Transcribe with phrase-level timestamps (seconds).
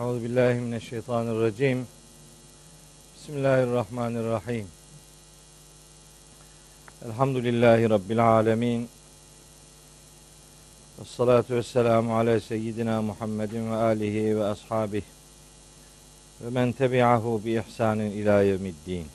[0.00, 1.86] Euzu billahi mineşşeytanirracim.
[3.14, 4.66] Bismillahirrahmanirrahim.
[7.04, 8.88] Elhamdülillahi rabbil alamin.
[10.98, 15.04] Ves salatu vesselamu ala seyyidina Muhammedin ve alihi ve ashabihi
[16.40, 19.06] ve men tebi'ahu bi ihsanin ila yevmiddin.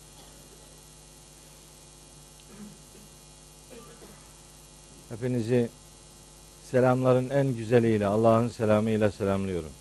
[5.09, 5.69] Hepinizi
[6.71, 9.78] selamların en güzeliyle, Allah'ın selamıyla selamlıyorum.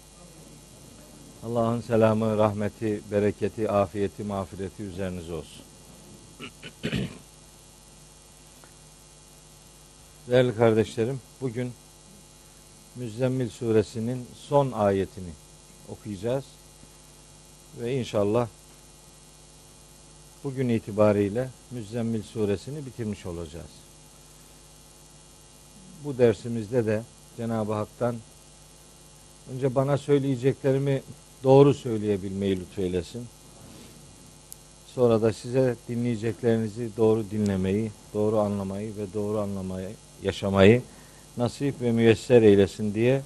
[1.47, 5.63] Allah'ın selamı, rahmeti, bereketi, afiyeti, mağfireti üzerinize olsun.
[10.29, 11.73] Değerli kardeşlerim, bugün
[12.97, 15.31] Müzzemmil suresinin son ayetini
[15.89, 16.45] okuyacağız.
[17.81, 18.49] Ve inşallah
[20.45, 23.71] bugün itibariyle Müzzemmil suresini bitirmiş olacağız.
[26.05, 27.03] Bu dersimizde de
[27.37, 28.17] Cenab-ı Hak'tan
[29.53, 31.03] önce bana söyleyeceklerimi
[31.45, 33.27] doğru söyleyebilmeyi lütfeylesin.
[34.95, 39.91] Sonra da size dinleyeceklerinizi doğru dinlemeyi, doğru anlamayı ve doğru anlamayı,
[40.23, 40.83] yaşamayı
[41.37, 43.23] nasip ve müyesser eylesin diye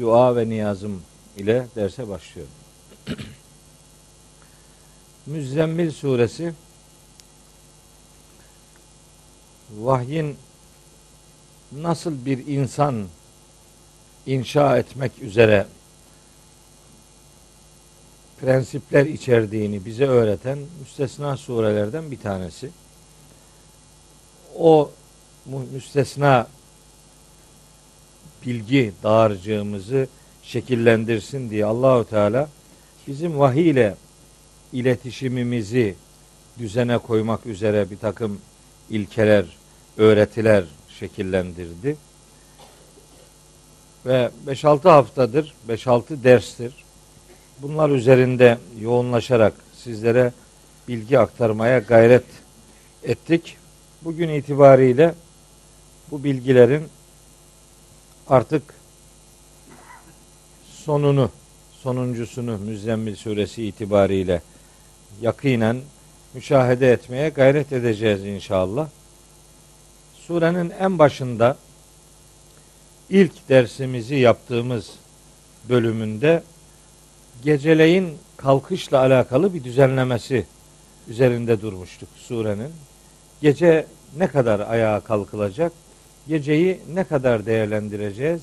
[0.00, 1.02] dua ve niyazım
[1.36, 2.52] ile derse başlıyorum.
[5.26, 6.52] Müzzemmil suresi
[9.78, 10.36] vahyin
[11.72, 13.06] nasıl bir insan
[14.26, 15.66] inşa etmek üzere
[18.44, 22.70] prensipler içerdiğini bize öğreten müstesna surelerden bir tanesi.
[24.58, 24.90] O
[25.72, 26.48] müstesna
[28.46, 30.08] bilgi dağarcığımızı
[30.42, 32.48] şekillendirsin diye Allahu Teala
[33.06, 33.94] bizim vahiy ile
[34.72, 35.94] iletişimimizi
[36.58, 38.40] düzene koymak üzere bir takım
[38.90, 39.44] ilkeler,
[39.96, 40.64] öğretiler
[40.98, 41.96] şekillendirdi.
[44.06, 46.83] Ve 5-6 haftadır, 5-6 derstir.
[47.62, 50.32] Bunlar üzerinde yoğunlaşarak sizlere
[50.88, 52.24] bilgi aktarmaya gayret
[53.04, 53.56] ettik.
[54.02, 55.14] Bugün itibariyle
[56.10, 56.88] bu bilgilerin
[58.28, 58.62] artık
[60.70, 61.30] sonunu,
[61.72, 64.42] sonuncusunu Müzzemmil suresi itibariyle
[65.22, 65.80] yakinen
[66.34, 68.88] müşahede etmeye gayret edeceğiz inşallah.
[70.14, 71.56] Surenin en başında
[73.10, 74.90] ilk dersimizi yaptığımız
[75.68, 76.42] bölümünde
[77.42, 80.46] geceleyin kalkışla alakalı bir düzenlemesi
[81.08, 82.70] üzerinde durmuştuk surenin.
[83.42, 83.86] Gece
[84.16, 85.72] ne kadar ayağa kalkılacak?
[86.28, 88.42] Geceyi ne kadar değerlendireceğiz?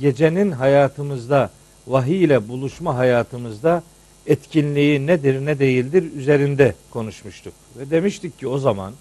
[0.00, 1.50] Gecenin hayatımızda
[1.86, 3.82] vahiy ile buluşma hayatımızda
[4.26, 7.54] etkinliği nedir ne değildir üzerinde konuşmuştuk.
[7.78, 8.92] Ve demiştik ki o zaman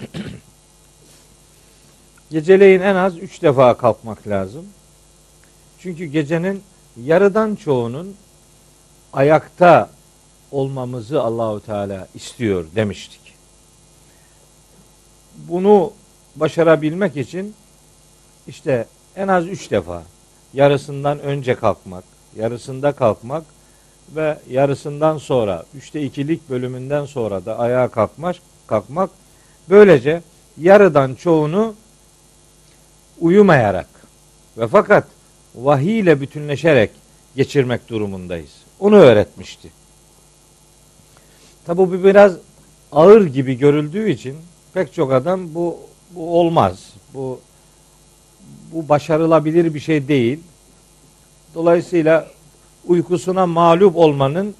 [2.30, 4.66] geceleyin en az üç defa kalkmak lazım.
[5.78, 6.62] Çünkü gecenin
[7.02, 8.16] yarıdan çoğunun
[9.12, 9.90] ayakta
[10.50, 13.20] olmamızı Allahu Teala istiyor demiştik.
[15.36, 15.92] Bunu
[16.36, 17.54] başarabilmek için
[18.48, 20.02] işte en az üç defa
[20.54, 22.04] yarısından önce kalkmak,
[22.36, 23.44] yarısında kalkmak
[24.14, 29.10] ve yarısından sonra üçte ikilik bölümünden sonra da ayağa kalkmak, kalkmak
[29.68, 30.22] böylece
[30.58, 31.74] yarıdan çoğunu
[33.20, 33.88] uyumayarak
[34.58, 35.04] ve fakat
[35.54, 36.90] vahiy ile bütünleşerek
[37.36, 38.59] geçirmek durumundayız.
[38.80, 39.70] Onu öğretmişti.
[41.66, 42.32] Tabi bu biraz
[42.92, 44.36] ağır gibi görüldüğü için
[44.74, 45.78] pek çok adam bu,
[46.10, 46.92] bu olmaz.
[47.14, 47.40] Bu
[48.72, 50.38] bu başarılabilir bir şey değil.
[51.54, 52.26] Dolayısıyla
[52.86, 54.54] uykusuna mağlup olmanın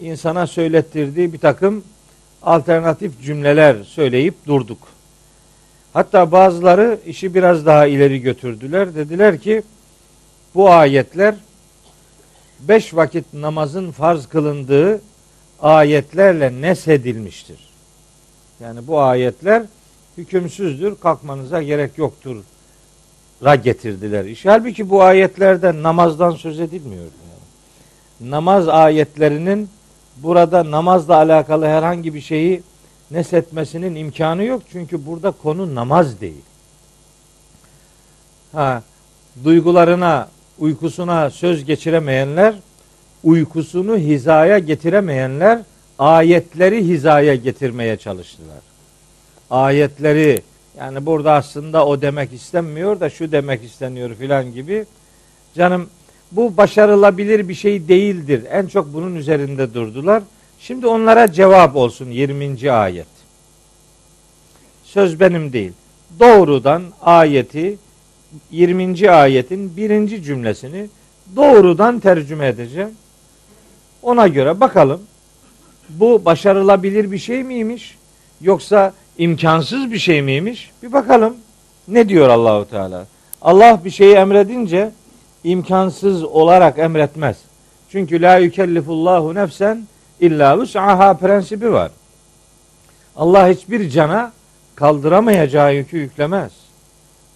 [0.00, 1.84] insana söylettirdiği bir takım
[2.42, 4.78] alternatif cümleler söyleyip durduk.
[5.92, 8.94] Hatta bazıları işi biraz daha ileri götürdüler.
[8.94, 9.62] Dediler ki
[10.54, 11.34] bu ayetler
[12.60, 15.00] beş vakit namazın farz kılındığı
[15.60, 17.58] ayetlerle nesedilmiştir.
[18.60, 19.62] Yani bu ayetler
[20.18, 22.36] hükümsüzdür, kalkmanıza gerek yoktur
[23.44, 24.48] ra getirdiler işi.
[24.48, 27.02] Halbuki bu ayetlerde namazdan söz edilmiyor.
[27.02, 28.30] Yani.
[28.30, 29.68] Namaz ayetlerinin
[30.16, 32.62] burada namazla alakalı herhangi bir şeyi
[33.10, 34.62] nesetmesinin imkanı yok.
[34.72, 36.42] Çünkü burada konu namaz değil.
[38.52, 38.82] Ha,
[39.44, 42.54] duygularına, uykusuna söz geçiremeyenler,
[43.24, 45.58] uykusunu hizaya getiremeyenler
[45.98, 48.58] ayetleri hizaya getirmeye çalıştılar.
[49.50, 50.42] Ayetleri
[50.78, 54.84] yani burada aslında o demek istenmiyor da şu demek isteniyor filan gibi.
[55.54, 55.88] Canım
[56.32, 58.44] bu başarılabilir bir şey değildir.
[58.50, 60.22] En çok bunun üzerinde durdular.
[60.60, 62.72] Şimdi onlara cevap olsun 20.
[62.72, 63.06] ayet.
[64.84, 65.72] Söz benim değil.
[66.20, 67.78] Doğrudan ayeti
[68.50, 69.10] 20.
[69.10, 70.88] ayetin birinci cümlesini
[71.36, 72.90] doğrudan tercüme edeceğim.
[74.02, 75.00] Ona göre bakalım
[75.88, 77.98] bu başarılabilir bir şey miymiş
[78.40, 80.70] yoksa imkansız bir şey miymiş?
[80.82, 81.36] Bir bakalım
[81.88, 83.06] ne diyor Allahu Teala.
[83.42, 84.90] Allah bir şeyi emredince
[85.44, 87.36] imkansız olarak emretmez.
[87.90, 89.86] Çünkü la yükellifullahu nefsen
[90.20, 91.90] illa vus'aha prensibi var.
[93.16, 94.32] Allah hiçbir cana
[94.74, 96.52] kaldıramayacağı yükü yüklemez.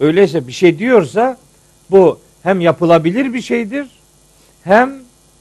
[0.00, 1.36] Öyleyse bir şey diyorsa
[1.90, 3.88] bu hem yapılabilir bir şeydir
[4.64, 4.92] hem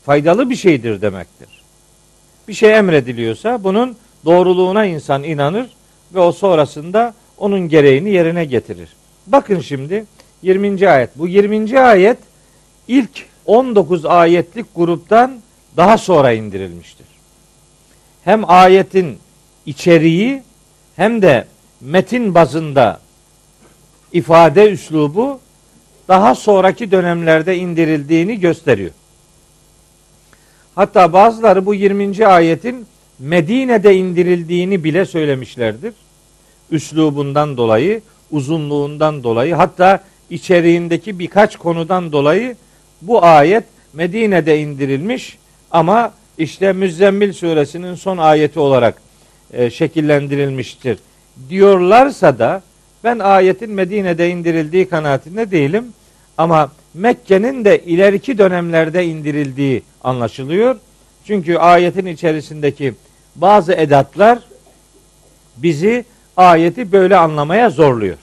[0.06, 1.48] faydalı bir şeydir demektir.
[2.48, 3.96] Bir şey emrediliyorsa bunun
[4.26, 5.70] doğruluğuna insan inanır
[6.14, 8.90] ve o sonrasında onun gereğini yerine getirir.
[9.28, 10.06] Bakın şimdi
[10.42, 10.90] 20.
[10.90, 11.10] ayet.
[11.18, 11.80] Bu 20.
[11.80, 12.18] ayet
[12.88, 15.40] ilk 19 ayetlik gruptan
[15.78, 17.06] daha sonra indirilmiştir.
[18.24, 19.18] Hem ayetin
[19.66, 20.44] içeriği
[20.96, 21.48] hem de
[21.82, 23.00] metin bazında
[24.14, 25.40] ifade üslubu
[26.08, 28.92] daha sonraki dönemlerde indirildiğini gösteriyor.
[30.76, 32.28] Hatta bazıları bu 20.
[32.28, 32.86] ayetin
[33.20, 35.94] Medine'de indirildiğini bile söylemişlerdir.
[36.72, 38.02] Üslubundan dolayı,
[38.32, 42.56] uzunluğundan dolayı, hatta içeriğindeki birkaç konudan dolayı
[43.02, 43.64] bu ayet
[43.94, 45.38] Medine'de indirilmiş
[45.72, 49.02] ama işte Müzzemmil suresinin son ayeti olarak
[49.54, 50.98] e, şekillendirilmiştir
[51.50, 52.62] diyorlarsa da
[53.04, 55.86] ben ayetin Medine'de indirildiği kanaatinde değilim.
[56.38, 60.76] Ama Mekke'nin de ileriki dönemlerde indirildiği anlaşılıyor.
[61.26, 62.94] Çünkü ayetin içerisindeki
[63.36, 64.40] bazı edatlar
[65.58, 66.06] bizi
[66.38, 68.18] ayeti böyle anlamaya zorluyor.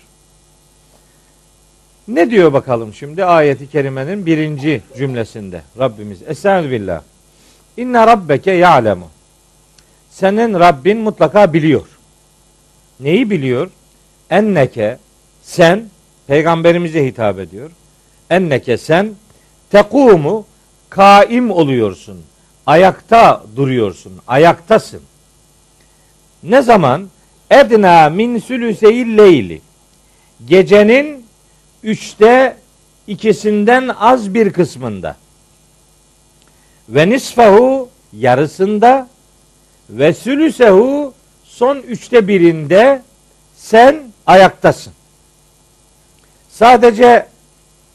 [2.09, 6.23] Ne diyor bakalım şimdi ayeti kerimenin birinci cümlesinde Rabbimiz.
[6.27, 7.03] Estağfirullah.
[7.77, 9.09] İnne rabbeke ya'lemu.
[10.11, 11.87] Senin Rabbin mutlaka biliyor.
[13.01, 13.71] Neyi biliyor?
[14.31, 14.99] Enneke
[15.43, 15.85] sen
[16.27, 17.71] peygamberimize hitap ediyor.
[18.31, 19.15] Enneke sen
[19.71, 20.47] tekumu
[20.91, 22.23] kaim oluyorsun.
[22.67, 24.13] Ayakta duruyorsun.
[24.27, 25.01] Ayaktasın.
[26.43, 27.09] Ne zaman?
[27.51, 29.61] Edna min sülüseyil leyli.
[30.47, 31.27] Gecenin
[31.83, 32.57] üçte
[33.07, 35.17] ikisinden az bir kısmında.
[36.89, 39.09] Ve nisfahu yarısında
[39.91, 41.15] ve sülüsehu
[41.45, 43.03] son üçte birinde
[43.57, 44.93] sen ayaktasın.
[46.51, 47.27] Sadece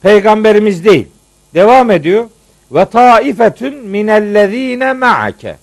[0.01, 1.07] peygamberimiz değil.
[1.53, 2.25] Devam ediyor.
[2.71, 5.57] Ve taifetun minellezine ma'ake.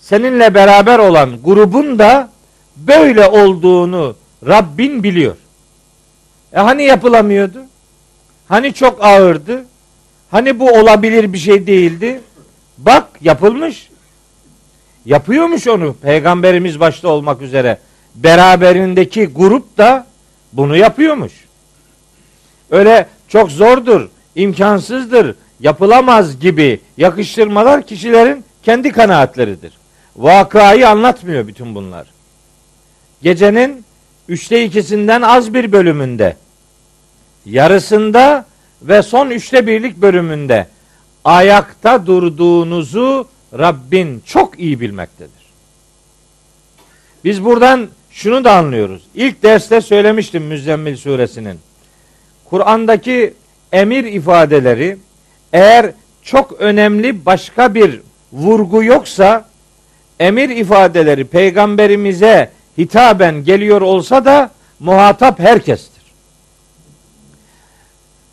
[0.00, 2.30] Seninle beraber olan grubun da
[2.76, 4.16] böyle olduğunu
[4.46, 5.36] Rabbin biliyor.
[6.52, 7.58] E hani yapılamıyordu?
[8.48, 9.64] Hani çok ağırdı?
[10.30, 12.20] Hani bu olabilir bir şey değildi?
[12.78, 13.88] Bak yapılmış.
[15.04, 17.78] Yapıyormuş onu peygamberimiz başta olmak üzere.
[18.14, 20.06] Beraberindeki grup da
[20.52, 21.32] bunu yapıyormuş.
[22.70, 29.72] Öyle çok zordur, imkansızdır, yapılamaz gibi yakıştırmalar kişilerin kendi kanaatleridir.
[30.16, 32.06] Vakayı anlatmıyor bütün bunlar.
[33.22, 33.84] Gecenin
[34.28, 36.36] üçte ikisinden az bir bölümünde,
[37.46, 38.46] yarısında
[38.82, 40.66] ve son üçte birlik bölümünde
[41.24, 43.28] ayakta durduğunuzu
[43.58, 45.44] Rabbin çok iyi bilmektedir.
[47.24, 49.02] Biz buradan şunu da anlıyoruz.
[49.14, 51.58] İlk derste söylemiştim Müzzemmil suresinin.
[52.44, 53.34] Kur'an'daki
[53.72, 54.96] emir ifadeleri
[55.52, 55.90] eğer
[56.22, 58.00] çok önemli başka bir
[58.32, 59.48] vurgu yoksa
[60.20, 66.02] emir ifadeleri peygamberimize hitaben geliyor olsa da muhatap herkestir.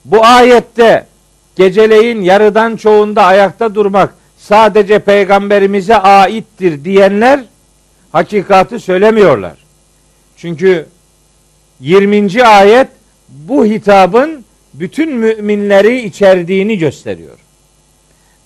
[0.05, 1.05] Bu ayette
[1.55, 7.39] geceleyin yarıdan çoğunda ayakta durmak sadece peygamberimize aittir diyenler
[8.11, 9.60] hakikati söylemiyorlar.
[10.41, 10.86] Çünkü
[11.79, 12.43] 20.
[12.43, 12.88] ayet
[13.29, 17.38] bu hitabın bütün müminleri içerdiğini gösteriyor.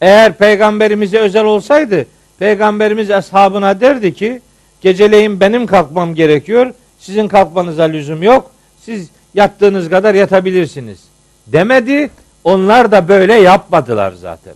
[0.01, 2.05] Eğer peygamberimize özel olsaydı
[2.39, 4.41] peygamberimiz ashabına derdi ki
[4.81, 6.73] geceleyin benim kalkmam gerekiyor.
[6.99, 8.51] Sizin kalkmanıza lüzum yok.
[8.81, 10.99] Siz yattığınız kadar yatabilirsiniz.
[11.47, 12.09] Demedi.
[12.43, 14.53] Onlar da böyle yapmadılar zaten.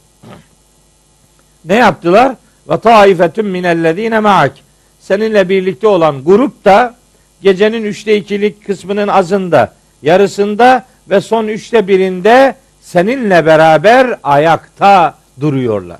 [1.65, 2.35] Ne yaptılar?
[2.69, 4.53] Ve taifetun minellezine ma'ak.
[4.99, 6.99] Seninle birlikte olan grup da
[7.41, 15.99] gecenin üçte ikilik kısmının azında, yarısında ve son üçte birinde seninle beraber ayakta duruyorlar.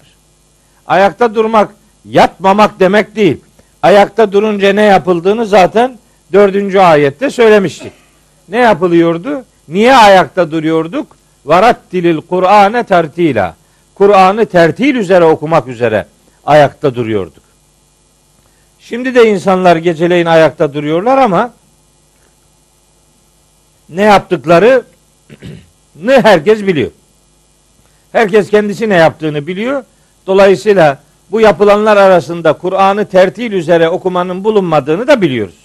[0.88, 1.69] Ayakta durmak
[2.05, 3.38] yatmamak demek değil.
[3.81, 5.98] Ayakta durunca ne yapıldığını zaten
[6.34, 7.91] dördüncü ayette söylemiştik.
[8.50, 9.46] Ne yapılıyordu?
[9.67, 11.08] Niye ayakta duruyorduk?
[11.46, 13.55] Varattilil Kur'ane tertila.
[13.96, 16.05] Kur'an'ı tertil üzere okumak üzere
[16.46, 17.43] ayakta duruyorduk.
[18.79, 21.53] Şimdi de insanlar geceleyin ayakta duruyorlar ama
[23.89, 24.83] ne yaptıkları
[25.95, 26.91] ne herkes biliyor.
[28.12, 29.83] Herkes kendisi ne yaptığını biliyor.
[30.27, 31.00] Dolayısıyla
[31.31, 35.55] bu yapılanlar arasında Kur'an'ı tertil üzere okumanın bulunmadığını da biliyoruz.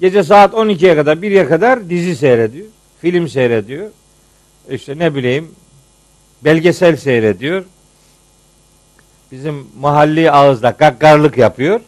[0.00, 2.66] Gece saat 12'ye kadar 1'ye kadar dizi seyrediyor.
[3.00, 3.90] Film seyrediyor.
[4.70, 5.50] İşte ne bileyim
[6.44, 7.64] belgesel seyrediyor.
[9.32, 11.80] Bizim mahalli ağızda gaggarlık yapıyor.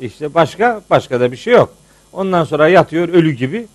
[0.00, 1.74] İşte başka başka da bir şey yok.
[2.12, 3.66] Ondan sonra yatıyor ölü gibi.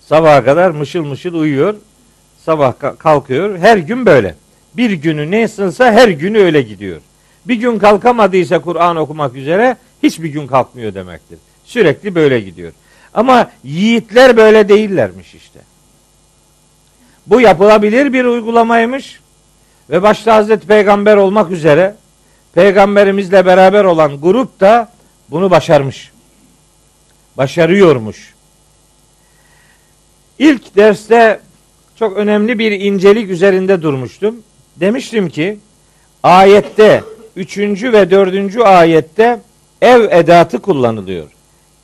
[0.00, 1.74] Sabaha kadar mışıl mışıl uyuyor.
[2.44, 3.58] Sabah kalkıyor.
[3.58, 4.34] Her gün böyle.
[4.74, 7.00] Bir günü ne her günü öyle gidiyor.
[7.44, 11.38] Bir gün kalkamadıysa Kur'an okumak üzere hiçbir gün kalkmıyor demektir.
[11.64, 12.72] Sürekli böyle gidiyor.
[13.14, 15.60] Ama yiğitler böyle değillermiş işte.
[17.26, 19.20] Bu yapılabilir bir uygulamaymış.
[19.90, 21.94] Ve başta Hazreti Peygamber olmak üzere
[22.54, 24.92] peygamberimizle beraber olan grup da
[25.30, 26.12] bunu başarmış.
[27.36, 28.34] Başarıyormuş.
[30.38, 31.40] İlk derste
[31.98, 34.42] çok önemli bir incelik üzerinde durmuştum.
[34.76, 35.58] Demiştim ki
[36.22, 37.04] ayette
[37.36, 39.40] üçüncü ve dördüncü ayette
[39.82, 41.28] ev edatı kullanılıyor.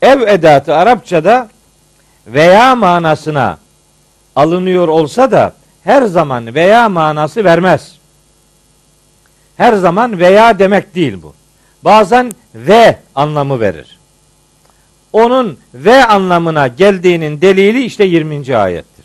[0.02, 1.49] Ev edatı Arapçada
[2.26, 3.58] veya manasına
[4.37, 5.52] alınıyor olsa da
[5.85, 7.99] her zaman veya manası vermez.
[9.57, 11.35] Her zaman veya demek değil bu.
[11.83, 13.99] Bazen ve anlamı verir.
[15.12, 18.57] Onun ve anlamına geldiğinin delili işte 20.
[18.57, 19.05] ayettir.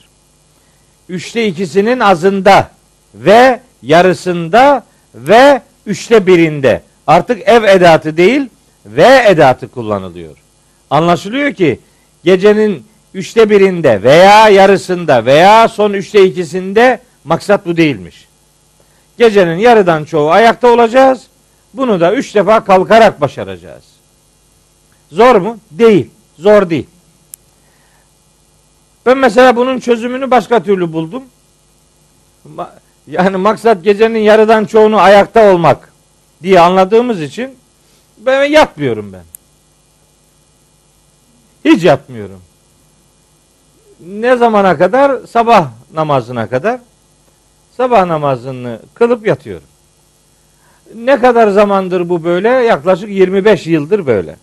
[1.09, 2.71] Üçte ikisinin azında
[3.15, 4.83] ve yarısında
[5.15, 6.81] ve üçte birinde.
[7.07, 8.49] Artık ev edatı değil
[8.85, 10.37] ve edatı kullanılıyor.
[10.89, 11.79] Anlaşılıyor ki
[12.23, 18.27] gecenin üçte birinde veya yarısında veya son üçte ikisinde maksat bu değilmiş.
[19.17, 21.27] Gecenin yarıdan çoğu ayakta olacağız.
[21.73, 23.83] Bunu da üç defa kalkarak başaracağız.
[25.11, 25.57] Zor mu?
[25.71, 26.09] Değil.
[26.39, 26.87] Zor değil.
[29.05, 31.23] Ben mesela bunun çözümünü başka türlü buldum.
[33.07, 35.93] Yani maksat gecenin yarıdan çoğunu ayakta olmak
[36.43, 37.55] diye anladığımız için
[38.17, 39.23] ben yatmıyorum ben.
[41.65, 42.41] Hiç yatmıyorum.
[44.05, 45.27] Ne zamana kadar?
[45.27, 46.79] Sabah namazına kadar.
[47.77, 49.67] Sabah namazını kılıp yatıyorum.
[50.95, 52.49] Ne kadar zamandır bu böyle?
[52.49, 54.35] Yaklaşık 25 yıldır böyle.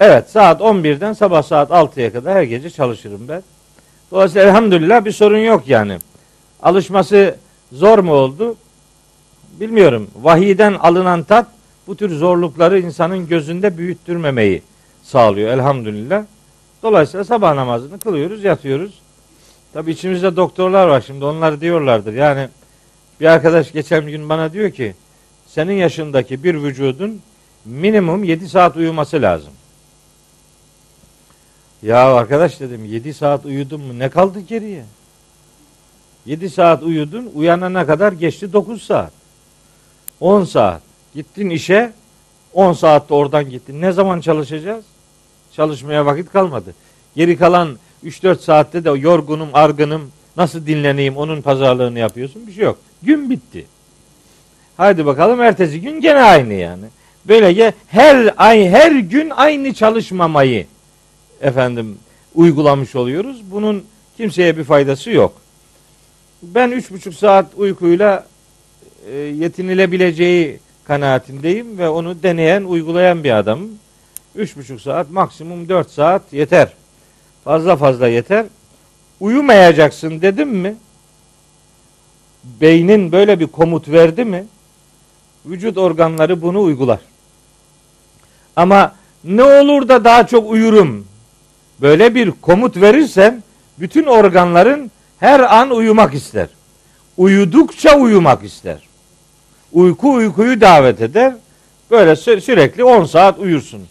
[0.00, 3.42] Evet saat 11'den sabah saat 6'ya kadar her gece çalışırım ben.
[4.10, 5.98] Dolayısıyla elhamdülillah bir sorun yok yani.
[6.62, 7.36] Alışması
[7.72, 8.56] zor mu oldu?
[9.60, 10.10] Bilmiyorum.
[10.22, 11.46] Vahiyden alınan tat
[11.86, 14.62] bu tür zorlukları insanın gözünde büyüttürmemeyi
[15.02, 16.24] sağlıyor elhamdülillah.
[16.82, 19.00] Dolayısıyla sabah namazını kılıyoruz, yatıyoruz.
[19.72, 22.14] Tabi içimizde doktorlar var şimdi onlar diyorlardır.
[22.14, 22.48] Yani
[23.20, 24.94] bir arkadaş geçen gün bana diyor ki
[25.46, 27.20] senin yaşındaki bir vücudun
[27.64, 29.52] minimum 7 saat uyuması lazım.
[31.82, 34.84] Ya arkadaş dedim 7 saat uyudun mu ne kaldı geriye?
[36.26, 39.12] 7 saat uyudun uyanana kadar geçti 9 saat.
[40.20, 40.82] 10 saat.
[41.14, 41.92] Gittin işe
[42.52, 43.80] 10 saatte oradan gittin.
[43.80, 44.84] Ne zaman çalışacağız?
[45.58, 46.74] Çalışmaya vakit kalmadı.
[47.16, 52.46] Geri kalan 3-4 saatte de yorgunum, argınım, nasıl dinleneyim onun pazarlığını yapıyorsun.
[52.46, 52.78] Bir şey yok.
[53.02, 53.66] Gün bitti.
[54.76, 56.84] Haydi bakalım ertesi gün gene aynı yani.
[57.24, 60.66] Böylece her ay her gün aynı çalışmamayı
[61.40, 61.98] efendim
[62.34, 63.42] uygulamış oluyoruz.
[63.50, 63.84] Bunun
[64.16, 65.40] kimseye bir faydası yok.
[66.42, 68.26] Ben üç buçuk saat uykuyla
[69.12, 73.70] e, yetinilebileceği kanaatindeyim ve onu deneyen, uygulayan bir adamım.
[74.34, 76.72] Üç buçuk saat, maksimum dört saat yeter.
[77.44, 78.46] Fazla fazla yeter.
[79.20, 80.76] Uyumayacaksın dedim mi?
[82.44, 84.46] Beynin böyle bir komut verdi mi?
[85.46, 86.98] Vücut organları bunu uygular.
[88.56, 88.94] Ama
[89.24, 91.06] ne olur da daha çok uyurum.
[91.80, 93.42] Böyle bir komut verirsen
[93.78, 96.48] bütün organların her an uyumak ister.
[97.16, 98.78] Uyudukça uyumak ister.
[99.72, 101.34] Uyku uykuyu davet eder.
[101.90, 103.86] Böyle sü- sürekli 10 saat uyursun.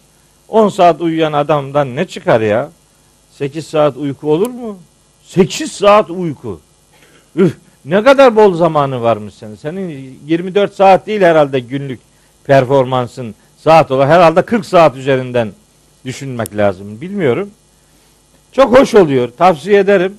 [0.48, 2.70] 10 saat uyuyan adamdan ne çıkar ya?
[3.32, 4.78] 8 saat uyku olur mu?
[5.24, 6.60] 8 saat uyku.
[7.36, 9.54] Üf, ne kadar bol zamanı varmış senin.
[9.54, 12.00] Senin 24 saat değil herhalde günlük
[12.44, 15.52] performansın saat olarak herhalde 40 saat üzerinden
[16.04, 17.00] düşünmek lazım.
[17.00, 17.50] Bilmiyorum.
[18.52, 19.28] Çok hoş oluyor.
[19.38, 20.14] Tavsiye ederim.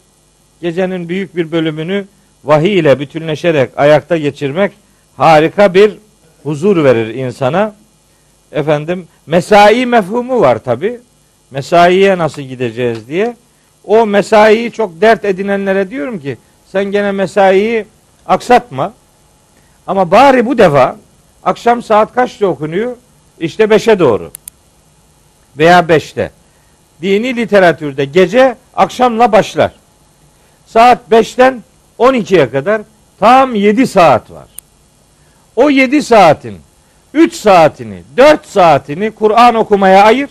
[0.62, 2.06] Gecenin büyük bir bölümünü
[2.44, 4.72] vahiy ile bütünleşerek ayakta geçirmek
[5.18, 5.98] harika bir
[6.44, 7.76] huzur verir insana.
[8.52, 11.00] Efendim mesai mefhumu var tabi.
[11.52, 13.36] Mesaiye nasıl gideceğiz diye.
[13.84, 16.38] O mesaiyi çok dert edinenlere diyorum ki
[16.72, 17.86] sen gene mesaiyi
[18.26, 18.94] aksatma.
[19.88, 20.96] Ama bari bu defa
[21.44, 22.96] akşam saat kaçta okunuyor?
[23.40, 24.32] İşte 5'e doğru.
[25.58, 26.32] Veya 5'te.
[27.02, 29.72] Dini literatürde gece akşamla başlar.
[30.66, 31.64] Saat 5'ten
[32.00, 32.82] 12'ye kadar
[33.20, 34.48] Tam 7 saat var.
[35.56, 36.58] O 7 saatin
[37.14, 40.30] 3 saatini, 4 saatini Kur'an okumaya ayır.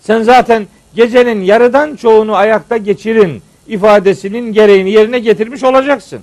[0.00, 6.20] Sen zaten gecenin yarıdan çoğunu ayakta geçirin ifadesinin gereğini yerine getirmiş olacaksın.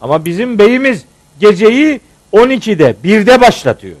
[0.00, 1.04] Ama bizim beyimiz
[1.40, 2.00] geceyi
[2.32, 3.96] 12'de, 1'de başlatıyor.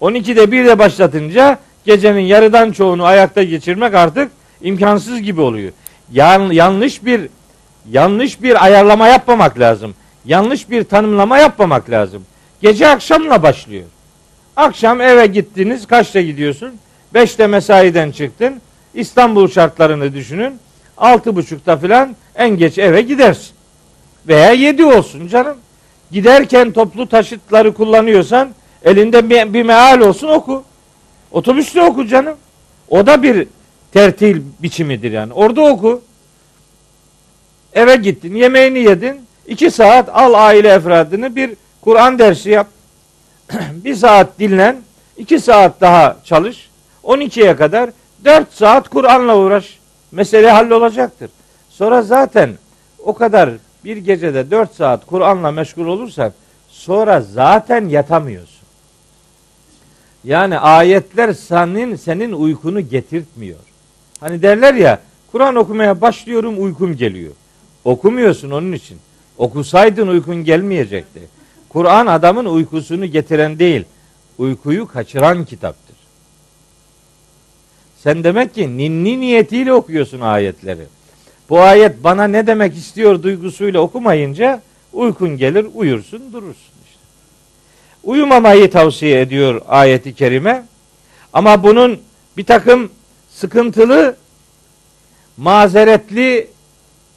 [0.00, 4.30] 12'de 1'de başlatınca gecenin yarıdan çoğunu ayakta geçirmek artık
[4.62, 5.72] imkansız gibi oluyor.
[6.12, 7.28] Yan, yanlış bir
[7.90, 9.94] yanlış bir ayarlama yapmamak lazım.
[10.24, 12.22] Yanlış bir tanımlama yapmamak lazım.
[12.62, 13.84] Gece akşamla başlıyor.
[14.56, 15.86] Akşam eve gittiniz.
[15.86, 16.72] Kaçta gidiyorsun?
[17.14, 18.60] Beşte mesaiden çıktın.
[18.94, 20.58] İstanbul şartlarını düşünün.
[20.96, 23.52] Altı buçukta filan en geç eve gidersin.
[24.28, 25.56] Veya yedi olsun canım.
[26.10, 28.48] Giderken toplu taşıtları kullanıyorsan
[28.84, 30.64] elinde bir, bir meal olsun oku.
[31.30, 32.36] Otobüste oku canım.
[32.88, 33.46] O da bir
[33.92, 35.32] tertil biçimidir yani.
[35.32, 36.02] Orada oku.
[37.72, 39.20] Eve gittin, yemeğini yedin.
[39.46, 41.50] iki saat al aile efradını bir
[41.82, 42.66] Kur'an dersi yap.
[43.84, 44.76] bir saat dinlen.
[45.16, 46.70] iki saat daha çalış.
[47.04, 47.90] 12'ye kadar
[48.24, 49.78] 4 saat Kur'an'la uğraş.
[50.12, 51.30] Mesele hallolacaktır.
[51.70, 52.50] Sonra zaten
[52.98, 53.50] o kadar
[53.84, 56.32] bir gecede 4 saat Kur'an'la meşgul olursak
[56.68, 58.62] sonra zaten yatamıyorsun.
[60.24, 63.58] Yani ayetler senin senin uykunu getirtmiyor.
[64.20, 64.98] Hani derler ya
[65.32, 67.32] Kur'an okumaya başlıyorum uykum geliyor.
[67.84, 68.98] Okumuyorsun onun için.
[69.38, 71.20] Okusaydın uykun gelmeyecekti.
[71.72, 73.84] Kur'an adamın uykusunu getiren değil,
[74.38, 75.96] uykuyu kaçıran kitaptır.
[77.98, 80.86] Sen demek ki ninni niyetiyle okuyorsun ayetleri.
[81.50, 84.62] Bu ayet bana ne demek istiyor duygusuyla okumayınca
[84.92, 87.00] uykun gelir, uyursun, durursun işte.
[88.04, 90.64] Uyumamayı tavsiye ediyor ayeti kerime.
[91.32, 92.00] Ama bunun
[92.36, 92.90] bir takım
[93.30, 94.16] sıkıntılı,
[95.36, 96.48] mazeretli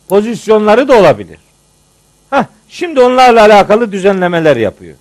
[0.09, 1.44] pozisyonları da olabilir.
[2.69, 4.95] Şimdi onlarla alakalı düzenlemeler yapıyor.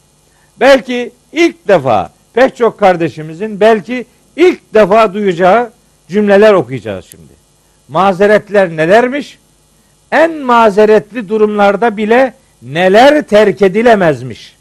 [0.60, 5.72] Belki ilk defa pek çok kardeşimizin belki ilk defa duyacağı
[6.08, 7.32] cümleler okuyacağız şimdi.
[7.88, 9.38] Mazeretler nelermiş?
[10.12, 14.56] En mazeretli durumlarda bile neler terk edilemezmiş?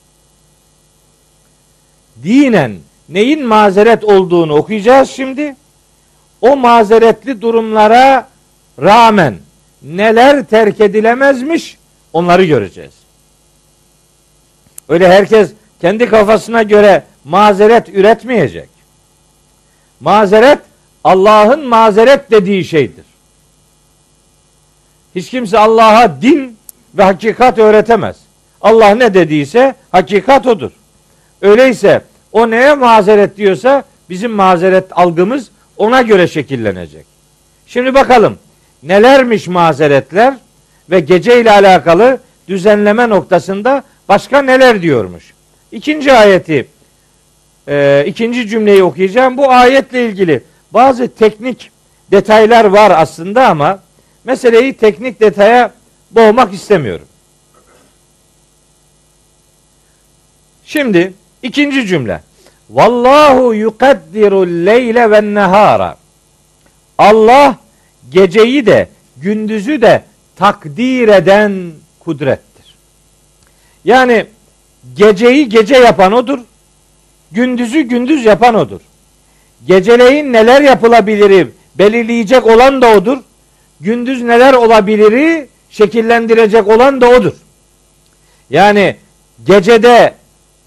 [2.24, 2.76] Dinen
[3.10, 5.56] neyin mazeret olduğunu okuyacağız şimdi.
[6.42, 8.28] O mazeretli durumlara
[8.82, 9.36] rağmen
[9.84, 11.78] neler terk edilemezmiş
[12.14, 12.94] onları göreceğiz.
[14.90, 18.70] Öyle herkes kendi kafasına göre mazeret üretmeyecek.
[20.00, 20.60] Mazeret
[21.04, 23.06] Allah'ın mazeret dediği şeydir.
[25.16, 26.58] Hiç kimse Allah'a din
[26.94, 28.18] ve hakikat öğretemez.
[28.62, 30.72] Allah ne dediyse hakikat odur.
[31.42, 37.06] Öyleyse o neye mazeret diyorsa bizim mazeret algımız ona göre şekillenecek.
[37.68, 38.38] Şimdi bakalım
[38.84, 40.34] nelermiş mazeretler
[40.90, 45.34] ve gece ile alakalı düzenleme noktasında başka neler diyormuş.
[45.72, 46.68] İkinci ayeti,
[47.68, 49.38] e, ikinci cümleyi okuyacağım.
[49.38, 51.72] Bu ayetle ilgili bazı teknik
[52.12, 53.80] detaylar var aslında ama
[54.24, 55.74] meseleyi teknik detaya
[56.12, 57.08] boğmak istemiyorum.
[60.66, 62.22] Şimdi ikinci cümle.
[62.70, 65.98] Vallahu yukaddiru leyle ve nehara.
[66.98, 67.58] Allah
[68.10, 70.04] geceyi de gündüzü de
[70.36, 72.76] takdir eden kudrettir.
[73.86, 74.26] Yani
[74.96, 76.40] geceyi gece yapan odur.
[77.32, 78.80] Gündüzü gündüz yapan odur.
[79.68, 83.18] Geceleyin neler yapılabilir belirleyecek olan da odur.
[83.80, 87.34] Gündüz neler olabiliri şekillendirecek olan da odur.
[88.50, 88.96] Yani
[89.46, 90.14] gecede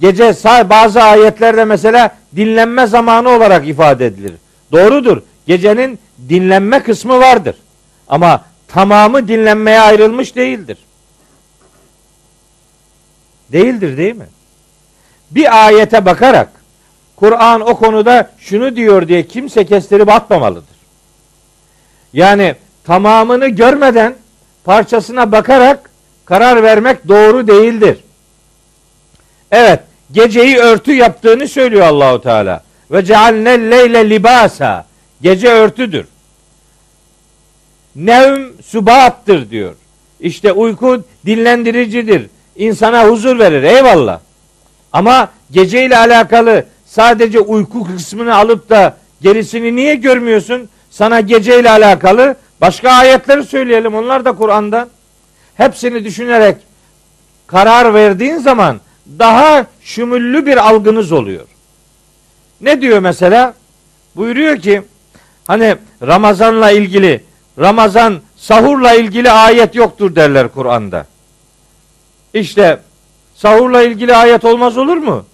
[0.00, 0.34] gece
[0.70, 4.32] bazı ayetlerde mesela dinlenme zamanı olarak ifade edilir.
[4.72, 5.22] Doğrudur.
[5.46, 5.98] Gecenin
[6.28, 7.56] dinlenme kısmı vardır.
[8.08, 8.44] Ama
[8.76, 10.78] tamamı dinlenmeye ayrılmış değildir.
[13.52, 14.26] Değildir değil mi?
[15.30, 16.48] Bir ayete bakarak
[17.16, 20.76] Kur'an o konuda şunu diyor diye kimse kestirip atmamalıdır.
[22.12, 24.14] Yani tamamını görmeden
[24.64, 25.90] parçasına bakarak
[26.24, 27.98] karar vermek doğru değildir.
[29.50, 29.80] Evet,
[30.12, 32.62] geceyi örtü yaptığını söylüyor Allahu Teala.
[32.90, 34.86] Ve cealne leyle libasa.
[35.22, 36.06] Gece örtüdür.
[37.96, 39.74] Nevm subattır diyor.
[40.20, 42.26] İşte uyku dinlendiricidir.
[42.56, 43.62] İnsana huzur verir.
[43.62, 44.20] Eyvallah.
[44.92, 50.68] Ama gece ile alakalı sadece uyku kısmını alıp da gerisini niye görmüyorsun?
[50.90, 53.94] Sana gece ile alakalı başka ayetleri söyleyelim.
[53.94, 54.88] Onlar da Kur'an'dan.
[55.54, 56.56] Hepsini düşünerek
[57.46, 58.80] karar verdiğin zaman
[59.18, 61.44] daha şümüllü bir algınız oluyor.
[62.60, 63.54] Ne diyor mesela?
[64.16, 64.82] Buyuruyor ki
[65.46, 67.20] hani Ramazan'la ilgili
[67.58, 71.06] Ramazan sahurla ilgili ayet yoktur derler Kur'an'da.
[72.34, 72.78] İşte
[73.34, 75.24] sahurla ilgili ayet olmaz olur mu?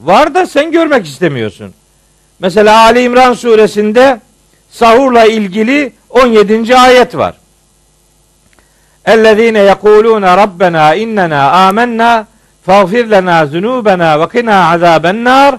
[0.00, 1.74] Var da sen görmek istemiyorsun.
[2.38, 4.20] Mesela Ali İmran suresinde
[4.70, 6.76] sahurla ilgili 17.
[6.76, 7.34] ayet var.
[9.04, 12.26] Ellezine yekuluna rabbena innena amennâ
[12.66, 15.58] fagfir lena zunubena ve qina azaben nar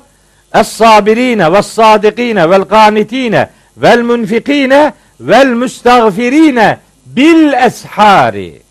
[0.54, 8.62] es sabirine ve sadikine vel kanitine vel munfikine vel müstagfirine bil eshari.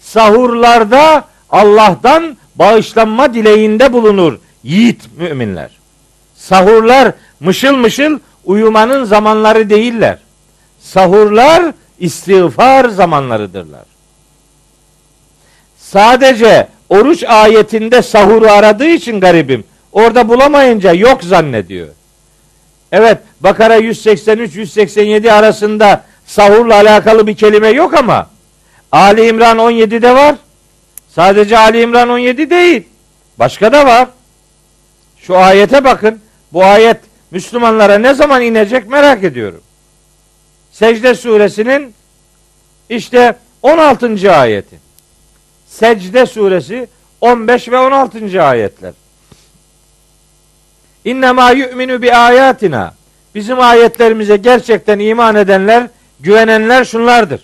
[0.00, 5.70] Sahurlarda Allah'tan bağışlanma dileğinde bulunur yiğit müminler.
[6.34, 10.18] Sahurlar mışıl mışıl uyumanın zamanları değiller.
[10.80, 13.84] Sahurlar istiğfar zamanlarıdırlar.
[15.78, 19.64] Sadece oruç ayetinde sahuru aradığı için garibim.
[19.92, 21.88] Orada bulamayınca yok zannediyor.
[22.94, 28.30] Evet Bakara 183-187 arasında sahurla alakalı bir kelime yok ama
[28.92, 30.34] Ali İmran 17'de var.
[31.08, 32.88] Sadece Ali İmran 17 değil.
[33.38, 34.08] Başka da var.
[35.18, 36.20] Şu ayete bakın.
[36.52, 36.96] Bu ayet
[37.30, 39.60] Müslümanlara ne zaman inecek merak ediyorum.
[40.72, 41.94] Secde suresinin
[42.88, 44.32] işte 16.
[44.32, 44.76] ayeti.
[45.68, 46.88] Secde suresi
[47.20, 48.42] 15 ve 16.
[48.42, 48.92] ayetler.
[51.04, 52.94] İnnemâ yu'minu bi ayatina.
[53.34, 55.86] Bizim ayetlerimize gerçekten iman edenler,
[56.20, 57.40] güvenenler şunlardır.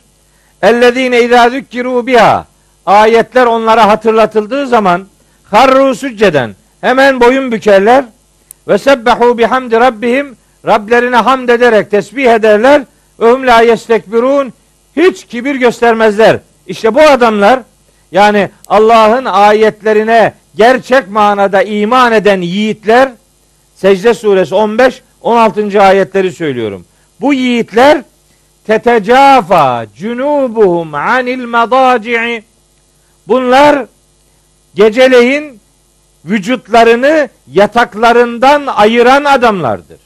[0.62, 2.46] Ellezîne izâ zükkirû biha.
[2.87, 5.07] Ayetler onlara hatırlatıldığı zaman
[5.51, 8.05] harru sücceden hemen boyun bükerler
[8.68, 12.83] ve sebbehu bihamdi rabbihim Rablerine hamd ederek tesbih ederler
[13.20, 14.53] ve hum la yestekbirun
[14.96, 16.38] hiç kibir göstermezler.
[16.66, 17.61] İşte bu adamlar
[18.12, 23.09] yani Allah'ın ayetlerine gerçek manada iman eden yiğitler
[23.81, 25.83] Secde suresi 15 16.
[25.83, 26.85] ayetleri söylüyorum.
[27.21, 28.03] Bu yiğitler
[28.66, 32.45] tetecafa cunubuhum anil madaci'i
[33.29, 33.87] Bunlar
[34.75, 35.61] geceleyin
[36.25, 40.01] vücutlarını yataklarından ayıran adamlardır.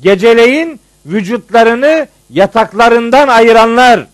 [0.00, 4.06] Geceleyin vücutlarını yataklarından ayıranlar.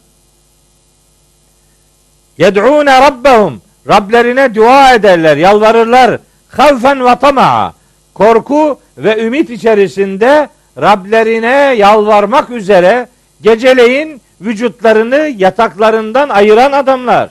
[2.39, 6.19] Yed'ûne rabbehum Rablerine dua ederler, yalvarırlar.
[6.49, 7.75] Havfen ve tama'a
[8.15, 10.49] korku ve ümit içerisinde
[10.81, 13.09] Rablerine yalvarmak üzere
[13.43, 17.31] geceleyin vücutlarını yataklarından ayıran adamlar.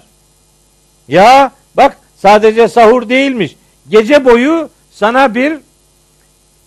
[1.07, 3.55] Ya bak sadece sahur değilmiş.
[3.89, 5.57] Gece boyu sana bir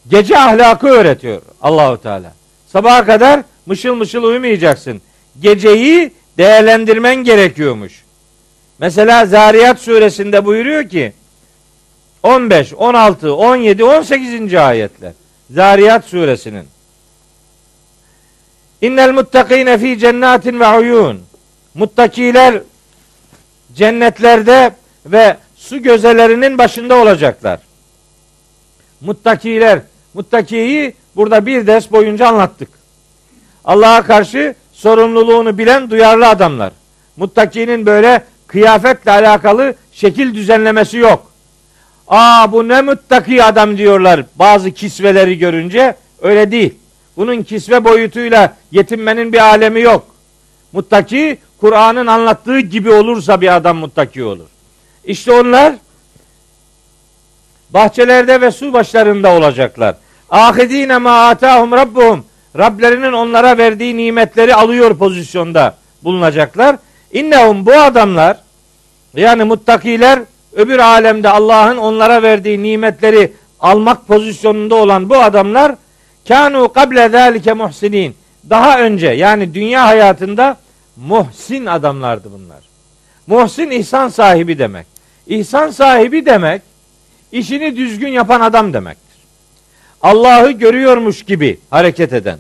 [0.09, 2.33] gece ahlakı öğretiyor Allahu Teala.
[2.73, 5.03] Sabaha kadar mışıl mışıl uyumayacaksın.
[5.41, 8.05] Geceyi değerlendirmen gerekiyormuş.
[8.79, 11.13] Mesela Zariyat suresinde buyuruyor ki
[12.23, 14.55] 15, 16, 17, 18.
[14.55, 15.13] ayetler.
[15.51, 16.69] Zariyat suresinin.
[18.81, 21.23] İnnel muttakine fi cennatin ve uyun.
[21.75, 22.63] Muttakiler
[23.75, 24.71] cennetlerde
[25.07, 27.61] ve su gözelerinin başında olacaklar.
[29.01, 29.81] Muttakiler,
[30.15, 32.69] muttakiyi burada bir ders boyunca anlattık.
[33.65, 36.73] Allah'a karşı sorumluluğunu bilen duyarlı adamlar.
[37.17, 41.33] Muttakinin böyle kıyafetle alakalı şekil düzenlemesi yok.
[42.09, 45.97] Aa bu ne muttaki adam diyorlar bazı kisveleri görünce.
[46.23, 46.75] Öyle değil.
[47.17, 50.07] Bunun kisve boyutuyla yetinmenin bir alemi yok.
[50.73, 54.47] Muttaki Kur'an'ın anlattığı gibi olursa bir adam muttaki olur.
[55.05, 55.75] İşte onlar
[57.71, 59.95] bahçelerde ve su başlarında olacaklar.
[60.31, 62.25] Ahidine ma atahum rabbuhum.
[62.59, 66.77] Rablerinin onlara verdiği nimetleri alıyor pozisyonda bulunacaklar.
[67.13, 68.37] İnnehum bu adamlar
[69.15, 70.21] yani muttakiler
[70.57, 75.75] öbür alemde Allah'ın onlara verdiği nimetleri almak pozisyonunda olan bu adamlar
[76.29, 78.15] kanu kable zalike muhsinin.
[78.51, 80.57] Daha önce yani dünya hayatında
[80.97, 82.59] muhsin adamlardı bunlar.
[83.27, 84.87] Muhsin ihsan sahibi demek.
[85.27, 86.63] İhsan sahibi demek
[87.33, 89.17] işini düzgün yapan adam demektir.
[90.03, 92.39] Allah'ı görüyormuş gibi hareket eden.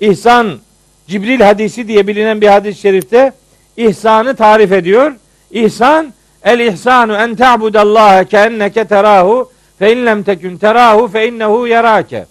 [0.00, 0.58] İhsan
[1.06, 3.32] Cibril hadisi diye bilinen bir hadis-i şerifte
[3.76, 5.12] ihsanı tarif ediyor.
[5.50, 6.12] İhsan
[6.44, 12.26] El ihsanu en ta'budallaha keenneke terahu fe in lem tekun terahu fe innehu yarake.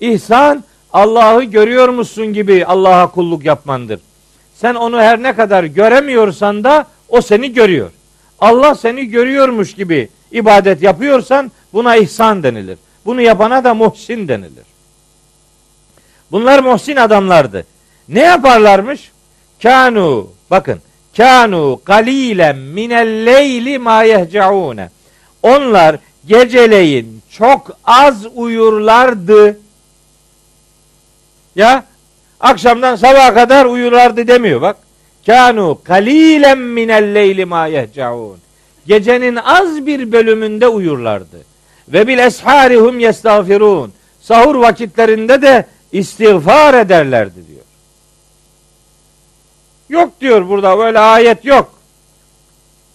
[0.00, 4.00] İhsan Allah'ı görüyor musun gibi Allah'a kulluk yapmandır.
[4.54, 7.90] Sen onu her ne kadar göremiyorsan da o seni görüyor.
[8.40, 12.78] Allah seni görüyormuş gibi ibadet yapıyorsan buna ihsan denilir.
[13.06, 14.64] Bunu yapana da muhsin denilir.
[16.32, 17.66] Bunlar muhsin adamlardı.
[18.08, 19.12] Ne yaparlarmış?
[19.62, 20.80] Kanu bakın
[21.16, 24.90] kanu galilen minel leyli ma yehcaune.
[25.42, 25.96] Onlar
[26.26, 29.58] geceleyin çok az uyurlardı.
[31.56, 31.84] Ya
[32.40, 34.76] akşamdan sabaha kadar uyurlardı demiyor bak.
[35.26, 38.38] Kanu kalilen minel leyli ma yehcaun.
[38.86, 41.38] gecenin az bir bölümünde uyurlardı.
[41.88, 43.92] Ve bil esharihum yestağfirun.
[44.20, 47.61] Sahur vakitlerinde de istiğfar ederlerdi diyor.
[49.92, 51.72] Yok diyor burada böyle ayet yok.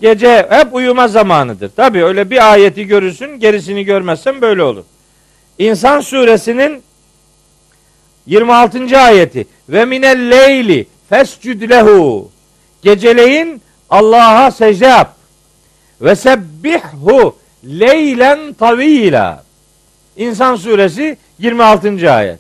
[0.02, 1.70] Gece hep uyuma zamanıdır.
[1.76, 4.84] Tabi öyle bir ayeti görürsün gerisini görmezsen böyle olur.
[5.58, 6.84] İnsan suresinin
[8.26, 9.00] 26.
[9.00, 12.32] ayeti ve minel leyli fescud lehu
[12.82, 15.16] geceleyin Allah'a secde yap
[16.02, 19.44] ve sebbihhu leylen tavila
[20.18, 22.12] İnsan suresi 26.
[22.12, 22.40] ayet.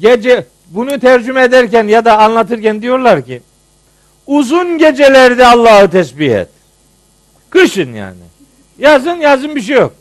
[0.00, 3.42] Gece bunu tercüme ederken ya da anlatırken diyorlar ki
[4.26, 6.48] uzun gecelerde Allah'ı tesbih et.
[7.50, 8.16] Kışın yani.
[8.78, 9.94] Yazın yazın bir şey yok.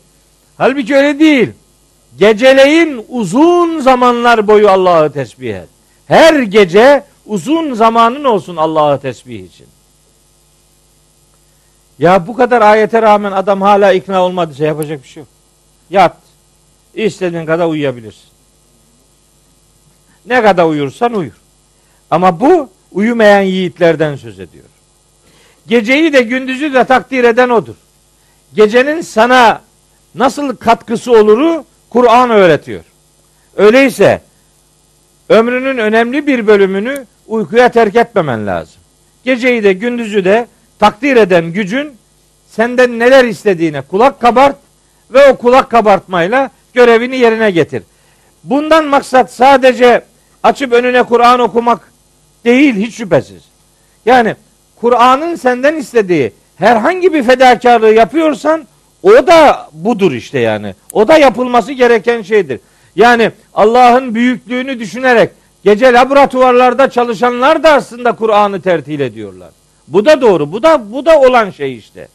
[0.58, 1.50] Halbuki öyle değil.
[2.20, 5.68] Geceleyin uzun zamanlar boyu Allah'ı tesbih et.
[6.08, 9.68] Her gece uzun zamanın olsun Allah'ı tesbih için.
[12.00, 15.30] Ya bu kadar ayete rağmen adam hala ikna olmadıysa yapacak bir şey yok.
[15.90, 16.18] Yat.
[16.94, 18.31] İstediğin kadar uyuyabilirsin.
[20.26, 21.34] Ne kadar uyursan uyur.
[22.12, 24.66] Ama bu uyumayan yiğitlerden söz ediyor.
[25.68, 27.76] Geceyi de gündüzü de takdir eden odur.
[28.54, 29.62] Gecenin sana
[30.16, 32.84] nasıl katkısı oluru Kur'an öğretiyor.
[33.56, 34.22] Öyleyse
[35.30, 38.82] ömrünün önemli bir bölümünü uykuya terk etmemen lazım.
[39.24, 40.48] Geceyi de gündüzü de
[40.80, 41.94] takdir eden gücün
[42.48, 44.56] senden neler istediğine kulak kabart
[45.14, 47.84] ve o kulak kabartmayla görevini yerine getir.
[48.44, 50.02] Bundan maksat sadece
[50.43, 51.91] açıp önüne Kur'an okumak
[52.45, 53.43] değil hiç şüphesiz.
[54.06, 54.36] Yani
[54.82, 58.67] Kur'an'ın senden istediği herhangi bir fedakarlığı yapıyorsan
[59.04, 60.75] o da budur işte yani.
[60.91, 62.60] O da yapılması gereken şeydir.
[62.95, 65.30] Yani Allah'ın büyüklüğünü düşünerek
[65.63, 69.49] gece laboratuvarlarda çalışanlar da aslında Kur'an'ı tertil ediyorlar.
[69.88, 70.51] Bu da doğru.
[70.51, 72.08] Bu da bu da olan şey işte.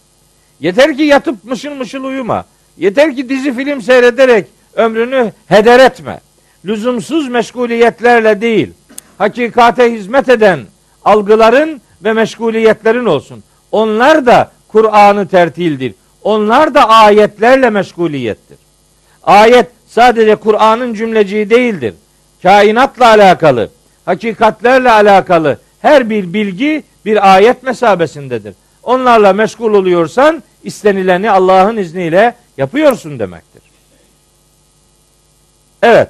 [0.60, 2.44] Yeter ki yatıp mışıl mışıl uyuma.
[2.78, 6.20] Yeter ki dizi film seyrederek ömrünü heder etme.
[6.66, 8.72] Lüzumsuz meşguliyetlerle değil,
[9.18, 10.60] hakikate hizmet eden
[11.04, 13.42] algıların ve meşguliyetlerin olsun.
[13.72, 15.94] Onlar da Kur'an'ı tertildir.
[16.22, 18.58] Onlar da ayetlerle meşguliyettir.
[19.22, 21.94] Ayet sadece Kur'an'ın cümleciği değildir.
[22.42, 23.70] Kainatla alakalı,
[24.04, 28.54] hakikatlerle alakalı her bir bilgi bir ayet mesabesindedir.
[28.82, 33.62] Onlarla meşgul oluyorsan istenileni Allah'ın izniyle yapıyorsun demektir.
[35.82, 36.08] Evet.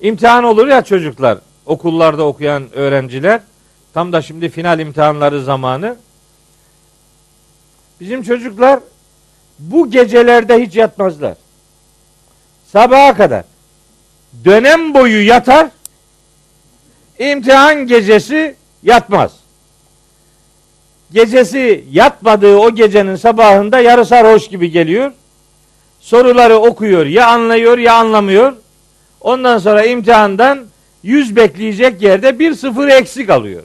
[0.00, 3.40] İmtihan olur ya çocuklar, okullarda okuyan öğrenciler.
[3.94, 5.96] Tam da şimdi final imtihanları zamanı.
[8.00, 8.80] Bizim çocuklar
[9.58, 11.34] bu gecelerde hiç yatmazlar.
[12.72, 13.44] Sabaha kadar.
[14.44, 15.68] Dönem boyu yatar.
[17.18, 19.32] İmtihan gecesi yatmaz.
[21.12, 25.12] Gecesi yatmadığı o gecenin sabahında yarı sarhoş gibi geliyor.
[26.00, 27.06] Soruları okuyor.
[27.06, 28.52] Ya anlıyor ya anlamıyor.
[29.20, 30.66] Ondan sonra imtihandan
[31.02, 33.62] yüz bekleyecek yerde bir sıfır eksik alıyor.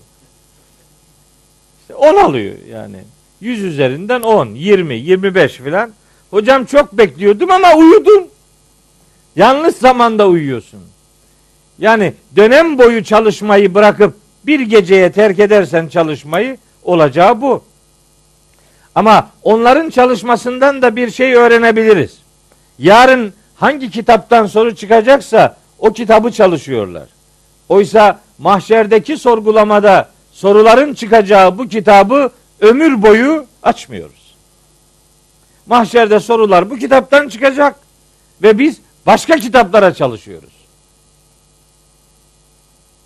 [1.81, 2.97] İşte 10 alıyor yani.
[3.41, 5.93] 100 üzerinden 10, 20, 25 filan.
[6.29, 8.27] Hocam çok bekliyordum ama uyudun.
[9.35, 10.79] Yanlış zamanda uyuyorsun.
[11.79, 17.63] Yani dönem boyu çalışmayı bırakıp bir geceye terk edersen çalışmayı olacağı bu.
[18.95, 22.17] Ama onların çalışmasından da bir şey öğrenebiliriz.
[22.79, 23.33] Yarın
[23.63, 27.09] hangi kitaptan soru çıkacaksa o kitabı çalışıyorlar.
[27.69, 34.35] Oysa mahşerdeki sorgulamada soruların çıkacağı bu kitabı ömür boyu açmıyoruz.
[35.65, 37.75] Mahşerde sorular bu kitaptan çıkacak
[38.41, 40.53] ve biz başka kitaplara çalışıyoruz.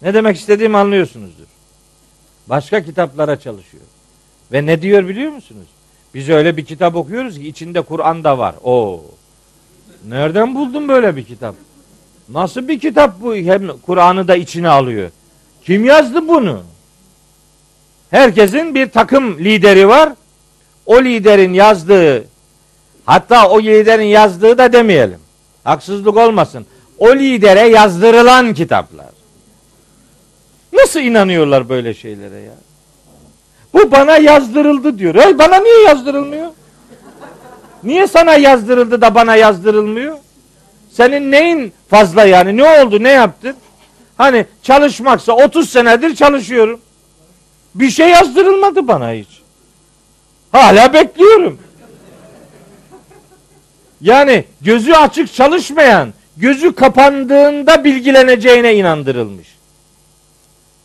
[0.01, 1.47] Ne demek istediğimi anlıyorsunuzdur.
[2.47, 3.83] Başka kitaplara çalışıyor.
[4.51, 5.67] Ve ne diyor biliyor musunuz?
[6.13, 8.55] Biz öyle bir kitap okuyoruz ki içinde Kur'an da var.
[8.63, 9.03] O.
[10.09, 11.55] Nereden buldun böyle bir kitap?
[12.29, 13.35] Nasıl bir kitap bu?
[13.35, 15.09] Hem Kur'an'ı da içine alıyor.
[15.65, 16.63] Kim yazdı bunu?
[18.11, 20.13] Herkesin bir takım lideri var.
[20.85, 22.25] O liderin yazdığı
[23.05, 25.19] hatta o liderin yazdığı da demeyelim.
[25.63, 26.65] Haksızlık olmasın.
[26.97, 29.09] O lidere yazdırılan kitaplar.
[30.73, 32.53] Nasıl inanıyorlar böyle şeylere ya?
[33.73, 35.15] Bu bana yazdırıldı diyor.
[35.15, 36.47] Hey, bana niye yazdırılmıyor?
[37.83, 40.17] Niye sana yazdırıldı da bana yazdırılmıyor?
[40.91, 42.57] Senin neyin fazla yani?
[42.57, 43.03] Ne oldu?
[43.03, 43.55] Ne yaptın?
[44.17, 46.79] Hani çalışmaksa 30 senedir çalışıyorum.
[47.75, 49.27] Bir şey yazdırılmadı bana hiç.
[50.51, 51.59] Hala bekliyorum.
[54.01, 59.47] Yani gözü açık çalışmayan, gözü kapandığında bilgileneceğine inandırılmış.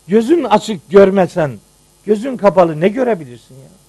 [0.09, 1.59] Gözün açık görmesen,
[2.07, 3.82] gözün kapalı ne görebilirsin ya?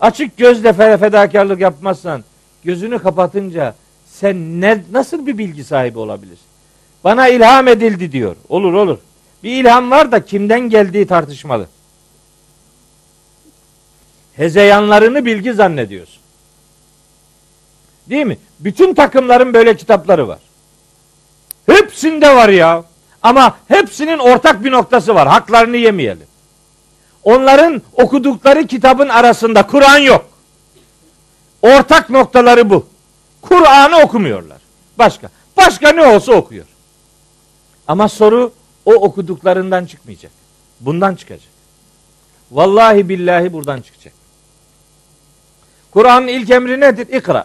[0.00, 2.24] Açık gözle fedakarlık yapmazsan,
[2.64, 3.74] gözünü kapatınca
[4.06, 6.46] sen ne, nasıl bir bilgi sahibi olabilirsin?
[7.04, 8.36] Bana ilham edildi diyor.
[8.48, 8.98] Olur olur.
[9.42, 11.68] Bir ilham var da kimden geldiği tartışmalı.
[14.36, 16.22] Hezeyanlarını bilgi zannediyorsun.
[18.10, 18.38] Değil mi?
[18.60, 20.38] Bütün takımların böyle kitapları var.
[21.66, 22.84] Hepsinde var ya.
[23.22, 25.28] Ama hepsinin ortak bir noktası var.
[25.28, 26.26] Haklarını yemeyelim.
[27.26, 30.24] Onların okudukları kitabın arasında Kur'an yok.
[31.62, 32.86] Ortak noktaları bu.
[33.42, 34.58] Kur'an'ı okumuyorlar.
[34.98, 35.30] Başka.
[35.56, 36.66] Başka ne olsa okuyor.
[37.88, 38.52] Ama soru
[38.84, 40.32] o okuduklarından çıkmayacak.
[40.80, 41.48] Bundan çıkacak.
[42.50, 44.12] Vallahi billahi buradan çıkacak.
[45.90, 47.08] Kur'an'ın ilk emri nedir?
[47.08, 47.44] İkra.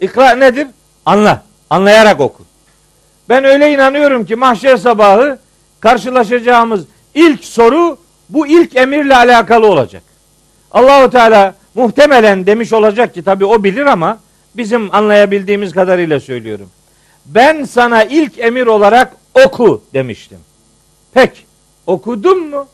[0.00, 0.66] İkra nedir?
[1.06, 1.42] Anla.
[1.70, 2.44] Anlayarak oku.
[3.28, 5.38] Ben öyle inanıyorum ki mahşer sabahı
[5.80, 7.98] karşılaşacağımız ilk soru
[8.30, 10.02] bu ilk emirle alakalı olacak.
[10.70, 14.18] Allahu Teala muhtemelen demiş olacak ki tabi o bilir ama
[14.54, 16.70] bizim anlayabildiğimiz kadarıyla söylüyorum.
[17.26, 19.16] Ben sana ilk emir olarak
[19.46, 20.38] oku demiştim.
[21.14, 21.46] Pek
[21.86, 22.66] okudun mu?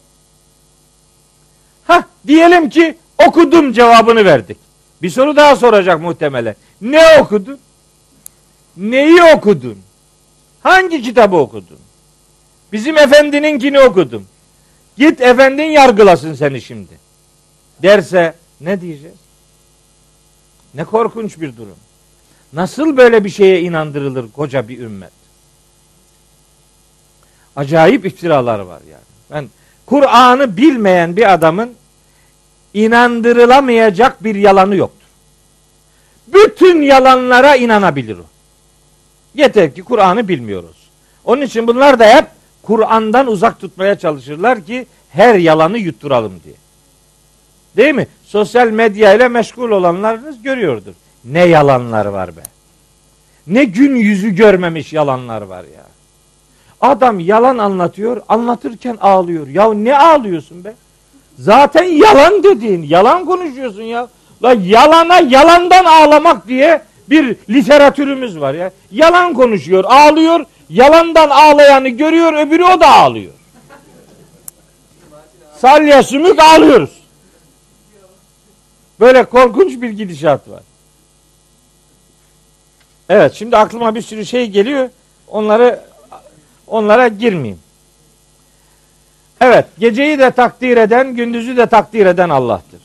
[1.85, 2.95] Ha diyelim ki
[3.27, 4.57] okudum cevabını verdik.
[5.03, 6.57] Bir soru daha soracak muhtemelen.
[6.81, 7.59] Ne okudun?
[8.77, 9.79] Neyi okudun?
[10.63, 11.79] Hangi kitabı okudun?
[12.73, 14.27] Bizim efendininkini okudum.
[14.97, 16.93] Git efendin yargılasın seni şimdi.
[17.83, 19.17] Derse ne diyeceğiz?
[20.75, 21.77] Ne korkunç bir durum.
[22.53, 25.13] Nasıl böyle bir şeye inandırılır koca bir ümmet?
[27.57, 29.03] Acayip iftiralar var yani.
[29.31, 29.49] Ben
[29.87, 31.75] Kur'an'ı bilmeyen bir adamın
[32.75, 35.07] inandırılamayacak bir yalanı yoktur.
[36.27, 38.25] Bütün yalanlara inanabilir o.
[39.35, 40.91] Yeter ki Kur'an'ı bilmiyoruz.
[41.25, 42.27] Onun için bunlar da hep
[42.67, 46.55] Kur'an'dan uzak tutmaya çalışırlar ki her yalanı yutturalım diye.
[47.77, 48.07] Değil mi?
[48.25, 50.93] Sosyal medya ile meşgul olanlarınız görüyordur.
[51.25, 52.41] Ne yalanlar var be.
[53.47, 55.87] Ne gün yüzü görmemiş yalanlar var ya.
[56.81, 59.47] Adam yalan anlatıyor, anlatırken ağlıyor.
[59.47, 60.75] Ya ne ağlıyorsun be?
[61.39, 64.09] Zaten yalan dediğin, yalan konuşuyorsun ya.
[64.43, 68.71] La yalana yalandan ağlamak diye bir literatürümüz var ya.
[68.93, 70.45] Yalan konuşuyor, ağlıyor.
[70.69, 73.33] Yalandan ağlayanı görüyor, öbürü o da ağlıyor.
[75.59, 76.91] Salya sümük ağlıyoruz.
[79.01, 80.63] Böyle korkunç bir gidişat var.
[83.09, 84.89] Evet, şimdi aklıma bir sürü şey geliyor.
[85.29, 85.81] Onları
[86.67, 87.61] onlara girmeyeyim.
[89.41, 92.81] Evet, geceyi de takdir eden, gündüzü de takdir eden Allah'tır.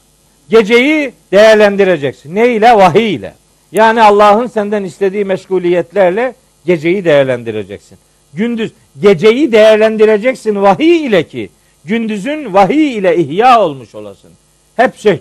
[0.49, 2.35] Geceyi değerlendireceksin.
[2.35, 2.77] Ne ile?
[2.77, 3.33] Vahiy ile.
[3.71, 7.97] Yani Allah'ın senden istediği meşguliyetlerle geceyi değerlendireceksin.
[8.33, 8.71] Gündüz
[9.01, 11.49] geceyi değerlendireceksin vahiy ile ki
[11.85, 14.31] gündüzün vahiy ile ihya olmuş olasın.
[14.75, 15.19] Hep şey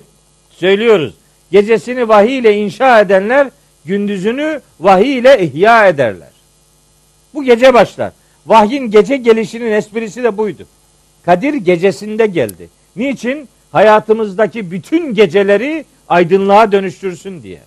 [0.51, 1.15] söylüyoruz.
[1.53, 3.49] Gecesini vahiy ile inşa edenler
[3.85, 6.31] gündüzünü vahiy ile ihya ederler.
[7.35, 8.13] Bu gece başlar.
[8.47, 10.67] Vahyin gece gelişinin esprisi de buydu.
[11.25, 12.69] Kadir gecesinde geldi.
[12.97, 13.49] Niçin?
[13.73, 17.61] Hayatımızdaki bütün geceleri aydınlığa dönüştürsün diye.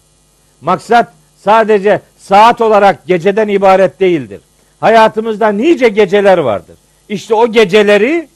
[0.62, 4.42] Maksat sadece saat olarak geceden ibaret değildir.
[4.80, 6.76] Hayatımızda nice geceler vardır.
[7.10, 8.28] İşte o geceleri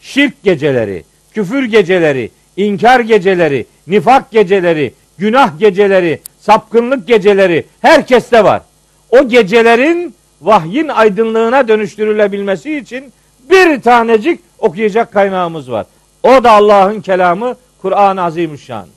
[0.00, 1.04] şirk geceleri,
[1.34, 8.62] küfür geceleri, inkar geceleri, nifak geceleri, günah geceleri, sapkınlık geceleri herkeste var.
[9.10, 13.12] O gecelerin vahyin aydınlığına dönüştürülebilmesi için
[13.50, 15.86] bir tanecik okuyacak kaynağımız var.
[16.22, 18.92] O da Allah'ın kelamı Kur'an-ı Azimüşşan'dır.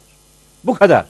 [0.64, 1.06] Bu kadar.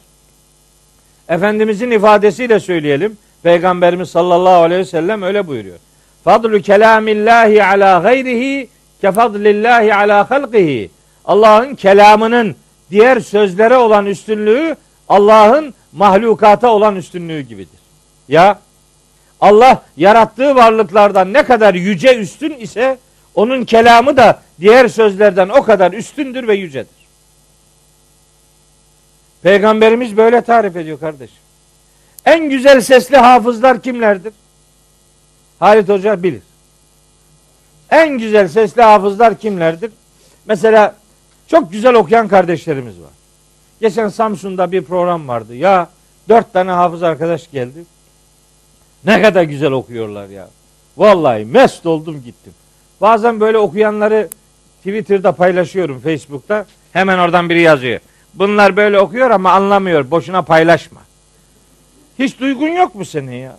[1.29, 3.17] Efendimizin ifadesiyle söyleyelim.
[3.43, 5.77] Peygamberimiz sallallahu aleyhi ve sellem öyle buyuruyor.
[6.23, 8.69] Fadlu kelamillahi ala gayrihi
[9.01, 10.89] kefadlillahi ala halqihi.
[11.25, 12.55] Allah'ın kelamının
[12.91, 14.75] diğer sözlere olan üstünlüğü
[15.09, 17.79] Allah'ın mahlukata olan üstünlüğü gibidir.
[18.27, 18.59] Ya
[19.41, 22.97] Allah yarattığı varlıklardan ne kadar yüce üstün ise
[23.35, 26.97] onun kelamı da diğer sözlerden o kadar üstündür ve yücedir.
[29.43, 31.46] Peygamberimiz böyle tarif ediyor kardeşim.
[32.27, 34.33] En güzel sesli hafızlar kimlerdir?
[35.59, 36.41] Halit Hoca bilir.
[37.89, 39.91] En güzel sesli hafızlar kimlerdir?
[40.45, 40.95] Mesela
[41.47, 43.09] çok güzel okuyan kardeşlerimiz var.
[43.81, 45.55] Geçen Samsun'da bir program vardı.
[45.55, 45.89] Ya
[46.29, 47.83] dört tane hafız arkadaş geldi.
[49.05, 50.47] Ne kadar güzel okuyorlar ya.
[50.97, 52.53] Vallahi mest oldum gittim.
[53.01, 54.29] Bazen böyle okuyanları
[54.77, 56.65] Twitter'da paylaşıyorum, Facebook'ta.
[56.93, 57.99] Hemen oradan biri yazıyor.
[58.33, 60.11] Bunlar böyle okuyor ama anlamıyor.
[60.11, 61.06] Boşuna paylaşma.
[62.19, 63.57] Hiç duygun yok mu senin ya?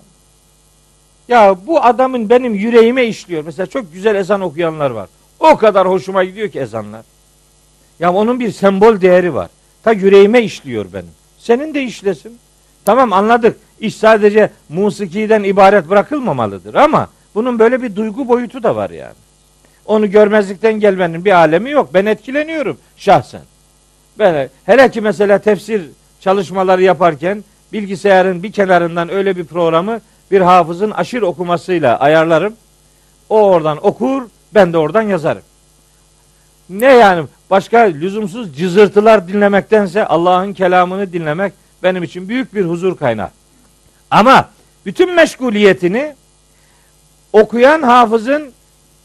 [1.29, 3.45] Ya bu adamın benim yüreğime işliyor.
[3.45, 5.09] Mesela çok güzel ezan okuyanlar var.
[5.41, 7.03] O kadar hoşuma gidiyor ki ezanlar.
[8.01, 9.51] Ya onun bir sembol değeri var.
[9.83, 11.11] ta yüreğime işliyor benim.
[11.39, 12.39] Senin de işlesin.
[12.85, 13.57] Tamam anladık.
[13.81, 19.15] İş sadece musikiden ibaret bırakılmamalıdır ama bunun böyle bir duygu boyutu da var yani.
[19.87, 21.91] Onu görmezlikten gelmenin bir alemi yok.
[21.95, 23.41] Ben etkileniyorum şahsen.
[24.19, 25.83] Ben hele ki mesela tefsir
[26.21, 30.01] çalışmaları yaparken bilgisayarın bir kenarından öyle bir programı
[30.31, 32.55] bir hafızın aşır okumasıyla ayarlarım.
[33.29, 34.23] O oradan okur,
[34.55, 35.43] ben de oradan yazarım.
[36.71, 41.53] Ne yani başka lüzumsuz cızırtılar dinlemektense Allah'ın kelamını dinlemek
[41.83, 43.31] benim için büyük bir huzur kaynağı.
[44.11, 44.49] Ama
[44.87, 46.15] bütün meşguliyetini
[47.33, 48.53] okuyan hafızın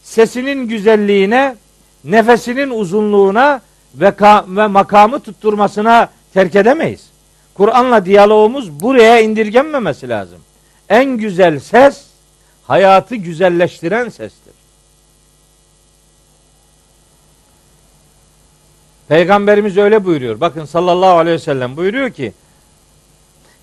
[0.02, 1.56] sesinin güzelliğine,
[2.04, 3.60] nefesinin uzunluğuna
[3.94, 4.12] ve,
[4.48, 7.13] ve makamı tutturmasına terk edemeyiz.
[7.54, 10.38] Kur'an'la diyalogumuz buraya indirgenmemesi lazım.
[10.88, 12.06] En güzel ses
[12.66, 14.54] hayatı güzelleştiren sestir.
[19.08, 20.40] Peygamberimiz öyle buyuruyor.
[20.40, 22.32] Bakın sallallahu aleyhi ve sellem buyuruyor ki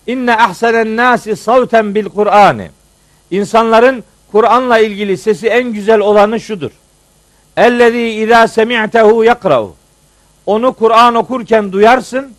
[0.06, 2.68] İnne ahsenen nasi savten bil Kur'an'ı.
[3.30, 6.70] İnsanların Kur'an'la ilgili sesi en güzel olanı şudur.
[7.56, 9.74] Ellezî izâ semi'tehu yakra'u.
[10.46, 12.34] Onu Kur'an okurken duyarsın.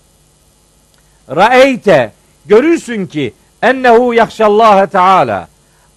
[1.30, 2.12] Ra'eyte
[2.46, 5.48] görürsün ki ennehu yakşallâhe teâlâ.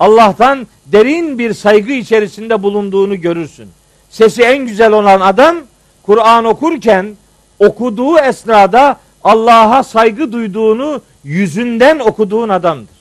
[0.01, 3.69] Allah'tan derin bir saygı içerisinde bulunduğunu görürsün.
[4.11, 5.57] Sesi en güzel olan adam
[6.03, 7.17] Kur'an okurken
[7.59, 12.97] okuduğu esnada Allah'a saygı duyduğunu yüzünden okuduğun adamdır.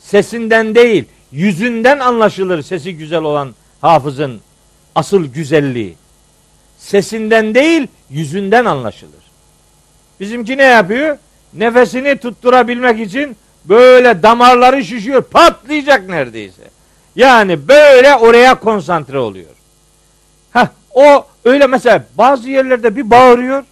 [0.00, 4.40] Sesinden değil, yüzünden anlaşılır sesi güzel olan hafızın
[4.94, 5.94] asıl güzelliği.
[6.78, 9.23] Sesinden değil, yüzünden anlaşılır.
[10.20, 11.18] Bizimki ne yapıyor?
[11.54, 16.62] Nefesini tutturabilmek için böyle damarları şişiyor, patlayacak neredeyse.
[17.16, 19.50] Yani böyle oraya konsantre oluyor.
[20.52, 23.64] Ha o öyle mesela bazı yerlerde bir bağırıyor.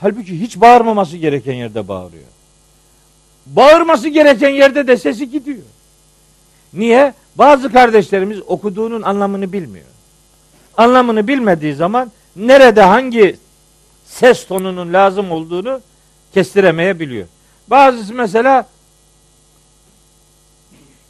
[0.00, 2.24] Halbuki hiç bağırmaması gereken yerde bağırıyor.
[3.46, 5.58] Bağırması gereken yerde de sesi gidiyor.
[6.72, 7.14] Niye?
[7.36, 9.86] Bazı kardeşlerimiz okuduğunun anlamını bilmiyor.
[10.76, 13.36] Anlamını bilmediği zaman nerede hangi
[14.06, 15.80] ses tonunun lazım olduğunu
[16.34, 17.26] kestiremeyebiliyor.
[17.68, 18.66] Bazısı mesela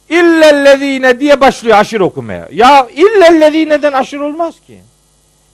[0.09, 2.47] illellezine diye başlıyor aşır okumaya.
[2.51, 4.79] Ya illellezineden aşır olmaz ki.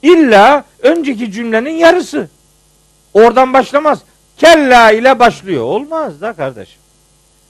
[0.02, 2.30] İlla önceki cümlenin yarısı.
[3.14, 4.00] Oradan başlamaz.
[4.38, 5.64] Kella ile başlıyor.
[5.64, 6.80] Olmaz da kardeşim.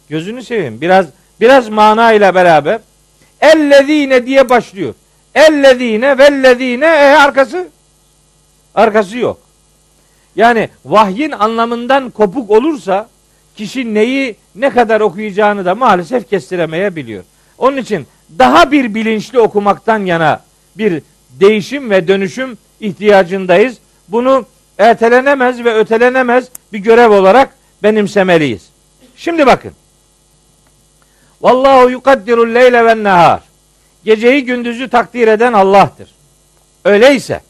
[0.10, 0.82] Gözünü seveyim.
[0.82, 1.06] Biraz
[1.42, 2.80] biraz mana ile beraber
[3.42, 4.94] ellezine diye başlıyor.
[5.36, 7.68] Ellezine vellezine e arkası
[8.76, 9.43] arkası yok.
[10.36, 13.10] Yani vahyin anlamından kopuk olursa
[13.56, 17.24] kişi neyi ne kadar okuyacağını da maalesef kestiremeyebiliyor.
[17.58, 18.08] Onun için
[18.40, 20.42] daha bir bilinçli okumaktan yana
[20.78, 21.02] bir
[21.40, 23.78] değişim ve dönüşüm ihtiyacındayız.
[24.08, 24.46] Bunu
[24.78, 28.70] ertelenemez ve ötelenemez bir görev olarak benimsemeliyiz.
[29.16, 29.72] Şimdi bakın.
[31.42, 33.42] Vallahu yukaddirul leyle ve nehar.
[34.04, 36.10] Geceyi gündüzü takdir eden Allah'tır.
[36.86, 37.42] Öyleyse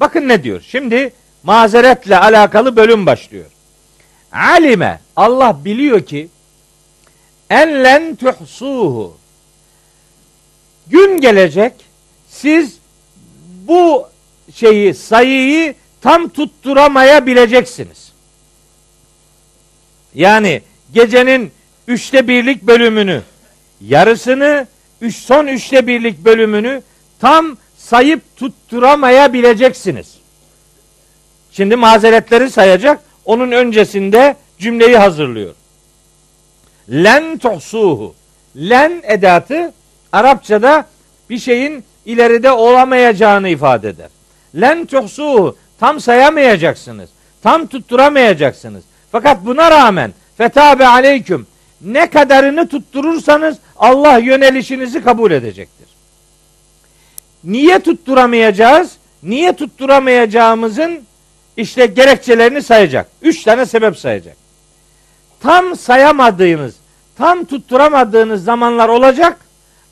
[0.00, 0.64] bakın ne diyor.
[0.68, 1.12] Şimdi
[1.42, 3.44] mazeretle alakalı bölüm başlıyor.
[4.32, 6.28] Alime Allah biliyor ki
[7.50, 9.16] enlen tuhsuhu
[10.86, 11.72] gün gelecek
[12.28, 12.78] siz
[13.68, 14.06] bu
[14.54, 18.12] şeyi sayıyı tam tutturamayabileceksiniz.
[20.14, 20.62] Yani
[20.94, 21.52] gecenin
[21.88, 23.22] üçte birlik bölümünü,
[23.80, 24.66] yarısını,
[25.00, 26.82] üç, son üçte birlik bölümünü
[27.20, 30.21] tam sayıp tutturamayabileceksiniz.
[31.52, 33.00] Şimdi mazeretleri sayacak.
[33.24, 35.54] Onun öncesinde cümleyi hazırlıyor.
[36.90, 38.14] Len tuhsuhu.
[38.56, 39.72] Len edatı
[40.12, 40.86] Arapçada
[41.30, 44.08] bir şeyin ileride olamayacağını ifade eder.
[44.60, 47.10] Len tuhsuhu tam sayamayacaksınız.
[47.42, 48.84] Tam tutturamayacaksınız.
[49.12, 51.46] Fakat buna rağmen fetabe aleyküm
[51.80, 55.88] ne kadarını tutturursanız Allah yönelişinizi kabul edecektir.
[57.44, 58.92] Niye tutturamayacağız?
[59.22, 61.00] Niye tutturamayacağımızın
[61.56, 63.06] işte gerekçelerini sayacak.
[63.22, 64.36] Üç tane sebep sayacak.
[65.40, 66.74] Tam sayamadığınız,
[67.18, 69.38] tam tutturamadığınız zamanlar olacak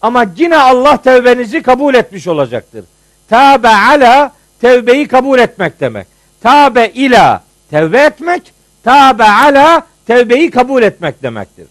[0.03, 2.85] ama yine Allah tevbenizi kabul etmiş olacaktır.
[3.29, 6.07] Tabe ala tevbeyi kabul etmek demek.
[6.43, 8.53] Tabe ila tevbe etmek,
[8.85, 11.67] tabe ala tevbeyi kabul etmek demektir.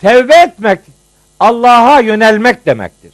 [0.00, 0.80] Tevbe etmek
[1.40, 3.12] Allah'a yönelmek demektir.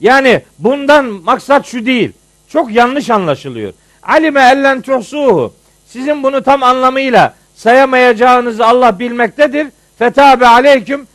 [0.00, 2.12] Yani bundan maksat şu değil.
[2.48, 3.72] Çok yanlış anlaşılıyor.
[4.02, 5.52] Alime ellen tuhsuhu.
[5.86, 9.66] Sizin bunu tam anlamıyla sayamayacağınızı Allah bilmektedir.
[9.98, 11.06] Fetabe aleyküm.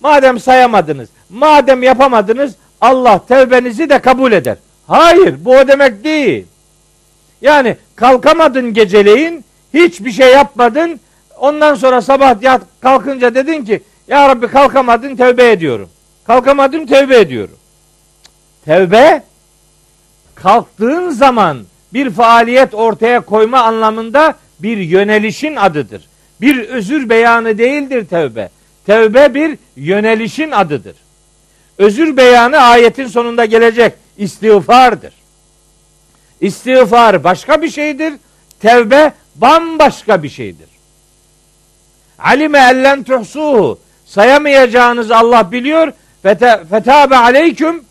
[0.00, 4.56] Madem sayamadınız, madem yapamadınız Allah tevbenizi de kabul eder.
[4.86, 6.46] Hayır bu o demek değil.
[7.40, 11.00] Yani kalkamadın geceleyin, hiçbir şey yapmadın.
[11.38, 15.88] Ondan sonra sabah yat kalkınca dedin ki ya Rabbi kalkamadın tövbe ediyorum.
[16.26, 17.56] Kalkamadım tövbe ediyorum.
[18.64, 19.22] Tevbe
[20.34, 21.58] kalktığın zaman
[21.92, 26.02] bir faaliyet ortaya koyma anlamında bir yönelişin adıdır.
[26.40, 28.48] Bir özür beyanı değildir tevbe.
[28.86, 30.96] Tevbe bir yönelişin adıdır.
[31.78, 35.12] Özür beyanı ayetin sonunda gelecek istiğfardır.
[36.40, 38.14] İstiğfar başka bir şeydir.
[38.60, 40.68] Tevbe bambaşka bir şeydir.
[42.18, 45.92] Alime ellen tuhsuhu sayamayacağınız Allah biliyor.
[46.70, 47.84] Fetabe aleyküm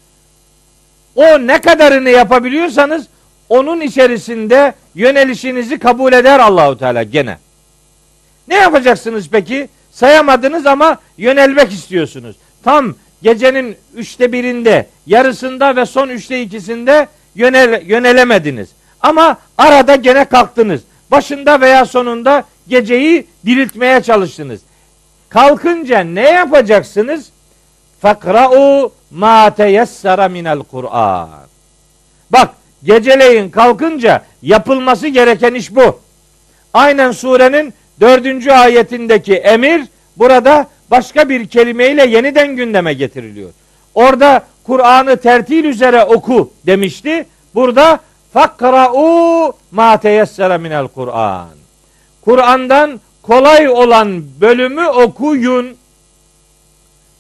[1.16, 3.08] o ne kadarını yapabiliyorsanız
[3.50, 7.38] onun içerisinde yönelişinizi kabul eder Allahu Teala gene.
[8.48, 9.70] Ne yapacaksınız peki?
[9.92, 12.36] Sayamadınız ama yönelmek istiyorsunuz.
[12.64, 18.70] Tam gecenin üçte birinde, yarısında ve son üçte ikisinde yönel, yönelemediniz.
[19.02, 20.82] Ama arada gene kalktınız.
[21.12, 24.62] Başında veya sonunda geceyi diriltmeye çalıştınız.
[25.30, 27.30] Kalkınca ne yapacaksınız?
[28.02, 31.30] Fakra'u ma teyessara minel Kur'an.
[32.30, 32.50] Bak
[32.88, 36.00] geceleyin kalkınca yapılması gereken iş bu.
[36.74, 39.82] Aynen surenin dördüncü ayetindeki emir
[40.18, 43.50] burada başka bir kelimeyle yeniden gündeme getiriliyor.
[43.96, 47.26] Orada Kur'an'ı tertil üzere oku demişti.
[47.56, 48.00] Burada
[48.34, 51.50] fakra'u ma teyessere minel Kur'an.
[52.22, 55.78] Kur'an'dan kolay olan bölümü okuyun.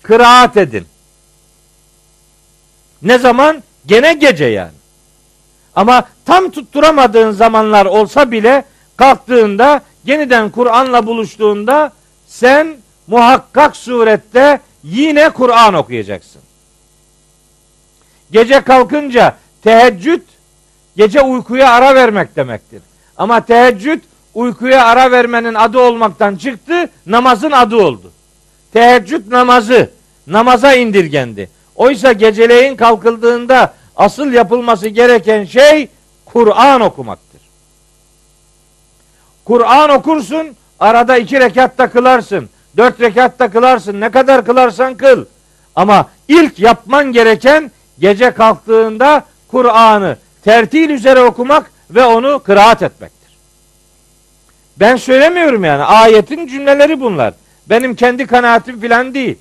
[0.01, 0.85] Kıraat edin.
[3.01, 3.63] Ne zaman?
[3.85, 4.76] Gene gece yani.
[5.77, 8.65] Ama tam tutturamadığın zamanlar olsa bile
[8.97, 11.91] kalktığında yeniden Kur'an'la buluştuğunda
[12.27, 16.41] sen muhakkak surette yine Kur'an okuyacaksın.
[18.31, 20.21] Gece kalkınca teheccüd
[20.95, 22.81] gece uykuya ara vermek demektir.
[23.17, 24.01] Ama teheccüd
[24.33, 28.11] uykuya ara vermenin adı olmaktan çıktı, namazın adı oldu.
[28.73, 29.89] Teheccüd namazı
[30.27, 31.49] namaza indirgendi.
[31.75, 35.87] Oysa geceleyin kalkıldığında asıl yapılması gereken şey
[36.25, 37.41] Kur'an okumaktır.
[39.45, 45.25] Kur'an okursun, arada iki rekat da kılarsın, dört rekat da kılarsın, ne kadar kılarsan kıl.
[45.75, 53.37] Ama ilk yapman gereken gece kalktığında Kur'an'ı tertil üzere okumak ve onu kıraat etmektir.
[54.77, 55.83] Ben söylemiyorum yani.
[55.83, 57.33] Ayetin cümleleri bunlar.
[57.69, 59.37] Benim kendi kanaatim filan değil.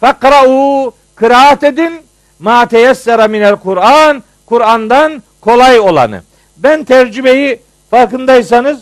[0.00, 2.05] Fakra'u kıraat edin
[2.38, 6.22] ma teyessera minel Kur'an Kur'an'dan kolay olanı.
[6.56, 7.60] Ben tercümeyi
[7.90, 8.80] farkındaysanız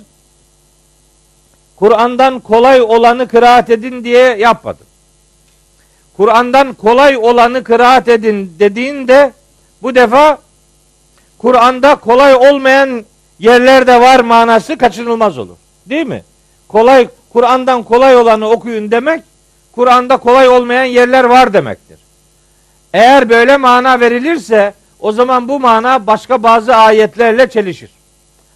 [1.77, 4.87] Kur'an'dan kolay olanı kıraat edin diye yapmadım.
[6.17, 9.33] Kur'an'dan kolay olanı kıraat edin dediğinde
[9.83, 10.39] bu defa
[11.39, 13.05] Kur'an'da kolay olmayan
[13.39, 15.57] yerler de var manası kaçınılmaz olur.
[15.87, 16.25] Değil mi?
[16.69, 19.23] Kolay Kur'an'dan kolay olanı okuyun demek
[19.73, 21.99] Kur'an'da kolay olmayan yerler var demektir.
[22.95, 27.90] Eğer böyle mana verilirse o zaman bu mana başka bazı ayetlerle çelişir.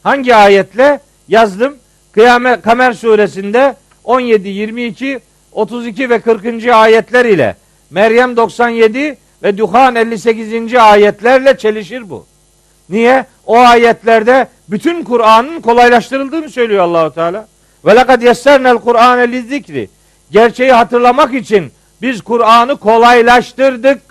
[0.03, 1.01] Hangi ayetle?
[1.29, 1.77] Yazdım.
[2.13, 3.75] Kıyamet Kamer suresinde
[4.05, 5.21] 17, 22,
[5.53, 6.69] 32 ve 40.
[6.69, 7.57] ayetler ile
[7.91, 10.75] Meryem 97 ve Duhan 58.
[10.75, 12.27] ayetlerle çelişir bu.
[12.89, 13.25] Niye?
[13.47, 17.49] O ayetlerde bütün Kur'an'ın kolaylaştırıldığını söylüyor Allahu Teala.
[17.85, 19.89] Ve lekad yessernel Kur'ane lizikri.
[20.31, 21.73] Gerçeği hatırlamak için
[22.03, 24.08] biz Kur'an'ı kolaylaştırdık.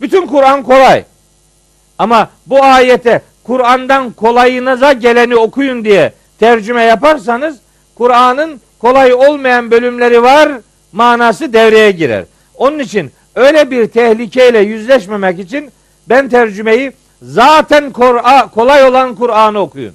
[0.00, 1.04] Bütün Kur'an kolay.
[1.98, 7.56] Ama bu ayete Kur'an'dan kolayınıza geleni okuyun diye tercüme yaparsanız
[7.94, 10.52] Kur'an'ın kolay olmayan bölümleri var
[10.92, 12.24] manası devreye girer.
[12.54, 15.70] Onun için öyle bir tehlikeyle yüzleşmemek için
[16.08, 16.92] ben tercümeyi
[17.22, 17.92] zaten
[18.54, 19.94] kolay olan Kur'an'ı okuyun.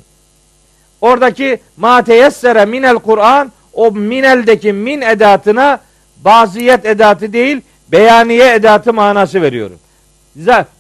[1.02, 5.80] Oradaki ma teyessere minel Kur'an o mineldeki min edatına
[6.26, 9.80] baziyet edatı değil beyaniye edatı manası veriyorum.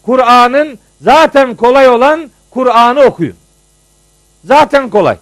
[0.05, 3.35] Kur'an'ın zaten kolay olan Kur'an'ı okuyun.
[4.45, 5.17] Zaten kolay.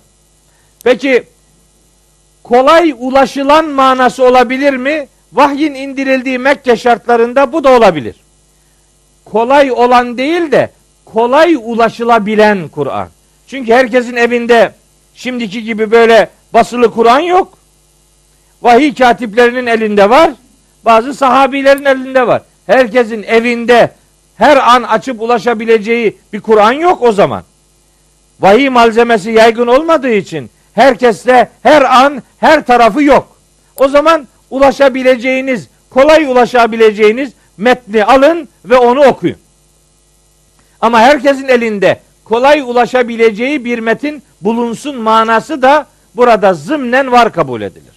[0.84, 1.23] Peki
[2.43, 5.07] kolay ulaşılan manası olabilir mi?
[5.34, 8.15] Vahyin indirildiği Mekke şartlarında bu da olabilir.
[9.25, 10.71] Kolay olan değil de
[11.05, 13.09] kolay ulaşılabilen Kur'an.
[13.47, 14.71] Çünkü herkesin evinde
[15.13, 17.57] şimdiki gibi böyle basılı Kur'an yok.
[18.61, 20.32] Vahiy katiplerinin elinde var.
[20.86, 22.41] Bazı sahabilerin elinde var.
[22.67, 23.91] Herkesin evinde
[24.39, 27.43] her an açıp ulaşabileceği bir Kur'an yok o zaman.
[28.39, 33.37] Vahiy malzemesi yaygın olmadığı için herkeste her an her tarafı yok.
[33.75, 39.37] O zaman ulaşabileceğiniz, kolay ulaşabileceğiniz metni alın ve onu okuyun.
[40.81, 47.93] Ama herkesin elinde kolay ulaşabileceği bir metin bulunsun manası da burada zımnen var kabul edilir.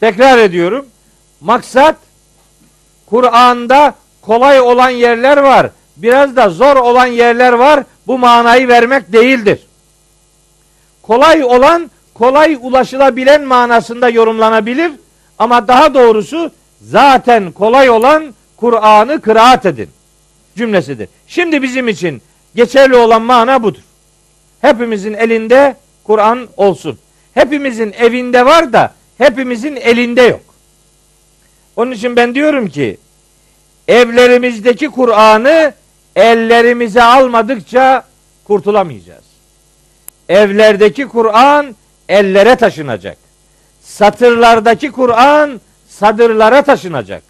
[0.00, 0.86] Tekrar ediyorum.
[1.40, 1.96] Maksat
[3.06, 3.94] Kur'an'da
[4.26, 5.70] kolay olan yerler var.
[5.96, 7.84] Biraz da zor olan yerler var.
[8.06, 9.60] Bu manayı vermek değildir.
[11.02, 14.92] Kolay olan kolay ulaşılabilen manasında yorumlanabilir.
[15.38, 16.50] Ama daha doğrusu
[16.82, 19.88] zaten kolay olan Kur'an'ı kıraat edin
[20.56, 21.08] cümlesidir.
[21.26, 22.22] Şimdi bizim için
[22.54, 23.80] geçerli olan mana budur.
[24.60, 26.98] Hepimizin elinde Kur'an olsun.
[27.34, 30.40] Hepimizin evinde var da hepimizin elinde yok.
[31.76, 32.96] Onun için ben diyorum ki
[33.88, 35.72] evlerimizdeki Kur'an'ı
[36.16, 38.04] ellerimize almadıkça
[38.44, 39.24] kurtulamayacağız.
[40.28, 41.76] Evlerdeki Kur'an
[42.08, 43.16] ellere taşınacak.
[43.82, 47.22] Satırlardaki Kur'an sadırlara taşınacak.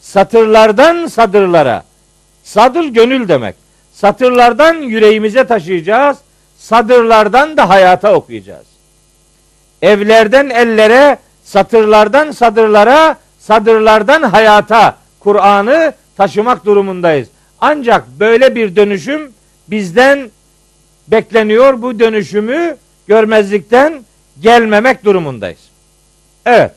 [0.00, 1.82] Satırlardan sadırlara.
[2.44, 3.54] Sadır gönül demek.
[3.92, 6.16] Satırlardan yüreğimize taşıyacağız.
[6.58, 8.66] Sadırlardan da hayata okuyacağız.
[9.82, 17.28] Evlerden ellere, satırlardan sadırlara, sadırlardan hayata Kur'an'ı taşımak durumundayız.
[17.60, 19.32] Ancak böyle bir dönüşüm
[19.68, 20.30] bizden
[21.08, 21.82] bekleniyor.
[21.82, 24.04] Bu dönüşümü görmezlikten
[24.40, 25.60] gelmemek durumundayız.
[26.46, 26.70] Evet.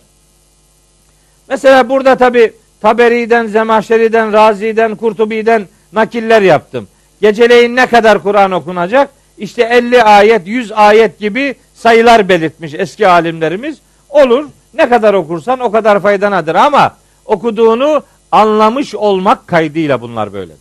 [1.49, 6.87] Mesela burada tabi Taberi'den, Zemahşeri'den, Razi'den, Kurtubi'den nakiller yaptım.
[7.21, 9.09] Geceleyin ne kadar Kur'an okunacak?
[9.37, 13.77] İşte 50 ayet, 100 ayet gibi sayılar belirtmiş eski alimlerimiz.
[14.09, 14.45] Olur.
[14.73, 18.03] Ne kadar okursan o kadar faydanadır ama okuduğunu
[18.35, 20.59] anlamış olmak kaydıyla bunlar böyledir.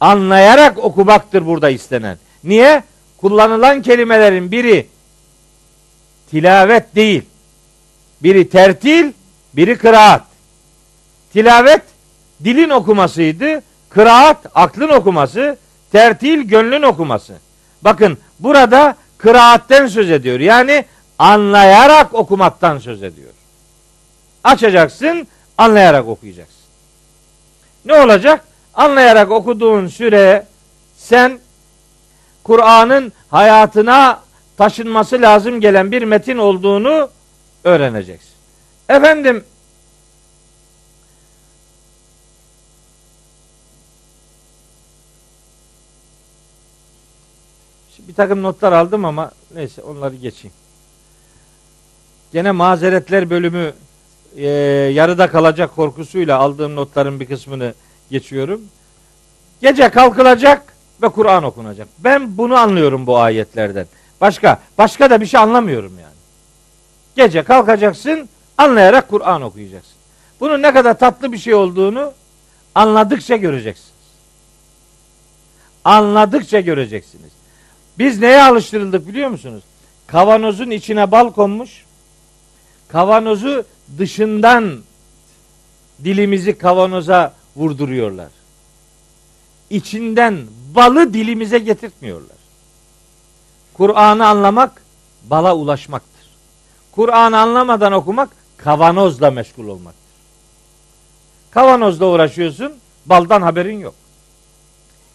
[0.00, 2.18] Anlayarak okumaktır burada istenen.
[2.44, 2.82] Niye?
[3.16, 4.86] Kullanılan kelimelerin biri
[6.30, 7.22] tilavet değil.
[8.22, 9.12] Biri tertil,
[9.52, 10.22] biri kıraat.
[11.32, 11.82] Tilavet
[12.44, 13.62] dilin okumasıydı.
[13.88, 15.58] Kıraat aklın okuması,
[15.92, 17.32] tertil gönlün okuması.
[17.82, 20.40] Bakın burada kıraatten söz ediyor.
[20.40, 20.84] Yani
[21.18, 23.30] anlayarak okumaktan söz ediyor.
[24.44, 25.26] Açacaksın,
[25.60, 26.56] anlayarak okuyacaksın.
[27.84, 28.44] Ne olacak?
[28.74, 30.46] Anlayarak okuduğun süre
[30.96, 31.38] sen
[32.44, 34.20] Kur'an'ın hayatına
[34.56, 37.10] taşınması lazım gelen bir metin olduğunu
[37.64, 38.30] öğreneceksin.
[38.88, 39.44] Efendim
[47.98, 50.54] bir takım notlar aldım ama neyse onları geçeyim.
[52.32, 53.72] Gene mazeretler bölümü
[54.36, 54.48] e,
[54.94, 57.74] yarıda kalacak korkusuyla aldığım notların bir kısmını
[58.10, 58.60] geçiyorum.
[59.60, 61.88] Gece kalkılacak ve Kur'an okunacak.
[61.98, 63.86] Ben bunu anlıyorum bu ayetlerden.
[64.20, 66.14] Başka başka da bir şey anlamıyorum yani.
[67.16, 68.28] Gece kalkacaksın,
[68.58, 69.92] anlayarak Kur'an okuyacaksın.
[70.40, 72.12] Bunun ne kadar tatlı bir şey olduğunu
[72.74, 73.90] anladıkça göreceksiniz.
[75.84, 77.30] Anladıkça göreceksiniz.
[77.98, 79.62] Biz neye alıştırıldık biliyor musunuz?
[80.06, 81.84] Kavanozun içine bal konmuş.
[82.88, 83.64] Kavanozu
[83.98, 84.80] dışından
[86.04, 88.28] dilimizi kavanoza vurduruyorlar.
[89.70, 90.38] İçinden
[90.74, 92.36] balı dilimize getirtmiyorlar.
[93.74, 94.82] Kur'an'ı anlamak
[95.22, 96.26] bala ulaşmaktır.
[96.92, 100.00] Kur'an'ı anlamadan okumak kavanozla meşgul olmaktır.
[101.50, 102.72] Kavanozla uğraşıyorsun,
[103.06, 103.94] baldan haberin yok.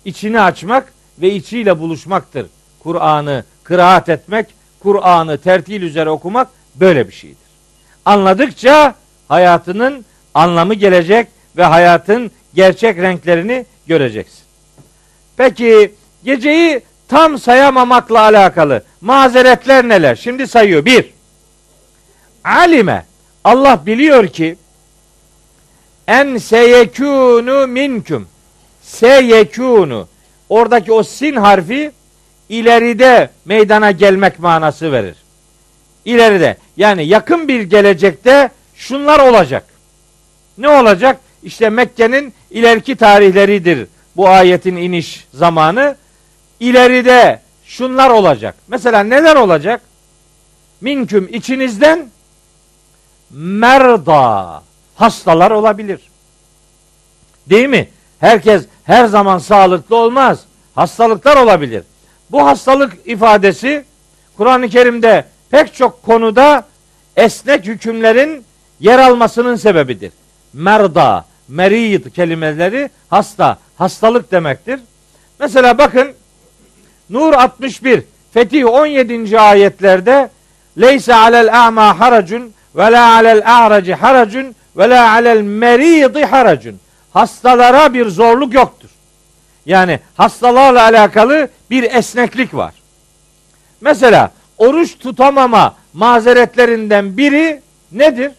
[0.06, 2.48] İçini açmak ve içiyle buluşmaktır
[2.86, 4.48] Kur'an'ı kıraat etmek,
[4.80, 7.45] Kur'an'ı tertil üzere okumak böyle bir şeydir.
[8.06, 8.96] Anladıkça
[9.28, 11.28] hayatının anlamı gelecek
[11.58, 14.44] ve hayatın gerçek renklerini göreceksin.
[15.38, 15.94] Peki
[16.24, 20.16] geceyi tam sayamamakla alakalı mazeretler neler?
[20.16, 20.86] Şimdi sayıyor.
[20.86, 21.14] Bir,
[22.44, 23.06] alime
[23.44, 24.58] Allah biliyor ki
[26.08, 28.28] en seyekûnu minküm
[28.82, 30.08] seyekûnu
[30.50, 31.92] oradaki o sin harfi
[32.50, 35.16] ileride meydana gelmek manası verir.
[36.06, 39.64] İleride yani yakın bir gelecekte şunlar olacak.
[40.58, 41.20] Ne olacak?
[41.44, 45.96] İşte Mekke'nin ileriki tarihleridir bu ayetin iniş zamanı.
[46.60, 48.56] İleride şunlar olacak.
[48.68, 49.82] Mesela neler olacak?
[50.82, 52.10] Minküm içinizden
[53.32, 54.64] merda
[54.96, 56.00] hastalar olabilir.
[57.50, 57.90] Değil mi?
[58.20, 60.40] Herkes her zaman sağlıklı olmaz.
[60.76, 61.84] Hastalıklar olabilir.
[62.32, 63.86] Bu hastalık ifadesi
[64.38, 65.26] Kur'an-ı Kerim'de
[65.56, 66.66] pek çok konuda
[67.16, 68.46] esnek hükümlerin
[68.80, 70.12] yer almasının sebebidir.
[70.54, 74.80] Merda, merid kelimeleri hasta, hastalık demektir.
[75.40, 76.12] Mesela bakın
[77.10, 78.04] Nur 61,
[78.34, 79.40] Fetih 17.
[79.40, 80.30] ayetlerde
[80.82, 86.80] Leyse alel a'ma haracun ve la alel a'raci haracun ve la alel meridi haracun.
[87.14, 88.90] Hastalara bir zorluk yoktur.
[89.66, 92.74] Yani hastalarla alakalı bir esneklik var.
[93.82, 98.32] Mesela oruç tutamama mazeretlerinden biri nedir?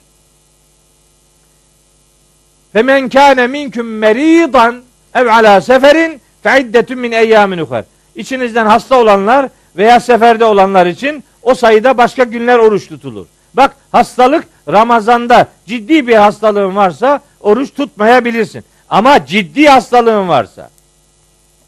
[2.73, 4.83] Femen kâne minküm meridan
[5.15, 7.85] ev ala seferin fe iddetun min eyyamin ukhar.
[8.15, 13.27] İçinizden hasta olanlar veya seferde olanlar için o sayıda başka günler oruç tutulur.
[13.55, 18.65] Bak hastalık Ramazan'da ciddi bir hastalığın varsa oruç tutmayabilirsin.
[18.91, 20.71] Ama ciddi hastalığın varsa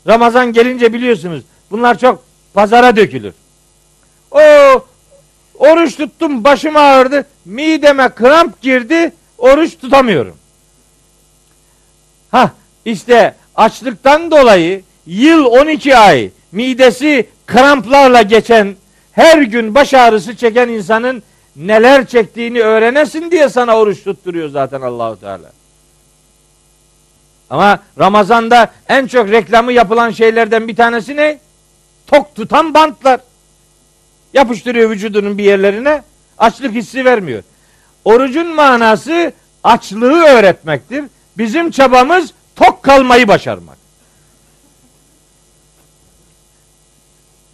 [0.07, 2.24] Ramazan gelince biliyorsunuz bunlar çok
[2.55, 3.34] pazara dökülür.
[4.30, 4.40] O
[5.58, 10.36] oruç tuttum başım ağrıdı mideme kramp girdi oruç tutamıyorum.
[12.30, 12.50] Ha
[12.84, 18.76] işte açlıktan dolayı yıl 12 ay midesi kramplarla geçen
[19.12, 21.22] her gün baş ağrısı çeken insanın
[21.56, 25.50] neler çektiğini öğrenesin diye sana oruç tutturuyor zaten Allahu Teala.
[27.50, 31.38] Ama Ramazan'da en çok reklamı yapılan şeylerden bir tanesi ne?
[32.06, 33.20] Tok tutan bantlar.
[34.34, 36.02] Yapıştırıyor vücudunun bir yerlerine.
[36.38, 37.42] Açlık hissi vermiyor.
[38.04, 39.32] Orucun manası
[39.64, 41.04] açlığı öğretmektir.
[41.38, 43.78] Bizim çabamız tok kalmayı başarmak.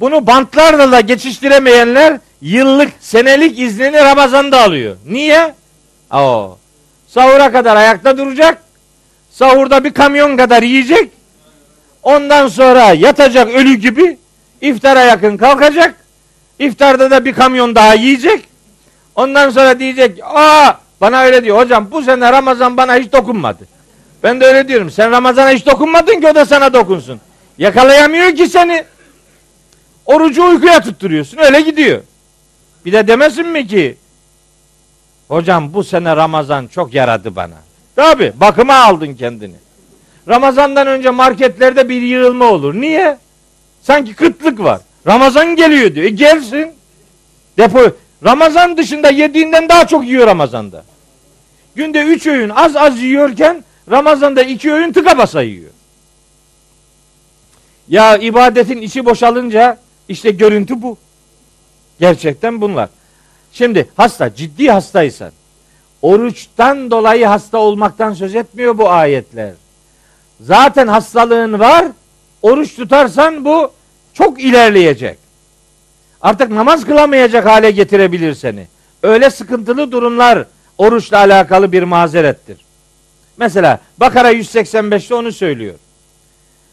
[0.00, 4.96] Bunu bantlarla da geçiştiremeyenler yıllık, senelik iznini Ramazan'da alıyor.
[5.06, 5.54] Niye?
[6.12, 6.58] Oo.
[7.08, 8.62] Sahura kadar ayakta duracak.
[9.30, 11.10] Sahurda bir kamyon kadar yiyecek.
[12.02, 14.18] Ondan sonra yatacak ölü gibi.
[14.60, 16.03] İftara yakın kalkacak.
[16.64, 18.48] İftarda da bir kamyon daha yiyecek.
[19.14, 21.58] Ondan sonra diyecek, aa bana öyle diyor.
[21.58, 23.66] Hocam bu sene Ramazan bana hiç dokunmadı.
[24.22, 24.90] Ben de öyle diyorum.
[24.90, 27.20] Sen Ramazan'a hiç dokunmadın ki o da sana dokunsun.
[27.58, 28.84] Yakalayamıyor ki seni.
[30.06, 31.38] Orucu uykuya tutturuyorsun.
[31.38, 32.02] Öyle gidiyor.
[32.84, 33.96] Bir de demesin mi ki
[35.28, 37.54] hocam bu sene Ramazan çok yaradı bana.
[37.96, 39.54] Tabi bakıma aldın kendini.
[40.28, 42.74] Ramazandan önce marketlerde bir yığılma olur.
[42.74, 43.18] Niye?
[43.82, 44.80] Sanki kıtlık var.
[45.06, 46.06] Ramazan geliyor diyor.
[46.06, 46.72] E gelsin.
[47.58, 47.80] Depo
[48.24, 50.84] Ramazan dışında yediğinden daha çok yiyor Ramazan'da.
[51.74, 55.70] Günde üç öğün az az yiyorken Ramazan'da iki öğün tıka basa yiyor.
[57.88, 59.78] Ya ibadetin içi boşalınca
[60.08, 60.98] işte görüntü bu.
[62.00, 62.88] Gerçekten bunlar.
[63.52, 65.32] Şimdi hasta, ciddi hastaysan,
[66.02, 69.52] oruçtan dolayı hasta olmaktan söz etmiyor bu ayetler.
[70.40, 71.86] Zaten hastalığın var,
[72.42, 73.72] oruç tutarsan bu
[74.14, 75.18] çok ilerleyecek.
[76.20, 78.66] Artık namaz kılamayacak hale getirebilir seni.
[79.02, 80.44] Öyle sıkıntılı durumlar
[80.78, 82.56] oruçla alakalı bir mazerettir.
[83.36, 85.74] Mesela Bakara 185'te onu söylüyor.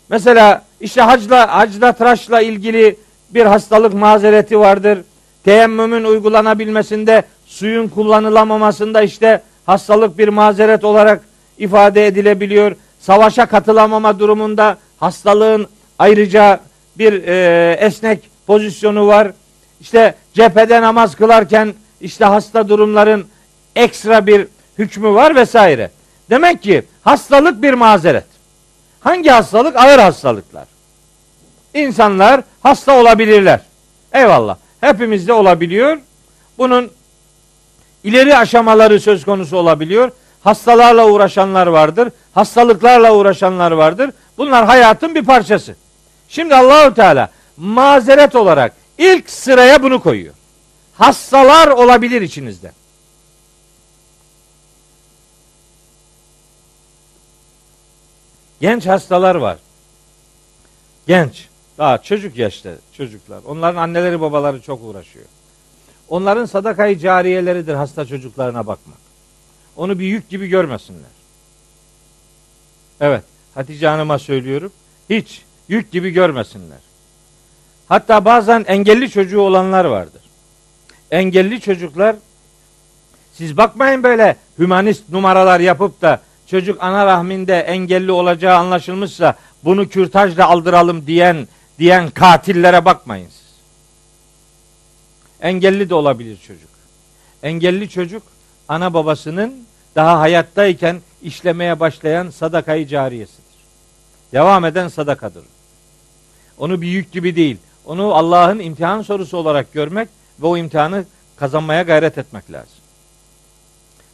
[0.09, 2.95] Mesela işte hacla, hacda tıraşla ilgili
[3.29, 4.99] bir hastalık mazereti vardır.
[5.43, 11.21] Teyemmümün uygulanabilmesinde suyun kullanılamamasında işte hastalık bir mazeret olarak
[11.57, 12.75] ifade edilebiliyor.
[12.99, 15.67] Savaşa katılamama durumunda hastalığın
[15.99, 16.59] ayrıca
[17.01, 19.31] bir e, esnek pozisyonu var.
[19.81, 23.27] İşte cephede namaz kılarken işte hasta durumların
[23.75, 24.47] ekstra bir
[24.77, 25.91] hükmü var vesaire.
[26.29, 28.25] Demek ki hastalık bir mazeret.
[28.99, 29.75] Hangi hastalık?
[29.75, 30.67] Ağır hastalıklar.
[31.73, 33.59] İnsanlar hasta olabilirler.
[34.13, 34.57] Eyvallah.
[34.81, 35.97] Hepimizde olabiliyor.
[36.57, 36.91] Bunun
[38.03, 40.11] ileri aşamaları söz konusu olabiliyor.
[40.43, 42.09] Hastalarla uğraşanlar vardır.
[42.33, 44.11] Hastalıklarla uğraşanlar vardır.
[44.37, 45.75] Bunlar hayatın bir parçası.
[46.32, 50.34] Şimdi Allahu Teala mazeret olarak ilk sıraya bunu koyuyor.
[50.93, 52.71] Hastalar olabilir içinizde.
[58.61, 59.57] Genç hastalar var.
[61.07, 61.47] Genç.
[61.77, 63.41] Daha çocuk yaşta çocuklar.
[63.45, 65.25] Onların anneleri babaları çok uğraşıyor.
[66.09, 68.97] Onların sadakayı cariyeleridir hasta çocuklarına bakmak.
[69.77, 71.11] Onu bir yük gibi görmesinler.
[72.99, 73.23] Evet.
[73.55, 74.71] Hatice Hanım'a söylüyorum.
[75.09, 75.41] Hiç
[75.72, 76.78] yük gibi görmesinler.
[77.88, 80.22] Hatta bazen engelli çocuğu olanlar vardır.
[81.11, 82.15] Engelli çocuklar
[83.34, 90.47] siz bakmayın böyle hümanist numaralar yapıp da çocuk ana rahminde engelli olacağı anlaşılmışsa bunu kürtajla
[90.47, 91.47] aldıralım diyen
[91.80, 93.51] diyen katillere bakmayın siz.
[95.41, 96.69] Engelli de olabilir çocuk.
[97.43, 98.24] Engelli çocuk
[98.67, 99.53] ana babasının
[99.95, 103.41] daha hayattayken işlemeye başlayan sadakayı cariyesidir.
[104.34, 105.43] Devam eden sadakadır.
[106.62, 107.57] Onu bir yük gibi değil.
[107.86, 110.09] Onu Allah'ın imtihan sorusu olarak görmek
[110.41, 111.05] ve o imtihanı
[111.36, 112.78] kazanmaya gayret etmek lazım.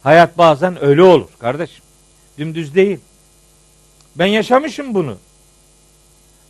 [0.02, 1.84] Hayat bazen öyle olur kardeşim.
[2.38, 2.98] Dümdüz değil.
[4.16, 5.16] Ben yaşamışım bunu.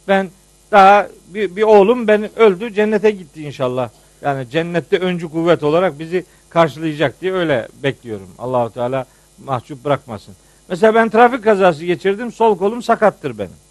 [0.08, 0.30] Ben
[0.70, 3.90] daha bir, bir oğlum ben öldü cennete gitti inşallah.
[4.22, 8.28] Yani cennette öncü kuvvet olarak bizi karşılayacak diye öyle bekliyorum.
[8.38, 9.06] Allahu Teala
[9.44, 10.34] mahcup bırakmasın.
[10.68, 12.32] Mesela ben trafik kazası geçirdim.
[12.32, 13.67] Sol kolum sakattır benim.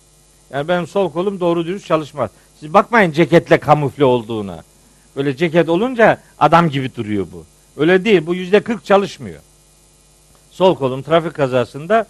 [0.51, 2.29] Yani benim sol kolum doğru dürüst çalışmaz.
[2.59, 4.63] Siz bakmayın ceketle kamufle olduğuna.
[5.15, 7.45] Böyle ceket olunca adam gibi duruyor bu.
[7.81, 8.25] Öyle değil.
[8.25, 9.39] Bu yüzde kırk çalışmıyor.
[10.51, 12.05] Sol kolum trafik kazasında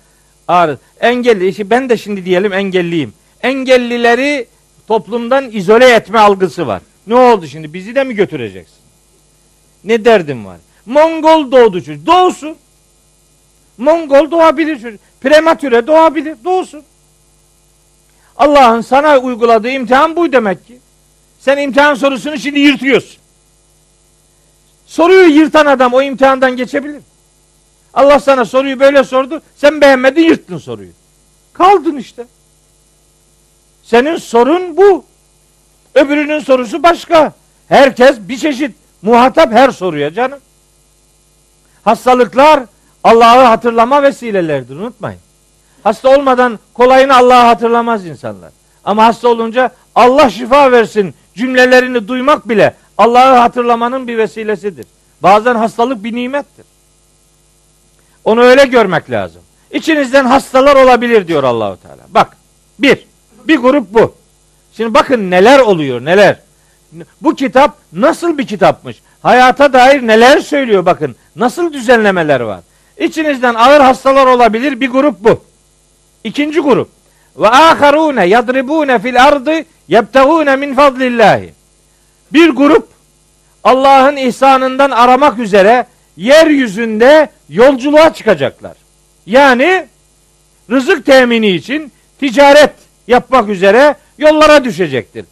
[0.48, 0.78] ağrı.
[1.00, 3.14] Engelli işi ben de şimdi diyelim engelliyim.
[3.44, 4.48] Engellileri
[4.88, 6.82] toplumdan izole etme algısı var.
[7.08, 7.74] Ne oldu şimdi?
[7.74, 8.78] Bizi de mi götüreceksin?
[9.84, 10.58] Ne derdim var?
[10.86, 12.06] Mongol doğdu çocuk.
[12.06, 12.56] Doğsun.
[13.78, 15.00] Mongol doğabilir çocuk.
[15.22, 16.36] Prematüre doğabilir.
[16.44, 16.84] Doğsun.
[18.38, 20.80] Allah'ın sana uyguladığı imtihan bu demek ki.
[21.40, 23.18] Sen imtihan sorusunu şimdi yırtıyorsun.
[24.86, 27.02] Soruyu yırtan adam o imtihandan geçebilir.
[27.94, 29.42] Allah sana soruyu böyle sordu.
[29.56, 30.92] Sen beğenmedin yırttın soruyu.
[31.54, 32.26] Kaldın işte.
[33.84, 35.06] Senin sorun bu.
[35.96, 37.34] Öbürünün sorusu başka.
[37.68, 40.40] Herkes bir çeşit muhatap her soruya canım.
[41.84, 42.64] Hastalıklar
[43.04, 45.20] Allah'ı hatırlama vesilelerdir unutmayın.
[45.84, 48.52] Hasta olmadan kolayını Allah'ı hatırlamaz insanlar.
[48.86, 54.86] Ama hasta olunca Allah şifa versin cümlelerini duymak bile Allah'ı hatırlamanın bir vesilesidir.
[55.24, 56.66] Bazen hastalık bir nimettir.
[58.24, 59.42] Onu öyle görmek lazım.
[59.72, 62.02] İçinizden hastalar olabilir diyor Allahu Teala.
[62.10, 62.38] Bak
[62.80, 63.06] bir,
[63.48, 64.16] bir grup bu.
[64.74, 66.40] Şimdi bakın neler oluyor neler.
[67.22, 69.02] Bu kitap nasıl bir kitapmış?
[69.22, 71.16] Hayata dair neler söylüyor bakın.
[71.36, 72.60] Nasıl düzenlemeler var.
[72.98, 75.44] İçinizden ağır hastalar olabilir bir grup bu.
[76.24, 76.90] İkinci grup.
[77.38, 81.54] Ve aharune yadribune fil ardı yebtagune min fadlillahi.
[82.34, 82.88] Bir grup
[83.64, 85.86] Allah'ın ihsanından aramak üzere
[86.18, 88.74] yeryüzünde yolculuğa çıkacaklar.
[89.26, 89.88] Yani
[90.72, 92.74] rızık temini için ticaret
[93.08, 95.26] yapmak üzere yollara düşecektir.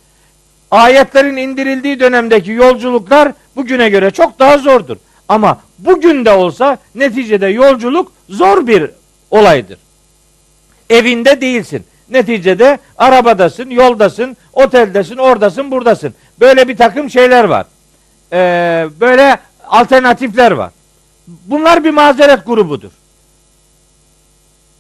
[0.72, 4.98] Ayetlerin indirildiği dönemdeki yolculuklar bugüne göre çok daha zordur.
[5.30, 8.92] Ama bugün de olsa neticede yolculuk zor bir
[9.32, 9.78] olaydır.
[10.90, 11.86] Evinde değilsin.
[12.10, 16.14] Neticede arabadasın, yoldasın, oteldesin, oradasın, buradasın.
[16.40, 17.66] Böyle bir takım şeyler var.
[18.34, 20.72] Ee, böyle alternatifler var.
[21.28, 22.92] Bunlar bir mazeret grubudur.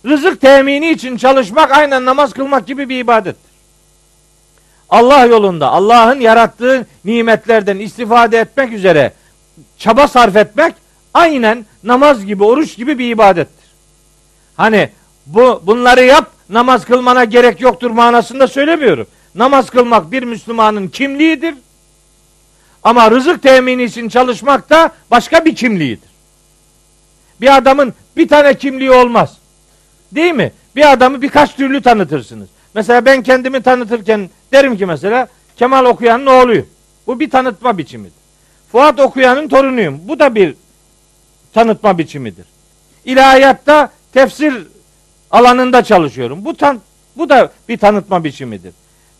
[0.05, 3.51] Rızık temini için çalışmak aynen namaz kılmak gibi bir ibadettir.
[4.89, 9.13] Allah yolunda Allah'ın yarattığı nimetlerden istifade etmek üzere
[9.77, 10.75] çaba sarf etmek
[11.13, 13.65] aynen namaz gibi, oruç gibi bir ibadettir.
[14.57, 14.89] Hani
[15.25, 19.07] bu bunları yap, namaz kılmana gerek yoktur manasında söylemiyorum.
[19.35, 21.55] Namaz kılmak bir Müslümanın kimliğidir.
[22.83, 26.09] Ama rızık temini için çalışmak da başka bir kimliğidir.
[27.41, 29.37] Bir adamın bir tane kimliği olmaz.
[30.11, 30.51] Değil mi?
[30.75, 32.49] Bir adamı birkaç türlü tanıtırsınız.
[32.73, 36.67] Mesela ben kendimi tanıtırken derim ki mesela Kemal Okuyan'ın oğluyum.
[37.07, 38.13] Bu bir tanıtma biçimidir.
[38.71, 39.99] Fuat Okuyan'ın torunuyum.
[40.03, 40.55] Bu da bir
[41.53, 42.45] tanıtma biçimidir.
[43.05, 44.67] İlahiyatta tefsir
[45.35, 46.45] alanında çalışıyorum.
[46.45, 46.79] Bu tan
[47.17, 48.73] bu da bir tanıtma biçimidir.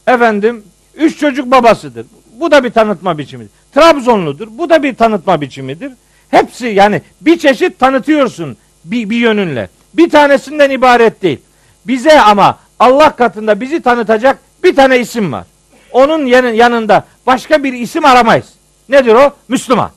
[0.08, 0.64] Efendim,
[0.96, 2.06] üç çocuk babasıdır.
[2.40, 3.52] Bu da bir tanıtma biçimidir.
[3.74, 4.48] Trabzonludur.
[4.52, 5.92] Bu da bir tanıtma biçimidir.
[6.30, 9.70] Hepsi yani bir çeşit tanıtıyorsun bir, bir yönünle.
[9.94, 11.40] Bir tanesinden ibaret değil.
[11.88, 15.46] Bize ama Allah katında bizi tanıtacak bir tane isim var.
[15.92, 18.54] Onun yanında başka bir isim aramayız.
[18.90, 19.34] Nedir o?
[19.48, 19.92] Müslüman.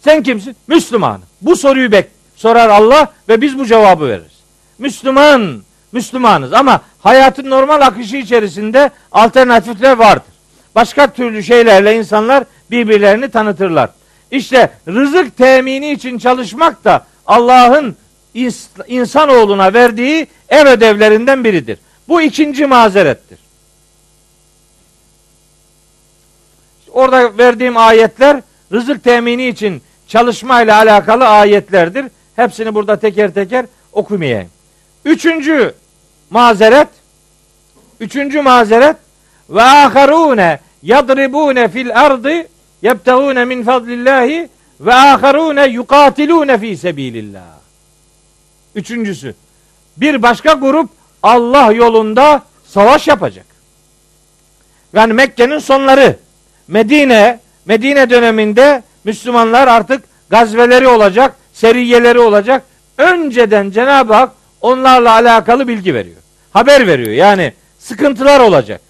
[0.00, 0.56] Sen kimsin?
[0.66, 1.20] Müslüman.
[1.42, 2.06] Bu soruyu bek
[2.36, 4.33] sorar Allah ve biz bu cevabı veririz.
[4.78, 5.62] Müslüman,
[5.92, 10.34] Müslümanız ama hayatın normal akışı içerisinde alternatifler vardır.
[10.74, 13.90] Başka türlü şeylerle insanlar birbirlerini tanıtırlar.
[14.30, 17.96] İşte rızık temini için çalışmak da Allah'ın
[18.86, 21.78] insanoğluna verdiği ev ödevlerinden biridir.
[22.08, 23.38] Bu ikinci mazerettir.
[26.90, 28.40] Orada verdiğim ayetler
[28.72, 32.04] rızık temini için çalışmayla alakalı ayetlerdir.
[32.36, 34.53] Hepsini burada teker teker okumayayım.
[35.04, 35.74] Üçüncü
[36.30, 36.88] mazeret
[38.00, 38.96] üçüncü mazeret
[39.50, 42.46] ve aharune yadribune fil ardı
[42.82, 44.48] yebtagune min fadlillahi
[44.80, 47.42] ve aharune yukatilune fi sebilillah.
[48.74, 49.34] Üçüncüsü
[49.96, 50.90] bir başka grup
[51.22, 53.46] Allah yolunda savaş yapacak.
[54.92, 56.16] Yani Mekke'nin sonları
[56.68, 62.62] Medine Medine döneminde Müslümanlar artık gazveleri olacak, seriyeleri olacak.
[62.98, 64.30] Önceden Cenab-ı Hak
[64.64, 66.16] onlarla alakalı bilgi veriyor.
[66.52, 67.10] Haber veriyor.
[67.10, 68.80] Yani sıkıntılar olacak.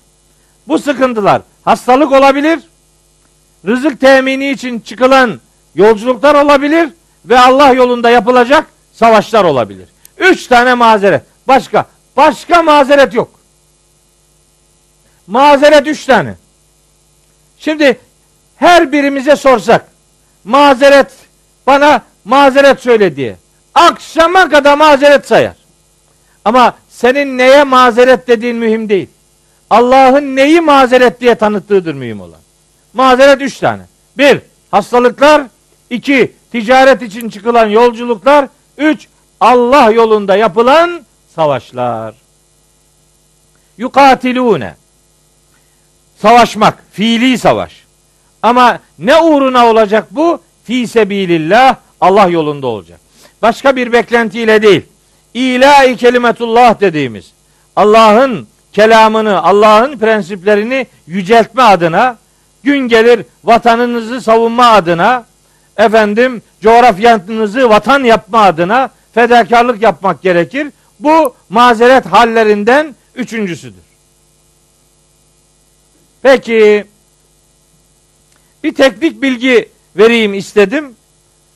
[0.69, 2.61] Bu sıkıntılar hastalık olabilir,
[3.67, 5.41] rızık temini için çıkılan
[5.75, 6.89] yolculuklar olabilir
[7.25, 9.89] ve Allah yolunda yapılacak savaşlar olabilir.
[10.19, 11.23] Üç tane mazeret.
[11.49, 11.87] Başka.
[12.17, 13.31] Başka mazeret yok.
[15.27, 16.35] Mazeret üç tane.
[17.59, 17.99] Şimdi
[18.57, 19.87] her birimize sorsak
[20.45, 21.13] mazeret
[21.67, 23.37] bana mazeret söyle diye.
[23.75, 25.64] Akşama kadar mazeret sayar.
[26.45, 29.09] Ama senin neye mazeret dediğin mühim değil.
[29.71, 32.41] Allah'ın neyi mazeret diye tanıttığıdır mühim olan.
[32.95, 33.83] Mazeret üç tane.
[34.19, 34.41] Bir,
[34.71, 35.43] hastalıklar.
[35.91, 38.49] iki ticaret için çıkılan yolculuklar.
[38.79, 39.09] Üç,
[39.41, 41.03] Allah yolunda yapılan
[41.35, 42.15] savaşlar.
[43.79, 44.75] Yukatilune.
[46.23, 47.85] Savaşmak, fiili savaş.
[48.43, 50.41] Ama ne uğruna olacak bu?
[50.65, 53.01] Fi sebilillah, Allah yolunda olacak.
[53.43, 54.83] Başka bir beklentiyle değil.
[55.35, 57.33] İlahi kelimetullah dediğimiz
[57.77, 62.19] Allah'ın kelamını, Allah'ın prensiplerini yüceltme adına
[62.63, 65.25] gün gelir vatanınızı savunma adına
[65.77, 70.67] efendim coğrafyanızı vatan yapma adına fedakarlık yapmak gerekir.
[71.01, 73.83] Bu mazeret hallerinden üçüncüsüdür.
[76.23, 76.85] Peki
[78.65, 80.97] bir teknik bilgi vereyim istedim.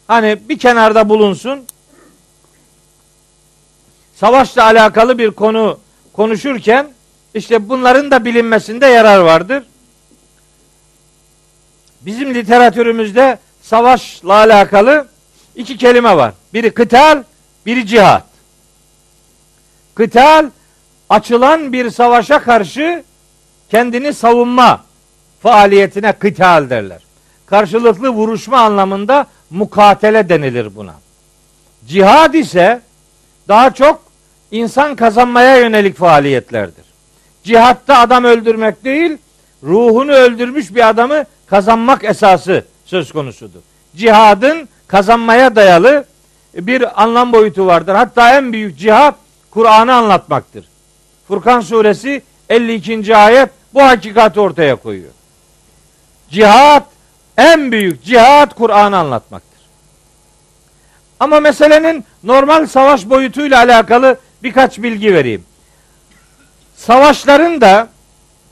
[0.06, 1.64] Hani bir kenarda bulunsun.
[4.20, 5.78] Savaşla alakalı bir konu
[6.12, 6.88] konuşurken
[7.34, 9.64] işte bunların da bilinmesinde yarar vardır.
[12.00, 15.08] Bizim literatürümüzde savaşla alakalı
[15.56, 16.34] iki kelime var.
[16.54, 17.22] Biri kıtal,
[17.66, 18.24] biri cihat.
[19.94, 20.50] Kıtal
[21.08, 23.04] açılan bir savaşa karşı
[23.70, 24.84] kendini savunma
[25.42, 27.02] faaliyetine kıtal derler.
[27.46, 30.94] Karşılıklı vuruşma anlamında mukatele denilir buna.
[31.86, 32.80] Cihad ise
[33.48, 34.07] daha çok
[34.50, 36.84] insan kazanmaya yönelik faaliyetlerdir.
[37.44, 39.18] Cihatta adam öldürmek değil,
[39.62, 43.60] ruhunu öldürmüş bir adamı kazanmak esası söz konusudur.
[43.96, 46.04] Cihadın kazanmaya dayalı
[46.54, 47.94] bir anlam boyutu vardır.
[47.94, 49.14] Hatta en büyük cihat
[49.50, 50.64] Kur'an'ı anlatmaktır.
[51.28, 53.16] Furkan suresi 52.
[53.16, 55.10] ayet bu hakikati ortaya koyuyor.
[56.30, 56.86] Cihat
[57.36, 59.48] en büyük cihat Kur'an'ı anlatmaktır.
[61.20, 65.44] Ama meselenin normal savaş boyutuyla alakalı birkaç bilgi vereyim.
[66.76, 67.88] Savaşların da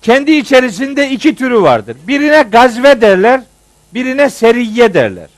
[0.02, 1.96] kendi içerisinde iki türü vardır.
[2.08, 3.40] Birine gazve derler,
[3.94, 5.28] birine seriye derler.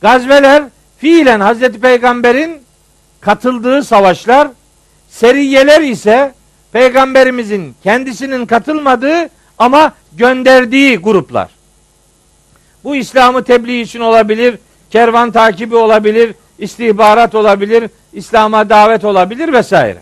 [0.00, 0.64] Gazveler
[0.98, 2.62] fiilen Hazreti Peygamber'in
[3.20, 4.48] katıldığı savaşlar,
[5.08, 6.34] seriyeler ise
[6.72, 9.28] Peygamberimizin kendisinin katılmadığı
[9.58, 11.50] ama gönderdiği gruplar.
[12.84, 14.58] Bu İslam'ı tebliğ için olabilir,
[14.90, 19.98] kervan takibi olabilir, istihbarat olabilir, İslam'a davet olabilir vesaire.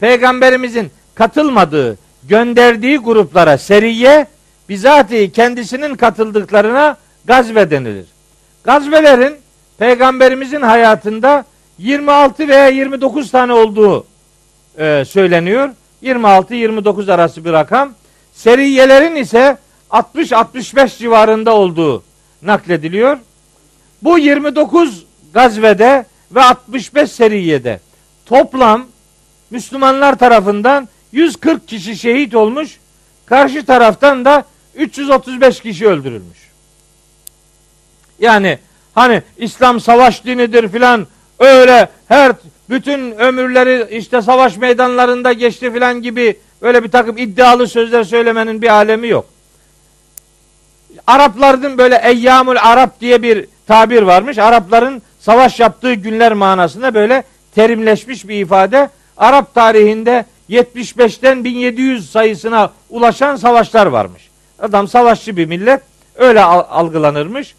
[0.00, 1.98] Peygamberimizin katılmadığı,
[2.28, 4.26] gönderdiği gruplara seriye,
[4.68, 8.06] bizatihi kendisinin katıldıklarına gazve denilir.
[8.64, 9.36] Gazvelerin
[9.78, 11.44] Peygamberimizin hayatında
[11.78, 14.06] 26 veya 29 tane olduğu
[14.78, 15.70] e, söyleniyor.
[16.02, 17.92] 26-29 arası bir rakam.
[18.32, 19.56] Seriyelerin ise
[19.90, 22.02] 60-65 civarında olduğu
[22.42, 23.18] naklediliyor.
[24.02, 25.04] Bu 29
[25.34, 27.80] gazvede ve 65 seriyede
[28.26, 28.86] toplam
[29.50, 32.78] Müslümanlar tarafından 140 kişi şehit olmuş.
[33.26, 36.38] Karşı taraftan da 335 kişi öldürülmüş.
[38.18, 38.58] Yani
[38.94, 41.06] hani İslam savaş dinidir filan
[41.38, 42.32] öyle her
[42.70, 48.68] bütün ömürleri işte savaş meydanlarında geçti filan gibi öyle bir takım iddialı sözler söylemenin bir
[48.68, 49.26] alemi yok.
[51.06, 54.38] Arapların böyle eyyamul Arap diye bir tabir varmış.
[54.38, 58.88] Arapların savaş yaptığı günler manasında böyle terimleşmiş bir ifade.
[59.16, 64.30] Arap tarihinde 75'ten 1700 sayısına ulaşan savaşlar varmış.
[64.58, 65.80] Adam savaşçı bir millet
[66.16, 67.54] öyle algılanırmış.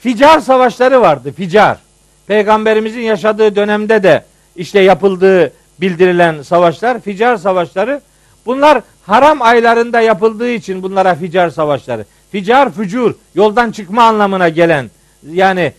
[0.00, 1.32] Ficar savaşları vardı.
[1.32, 1.78] Ficar.
[2.26, 4.24] Peygamberimizin yaşadığı dönemde de
[4.56, 8.00] işte yapıldığı bildirilen savaşlar, ficar savaşları.
[8.46, 12.04] Bunlar haram aylarında yapıldığı için bunlara ficar savaşları.
[12.32, 14.90] Ficar fücur, yoldan çıkma anlamına gelen
[15.32, 15.72] yani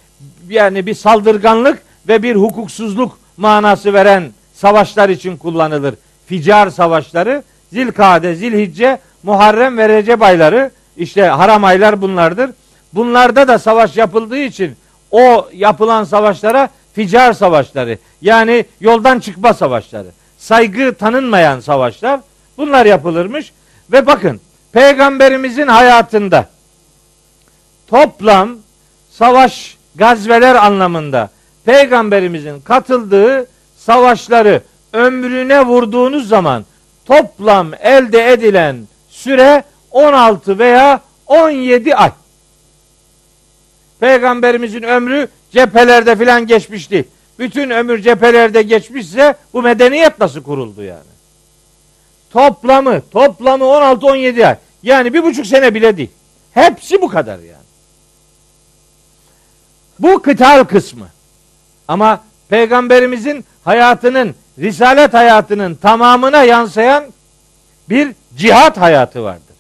[0.49, 5.95] yani bir saldırganlık ve bir hukuksuzluk manası veren savaşlar için kullanılır.
[6.25, 7.43] Ficar savaşları
[7.73, 12.51] Zilkade, Zilhicce, Muharrem ve Recep ayları işte haram aylar bunlardır.
[12.93, 14.75] Bunlarda da savaş yapıldığı için
[15.11, 20.07] o yapılan savaşlara ficar savaşları yani yoldan çıkma savaşları,
[20.37, 22.19] saygı tanınmayan savaşlar
[22.57, 23.53] bunlar yapılırmış
[23.91, 24.41] ve bakın
[24.71, 26.49] peygamberimizin hayatında
[27.87, 28.57] toplam
[29.11, 31.29] savaş gazveler anlamında
[31.65, 34.61] peygamberimizin katıldığı savaşları
[34.93, 36.65] ömrüne vurduğunuz zaman
[37.05, 38.77] toplam elde edilen
[39.09, 42.11] süre 16 veya 17 ay.
[43.99, 47.05] Peygamberimizin ömrü cephelerde filan geçmişti.
[47.39, 51.15] Bütün ömür cephelerde geçmişse bu medeniyet nasıl kuruldu yani?
[52.31, 54.55] Toplamı, toplamı 16-17 ay.
[54.83, 56.11] Yani bir buçuk sene bile değil.
[56.53, 57.54] Hepsi bu kadar yani.
[59.99, 61.07] Bu kıtal kısmı.
[61.87, 67.03] Ama peygamberimizin hayatının risalet hayatının tamamına yansıyan
[67.89, 69.55] bir cihat hayatı vardır.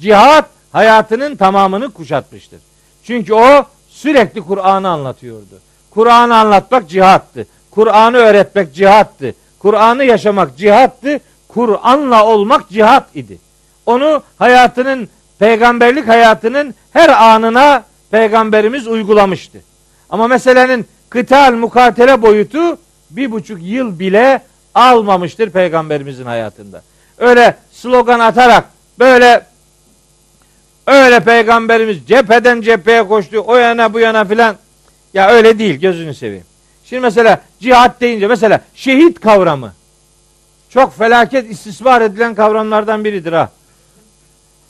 [0.00, 2.60] Cihat hayatının tamamını kuşatmıştır.
[3.04, 5.60] Çünkü o sürekli Kur'an'ı anlatıyordu.
[5.90, 7.46] Kur'an'ı anlatmak cihattı.
[7.70, 9.34] Kur'an'ı öğretmek cihattı.
[9.58, 11.20] Kur'an'ı yaşamak cihattı.
[11.48, 13.38] Kur'an'la olmak cihat idi.
[13.86, 15.08] Onu hayatının
[15.38, 19.58] peygamberlik hayatının her anına peygamberimiz uygulamıştı.
[20.10, 22.78] Ama meselenin kıtal mukatele boyutu
[23.10, 24.42] bir buçuk yıl bile
[24.74, 26.82] almamıştır peygamberimizin hayatında.
[27.18, 28.64] Öyle slogan atarak
[28.98, 29.46] böyle
[30.86, 34.56] öyle peygamberimiz cepheden cepheye koştu o yana bu yana filan
[35.14, 36.44] ya öyle değil gözünü seveyim.
[36.84, 39.72] Şimdi mesela cihat deyince mesela şehit kavramı
[40.70, 43.50] çok felaket istismar edilen kavramlardan biridir ha.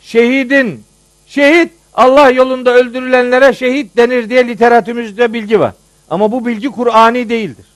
[0.01, 0.85] Şehidin
[1.27, 5.73] şehit Allah yolunda öldürülenlere şehit denir diye literatürümüzde bilgi var.
[6.11, 7.67] Ama bu bilgi Kur'ani değildir.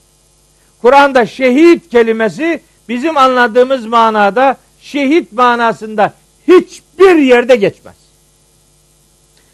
[0.82, 6.12] Kur'an'da şehit kelimesi bizim anladığımız manada şehit manasında
[6.48, 7.94] hiçbir yerde geçmez.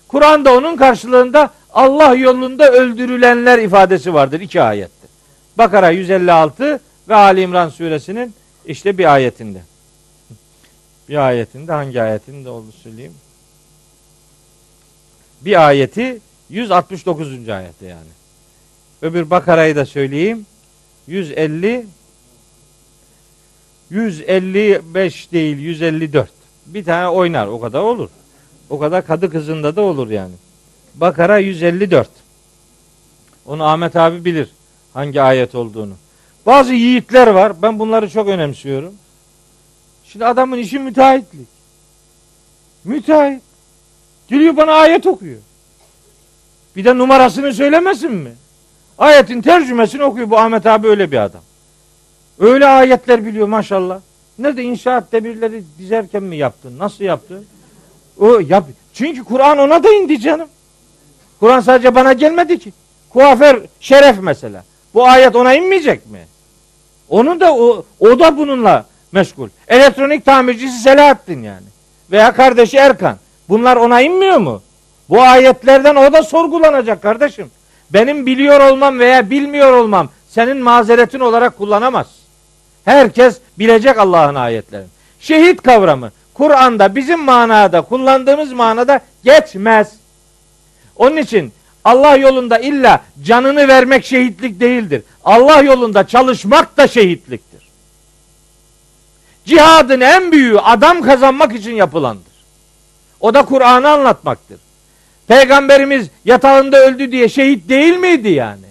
[0.09, 5.07] Kur'an'da onun karşılığında Allah yolunda öldürülenler ifadesi vardır iki ayette.
[5.59, 8.35] Bakara 156 ve Ali İmran suresinin
[8.67, 9.63] işte bir ayetinde.
[11.09, 13.15] Bir ayetinde hangi ayetinde oldu söyleyeyim.
[15.47, 16.19] Bir ayeti
[16.51, 17.49] 169.
[17.49, 18.09] ayette yani.
[19.03, 20.47] Öbür Bakara'yı da söyleyeyim.
[21.07, 21.87] 150
[23.91, 26.31] 155 değil 154.
[26.67, 28.09] Bir tane oynar o kadar olur.
[28.71, 30.35] O kadar kadı kızında da olur yani.
[30.95, 32.11] Bakara 154.
[33.47, 34.51] Onu Ahmet abi bilir
[34.95, 35.95] hangi ayet olduğunu.
[36.47, 37.63] Bazı yiğitler var.
[37.63, 38.95] Ben bunları çok önemsiyorum.
[40.05, 41.49] Şimdi adamın işi müteahhitlik.
[42.85, 43.43] Müteahhit.
[44.29, 45.39] Geliyor bana ayet okuyor.
[46.77, 48.33] Bir de numarasını söylemesin mi?
[48.99, 50.31] Ayetin tercümesini okuyor.
[50.31, 51.43] Bu Ahmet abi öyle bir adam.
[52.39, 54.01] Öyle ayetler biliyor maşallah.
[54.39, 56.79] Nerede inşaat demirleri dizerken mi yaptın?
[56.79, 57.47] Nasıl yaptın?
[58.19, 58.65] O yap.
[58.95, 60.49] Çünkü Kur'an ona da indi canım.
[61.41, 62.73] Kur'an sadece bana gelmedi ki.
[63.11, 64.65] Kuaför şeref mesela.
[64.95, 66.27] Bu ayet ona inmeyecek mi?
[67.09, 69.49] Onun da o, o da bununla meşgul.
[69.69, 71.67] Elektronik tamircisi Selahattin yani.
[72.11, 73.19] Veya kardeşi Erkan.
[73.49, 74.63] Bunlar ona inmiyor mu?
[75.09, 77.51] Bu ayetlerden o da sorgulanacak kardeşim.
[77.91, 82.07] Benim biliyor olmam veya bilmiyor olmam senin mazeretin olarak kullanamaz.
[82.85, 84.87] Herkes bilecek Allah'ın ayetlerini.
[85.21, 89.93] Şehit kavramı Kur'an'da bizim manada kullandığımız manada geçmez.
[90.97, 91.53] Onun için
[91.85, 95.03] Allah yolunda illa canını vermek şehitlik değildir.
[95.25, 97.69] Allah yolunda çalışmak da şehitliktir.
[99.45, 102.26] Cihadın en büyüğü adam kazanmak için yapılandır.
[103.21, 104.59] O da Kur'an'ı anlatmaktır.
[105.29, 108.67] Peygamberimiz yatağında öldü diye şehit değil miydi yani?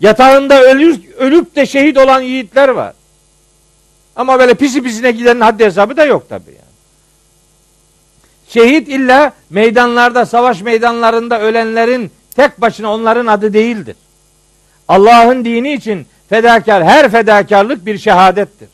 [0.00, 2.94] Yatağında ölür, ölüp de şehit olan yiğitler var.
[4.16, 6.74] Ama böyle pisi pisine gidenin haddi hesabı da yok tabi yani.
[8.48, 13.96] Şehit illa meydanlarda, savaş meydanlarında ölenlerin tek başına onların adı değildir.
[14.88, 18.68] Allah'ın dini için fedakar, her fedakarlık bir şehadettir.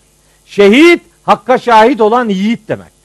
[0.46, 2.99] Şehit, hakka şahit olan yiğit demektir.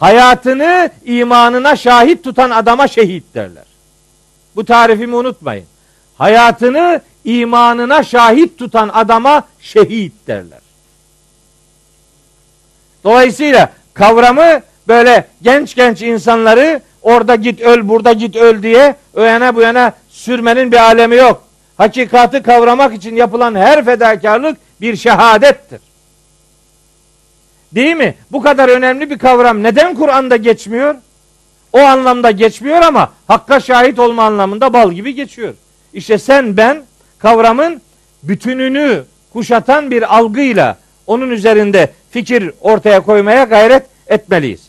[0.00, 3.64] Hayatını imanına şahit tutan adama şehit derler.
[4.56, 5.64] Bu tarifimi unutmayın.
[6.18, 10.60] Hayatını imanına şahit tutan adama şehit derler.
[13.04, 19.56] Dolayısıyla kavramı böyle genç genç insanları orada git öl burada git öl diye o yana
[19.56, 21.42] bu yana sürmenin bir alemi yok.
[21.76, 25.80] Hakikatı kavramak için yapılan her fedakarlık bir şehadettir.
[27.72, 28.14] Değil mi?
[28.32, 30.94] Bu kadar önemli bir kavram neden Kur'an'da geçmiyor?
[31.72, 35.54] O anlamda geçmiyor ama hakka şahit olma anlamında bal gibi geçiyor.
[35.92, 36.82] İşte sen ben
[37.18, 37.82] kavramın
[38.22, 44.60] bütününü kuşatan bir algıyla onun üzerinde fikir ortaya koymaya gayret etmeliyiz.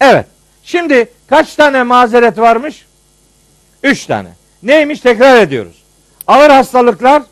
[0.00, 0.26] Evet.
[0.64, 2.86] Şimdi kaç tane mazeret varmış?
[3.82, 4.28] Üç tane.
[4.62, 5.82] Neymiş tekrar ediyoruz.
[6.26, 7.22] Ağır hastalıklar,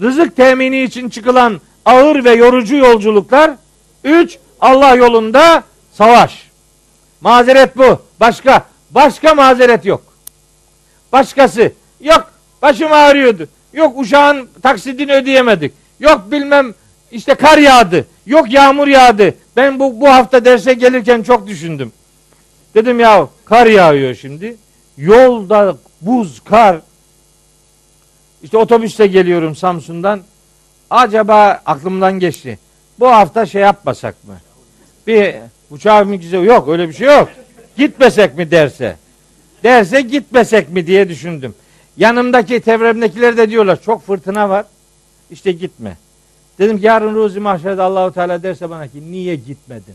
[0.00, 3.50] rızık temini için çıkılan ağır ve yorucu yolculuklar,
[4.06, 6.50] üç Allah yolunda savaş.
[7.20, 8.02] Mazeret bu.
[8.20, 8.66] Başka.
[8.90, 10.02] Başka mazeret yok.
[11.12, 11.72] Başkası.
[12.00, 13.48] Yok başım ağrıyordu.
[13.72, 15.72] Yok uşağın taksidini ödeyemedik.
[16.00, 16.74] Yok bilmem
[17.10, 18.06] işte kar yağdı.
[18.26, 19.34] Yok yağmur yağdı.
[19.56, 21.92] Ben bu, bu hafta derse gelirken çok düşündüm.
[22.74, 24.56] Dedim ya kar yağıyor şimdi.
[24.96, 26.76] Yolda buz, kar.
[28.42, 30.20] İşte otobüste geliyorum Samsun'dan.
[30.90, 32.58] Acaba aklımdan geçti.
[33.00, 34.36] Bu hafta şey yapmasak mı?
[35.06, 35.34] Bir
[35.70, 36.42] uçağı mı güzel?
[36.42, 37.28] Yok öyle bir şey yok.
[37.76, 38.96] Gitmesek mi derse?
[39.64, 41.54] Derse gitmesek mi diye düşündüm.
[41.96, 44.64] Yanımdaki tevremdekiler de diyorlar çok fırtına var.
[45.30, 45.96] İşte gitme.
[46.58, 49.94] Dedim ki yarın ruzi mahşerde Allahu Teala derse bana ki niye gitmedin?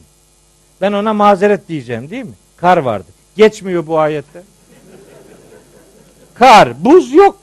[0.81, 2.33] Ben ona mazeret diyeceğim değil mi?
[2.57, 3.07] Kar vardı.
[3.37, 4.43] Geçmiyor bu ayette.
[6.33, 7.39] Kar, buz yok.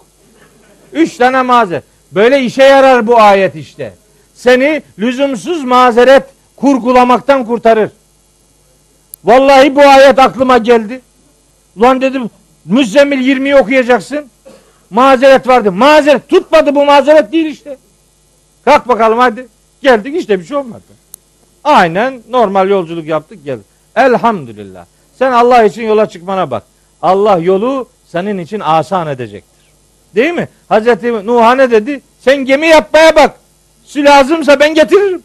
[0.93, 1.85] Üç tane mazeret.
[2.12, 3.94] Böyle işe yarar bu ayet işte.
[4.39, 6.23] Seni lüzumsuz mazeret
[6.56, 7.90] kurgulamaktan kurtarır.
[9.24, 11.01] Vallahi bu ayet aklıma geldi.
[11.77, 12.31] Ulan dedim
[12.65, 14.27] Müzzemmil 20'yi okuyacaksın.
[14.90, 15.73] Mazeret vardı.
[15.73, 17.77] Mazeret tutmadı bu mazeret değil işte.
[18.65, 19.48] Kalk bakalım hadi.
[19.82, 20.82] Geldik işte bir şey olmadı.
[21.65, 23.66] Aynen normal yolculuk yaptık geldik.
[23.97, 24.85] Elhamdülillah.
[25.19, 26.62] Sen Allah için yola çıkmana bak.
[27.02, 29.65] Allah yolu senin için asan edecektir.
[30.15, 30.48] Değil mi?
[30.69, 32.01] Hazreti Nuh'a ne dedi?
[32.20, 33.35] Sen gemi yapmaya bak.
[33.89, 35.23] Su lazımsa ben getiririm.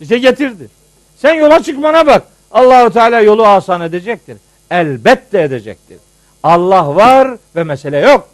[0.00, 0.68] İşte getirdi.
[1.16, 2.22] Sen yola çıkmana bak.
[2.50, 4.36] Allahu Teala yolu asan edecektir.
[4.70, 5.98] Elbette edecektir.
[6.42, 8.28] Allah var ve mesele yok.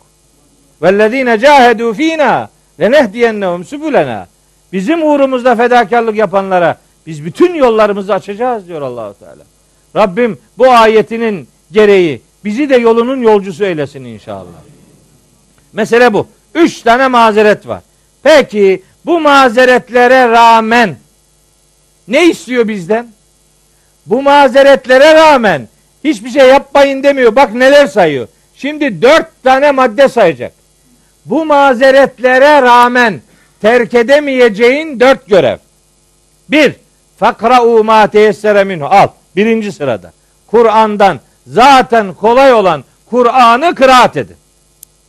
[0.82, 2.48] Vellezine cahedu fina
[2.80, 4.26] lenehdiyennehum subulena.
[4.72, 9.42] Bizim uğrumuzda fedakarlık yapanlara biz bütün yollarımızı açacağız diyor Allahu Teala.
[9.96, 14.60] Rabbim bu ayetinin gereği bizi de yolunun yolcusu eylesin inşallah.
[15.72, 16.26] Mesele bu.
[16.54, 17.82] Üç tane mazeret var.
[18.22, 20.96] Peki bu mazeretlere rağmen
[22.08, 23.08] ne istiyor bizden?
[24.06, 25.68] Bu mazeretlere rağmen
[26.04, 27.36] hiçbir şey yapmayın demiyor.
[27.36, 28.28] Bak neler sayıyor.
[28.56, 30.52] Şimdi dört tane madde sayacak.
[31.26, 33.20] Bu mazeretlere rağmen
[33.60, 35.56] terk edemeyeceğin dört görev.
[36.48, 36.72] Bir,
[37.18, 38.86] fakra'u ma teyessere minhu.
[38.86, 40.12] Al, birinci sırada.
[40.46, 44.36] Kur'an'dan zaten kolay olan Kur'an'ı kıraat edin.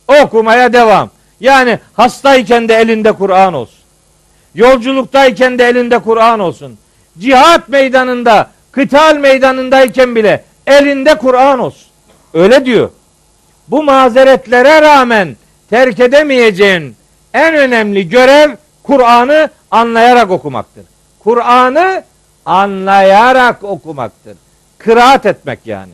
[0.08, 1.10] Okumaya devam.
[1.40, 3.75] Yani hastayken de elinde Kur'an olsun.
[4.56, 6.78] Yolculuktayken de elinde Kur'an olsun.
[7.18, 11.88] Cihat meydanında, kıtal meydanındayken bile elinde Kur'an olsun.
[12.34, 12.90] Öyle diyor.
[13.68, 15.36] Bu mazeretlere rağmen
[15.70, 16.96] terk edemeyeceğin
[17.34, 18.50] en önemli görev
[18.82, 20.84] Kur'an'ı anlayarak okumaktır.
[21.18, 22.04] Kur'an'ı
[22.46, 24.36] anlayarak okumaktır.
[24.78, 25.92] Kıraat etmek yani.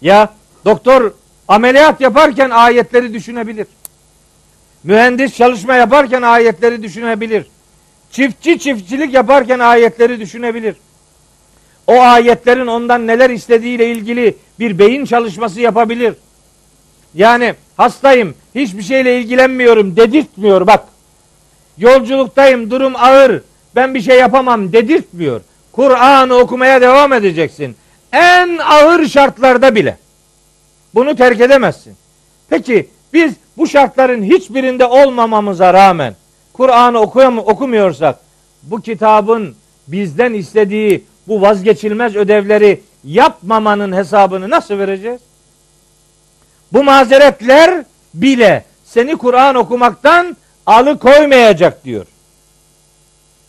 [0.00, 0.28] Ya
[0.64, 1.12] doktor
[1.48, 3.66] ameliyat yaparken ayetleri düşünebilir.
[4.84, 7.46] Mühendis çalışma yaparken ayetleri düşünebilir.
[8.10, 10.76] Çiftçi çiftçilik yaparken ayetleri düşünebilir.
[11.86, 16.14] O ayetlerin ondan neler istediğiyle ilgili bir beyin çalışması yapabilir.
[17.14, 20.84] Yani hastayım, hiçbir şeyle ilgilenmiyorum dedirtmiyor bak.
[21.78, 23.42] Yolculuktayım, durum ağır,
[23.76, 25.40] ben bir şey yapamam dedirtmiyor.
[25.72, 27.76] Kur'an'ı okumaya devam edeceksin.
[28.12, 29.98] En ağır şartlarda bile.
[30.94, 31.96] Bunu terk edemezsin.
[32.48, 36.14] Peki biz bu şartların hiçbirinde olmamamıza rağmen
[36.52, 37.00] Kur'an'ı
[37.40, 38.18] okumuyorsak
[38.62, 39.54] bu kitabın
[39.88, 45.20] bizden istediği bu vazgeçilmez ödevleri yapmamanın hesabını nasıl vereceğiz?
[46.72, 47.84] Bu mazeretler
[48.14, 52.06] bile seni Kur'an okumaktan alıkoymayacak diyor.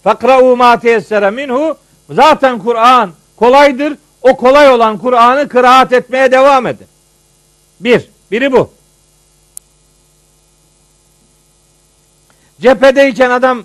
[0.03, 1.77] Fakra'u ma teyessere minhu
[2.09, 3.97] zaten Kur'an kolaydır.
[4.21, 6.88] O kolay olan Kur'an'ı kıraat etmeye devam edin.
[7.79, 8.80] Bir, biri bu.
[12.61, 13.63] Cephedeyken adam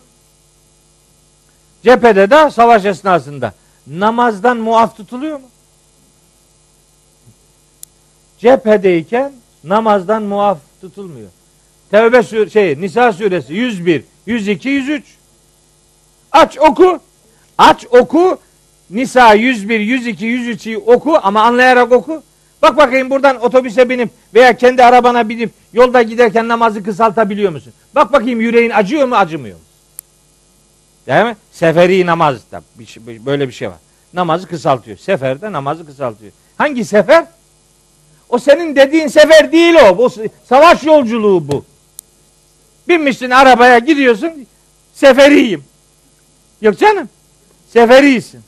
[1.82, 3.52] cephede de savaş esnasında
[3.86, 5.46] namazdan muaf tutuluyor mu?
[8.38, 9.32] Cephedeyken
[9.64, 11.28] namazdan muaf tutulmuyor.
[11.90, 15.04] Tevbe sur şey Nisa suresi 101, 102, 103.
[16.32, 17.00] Aç oku.
[17.58, 18.38] Aç oku.
[18.90, 22.22] Nisa 101, 102, 103'ü oku ama anlayarak oku.
[22.66, 27.72] Bak bakayım buradan otobüse binip veya kendi arabana binip yolda giderken namazı kısaltabiliyor musun?
[27.94, 29.62] Bak bakayım yüreğin acıyor mu acımıyor mu?
[31.06, 31.36] Değil mi?
[31.52, 33.76] Seferi namaz da şey, böyle bir şey var.
[34.14, 34.96] Namazı kısaltıyor.
[34.96, 36.32] Seferde namazı kısaltıyor.
[36.58, 37.26] Hangi sefer?
[38.28, 39.98] O senin dediğin sefer değil o.
[39.98, 40.12] Bu
[40.48, 41.64] savaş yolculuğu bu.
[42.88, 44.46] Binmişsin arabaya gidiyorsun.
[44.94, 45.64] Seferiyim.
[46.60, 47.08] Yok canım.
[47.72, 48.40] Seferisin.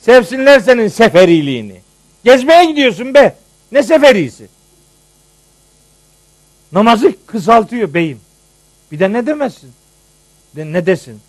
[0.00, 1.85] Sevsinler senin seferiliğini.
[2.26, 3.36] Gezmeye gidiyorsun be.
[3.72, 4.48] Ne seferisi?
[6.72, 8.20] Namazı kısaltıyor beyim.
[8.92, 9.72] Bir de ne demezsin?
[10.56, 11.20] De ne desin?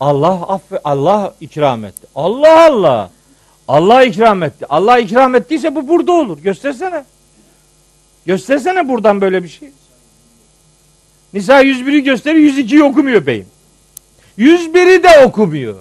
[0.00, 2.06] Allah affe Allah ikram etti.
[2.14, 3.10] Allah Allah.
[3.68, 4.66] Allah ikram etti.
[4.68, 6.38] Allah ikram ettiyse bu burada olur.
[6.38, 7.04] Göstersene.
[8.26, 9.70] Göstersene buradan böyle bir şey.
[11.32, 13.46] Nisa 101'i gösteriyor 102'yi okumuyor beyim.
[14.38, 15.76] 101'i de okumuyor.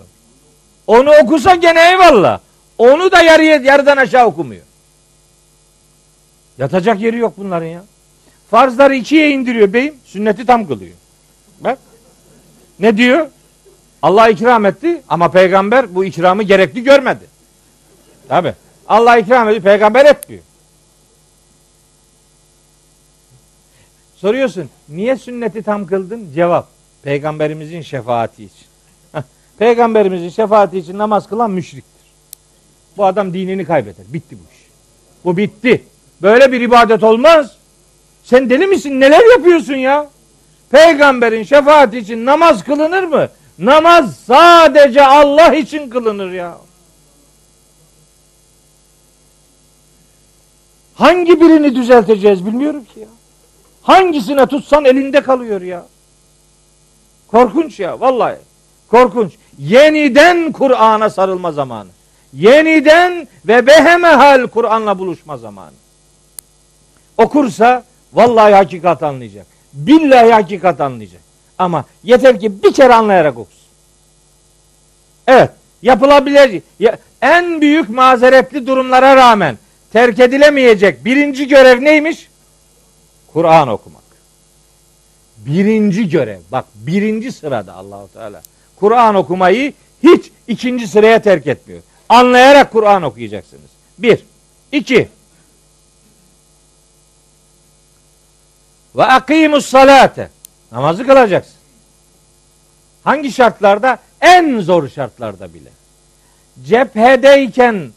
[0.88, 2.47] Onu okusa gene eyvallah.
[2.78, 4.62] Onu da yarıya, yarıdan aşağı okumuyor.
[6.58, 7.84] Yatacak yeri yok bunların ya.
[8.52, 9.96] Farzları ikiye indiriyor beyim.
[10.06, 10.96] Sünneti tam kılıyor.
[11.60, 11.80] Bak.
[12.80, 13.28] Ne diyor?
[14.02, 17.26] Allah ikram etti ama peygamber bu ikramı gerekli görmedi.
[18.28, 18.54] Tabi.
[18.88, 20.44] Allah ikram etti, peygamber etmiyor.
[24.16, 26.32] Soruyorsun niye sünneti tam kıldın?
[26.36, 26.68] Cevap
[27.04, 28.68] peygamberimizin şefaati için.
[29.60, 31.97] peygamberimizin şefaati için namaz kılan müşriktir.
[32.98, 34.06] Bu adam dinini kaybeder.
[34.14, 34.68] Bitti bu iş.
[35.26, 35.84] Bu bitti.
[36.22, 37.58] Böyle bir ibadet olmaz.
[38.24, 39.00] Sen deli misin?
[39.00, 40.10] Neler yapıyorsun ya?
[40.72, 43.30] Peygamberin şefaati için namaz kılınır mı?
[43.60, 46.58] Namaz sadece Allah için kılınır ya.
[50.96, 53.08] Hangi birini düzelteceğiz bilmiyorum ki ya.
[53.82, 55.86] Hangisine tutsan elinde kalıyor ya.
[57.28, 58.38] Korkunç ya vallahi.
[58.88, 59.34] Korkunç.
[59.60, 61.90] Yeniden Kur'an'a sarılma zamanı.
[62.38, 65.74] Yeniden ve behemehal Kur'an'la buluşma zamanı.
[67.18, 67.84] Okursa
[68.14, 69.46] vallahi hakikat anlayacak.
[69.74, 71.22] Billahi hakikat anlayacak.
[71.58, 73.62] Ama yeter ki bir kere anlayarak okusun.
[75.28, 75.50] Evet,
[75.82, 76.62] yapılabilir.
[77.22, 79.58] En büyük mazeretli durumlara rağmen
[79.94, 82.30] terk edilemeyecek birinci görev neymiş?
[83.34, 84.04] Kur'an okumak.
[85.38, 86.40] Birinci görev.
[86.52, 88.42] Bak birinci sırada Allahu Teala.
[88.80, 89.74] Kur'an okumayı
[90.04, 91.82] hiç ikinci sıraya terk etmiyor.
[92.10, 93.70] Anlayarak Kur'an okuyacaksınız.
[93.98, 94.24] Bir.
[94.72, 95.10] iki.
[98.96, 100.30] Ve akimus salate.
[100.72, 101.54] Namazı kılacaksın.
[103.04, 104.00] Hangi şartlarda?
[104.22, 105.70] En zor şartlarda bile.
[106.66, 107.92] Cephedeyken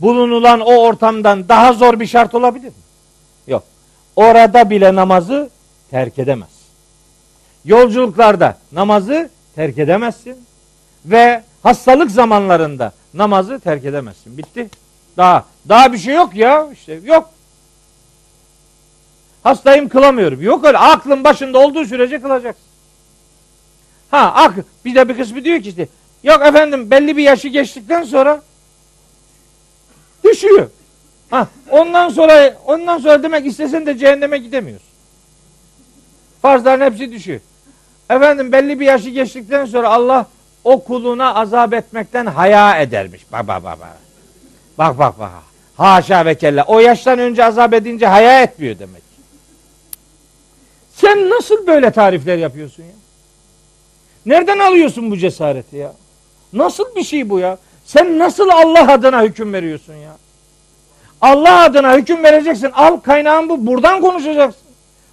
[0.00, 2.72] bulunulan o ortamdan daha zor bir şart olabilir mi?
[3.46, 3.64] Yok.
[4.16, 5.50] Orada bile namazı
[5.90, 6.48] terk edemez.
[7.64, 10.36] Yolculuklarda namazı terk edemezsin
[11.04, 14.38] ve hastalık zamanlarında namazı terk edemezsin.
[14.38, 14.68] Bitti.
[15.16, 16.68] Daha daha bir şey yok ya.
[16.72, 17.30] işte yok.
[19.42, 20.42] Hastayım kılamıyorum.
[20.42, 20.78] Yok öyle.
[20.78, 22.64] Aklın başında olduğu sürece kılacaksın.
[24.10, 25.88] Ha ak bir de bir kısmı diyor ki işte
[26.22, 28.42] yok efendim belli bir yaşı geçtikten sonra
[30.24, 30.70] düşüyor.
[31.30, 34.88] Ha ondan sonra ondan sonra demek istesen de cehenneme gidemiyorsun.
[36.42, 37.40] Farzların hepsi düşüyor.
[38.10, 40.26] Efendim belli bir yaşı geçtikten sonra Allah
[40.66, 43.22] o kuluna azap etmekten haya edermiş.
[43.32, 43.98] Bak bak bak bak.
[44.78, 45.30] Bak bak bak.
[45.76, 46.64] Haşa ve kella.
[46.66, 49.02] O yaştan önce azap edince haya etmiyor demek.
[50.94, 52.96] Sen nasıl böyle tarifler yapıyorsun ya?
[54.26, 55.92] Nereden alıyorsun bu cesareti ya?
[56.52, 57.58] Nasıl bir şey bu ya?
[57.84, 60.16] Sen nasıl Allah adına hüküm veriyorsun ya?
[61.20, 62.70] Allah adına hüküm vereceksin.
[62.74, 63.66] Al kaynağın bu.
[63.66, 64.62] Buradan konuşacaksın.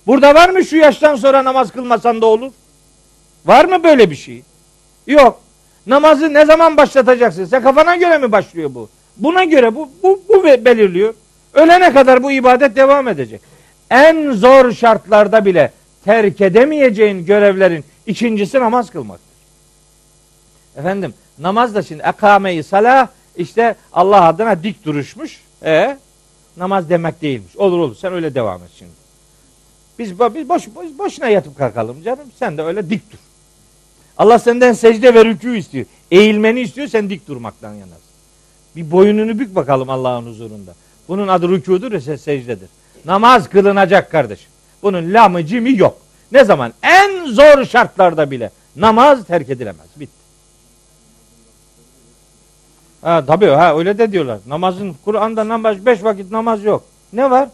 [0.08, 2.52] Burada var mı şu yaştan sonra namaz kılmasan da olur?
[3.46, 4.44] Var mı böyle bir şey?
[5.08, 5.43] Yok.
[5.88, 7.46] Namazı ne zaman başlatacaksın?
[7.46, 8.90] Sen kafana göre mi başlıyor bu?
[9.18, 11.14] Buna göre bu, bu, bu belirliyor.
[11.54, 13.42] Ölene kadar bu ibadet devam edecek.
[13.90, 15.72] En zor şartlarda bile
[16.06, 19.34] terk edemeyeceğin görevlerin ikincisi namaz kılmaktır.
[20.78, 25.42] Efendim namaz da şimdi ekameyi salah işte Allah adına dik duruşmuş.
[25.66, 25.98] E
[26.58, 27.56] namaz demek değilmiş.
[27.58, 28.92] Olur olur sen öyle devam et şimdi.
[30.00, 32.28] Biz, biz boş, boş, boşuna yatıp kalkalım canım.
[32.40, 33.18] Sen de öyle dik dur.
[34.18, 35.85] Allah senden secde ve rükû istiyor.
[36.11, 38.03] Eğilmeni istiyor sen dik durmaktan yanasın.
[38.76, 40.73] Bir boynunu bük bakalım Allah'ın huzurunda.
[41.07, 42.69] Bunun adı rükûdur ve secdedir.
[43.06, 44.49] Namaz kılınacak kardeşim.
[44.84, 45.98] Bunun lamı cimi yok.
[46.31, 46.73] Ne zaman?
[46.84, 49.88] En zor şartlarda bile namaz terk edilemez.
[49.95, 50.23] Bitti.
[53.02, 54.40] Ha, tabii ha öyle de diyorlar.
[54.48, 56.84] Namazın Kur'an'da namaz beş vakit namaz yok.
[57.14, 57.49] Ne var?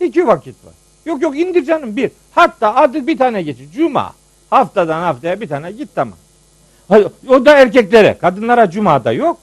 [0.00, 0.74] İki vakit var.
[1.06, 2.10] Yok yok indir canım bir.
[2.34, 3.68] Hatta adı bir tane geçir.
[3.74, 4.12] Cuma.
[4.50, 6.18] Haftadan haftaya bir tane git tamam.
[7.28, 8.18] O da erkeklere.
[8.18, 9.38] Kadınlara cumada yok.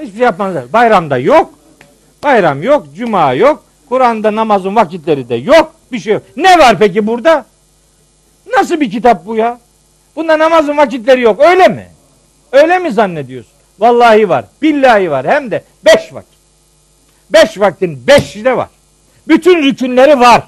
[0.00, 0.72] Hiçbir şey yapmazlar.
[0.72, 1.54] Bayramda yok.
[2.22, 2.86] Bayram yok.
[2.96, 3.64] Cuma yok.
[3.88, 5.72] Kur'an'da namazın vakitleri de yok.
[5.92, 6.22] Bir şey yok.
[6.36, 7.44] Ne var peki burada?
[8.56, 9.58] Nasıl bir kitap bu ya?
[10.16, 11.40] Bunda namazın vakitleri yok.
[11.40, 11.86] Öyle mi?
[12.52, 13.52] Öyle mi zannediyorsun?
[13.78, 14.44] Vallahi var.
[14.62, 15.26] Billahi var.
[15.26, 16.34] Hem de beş vakit.
[17.30, 18.68] Beş vaktin beşi de var.
[19.28, 20.42] Bütün rükünleri var.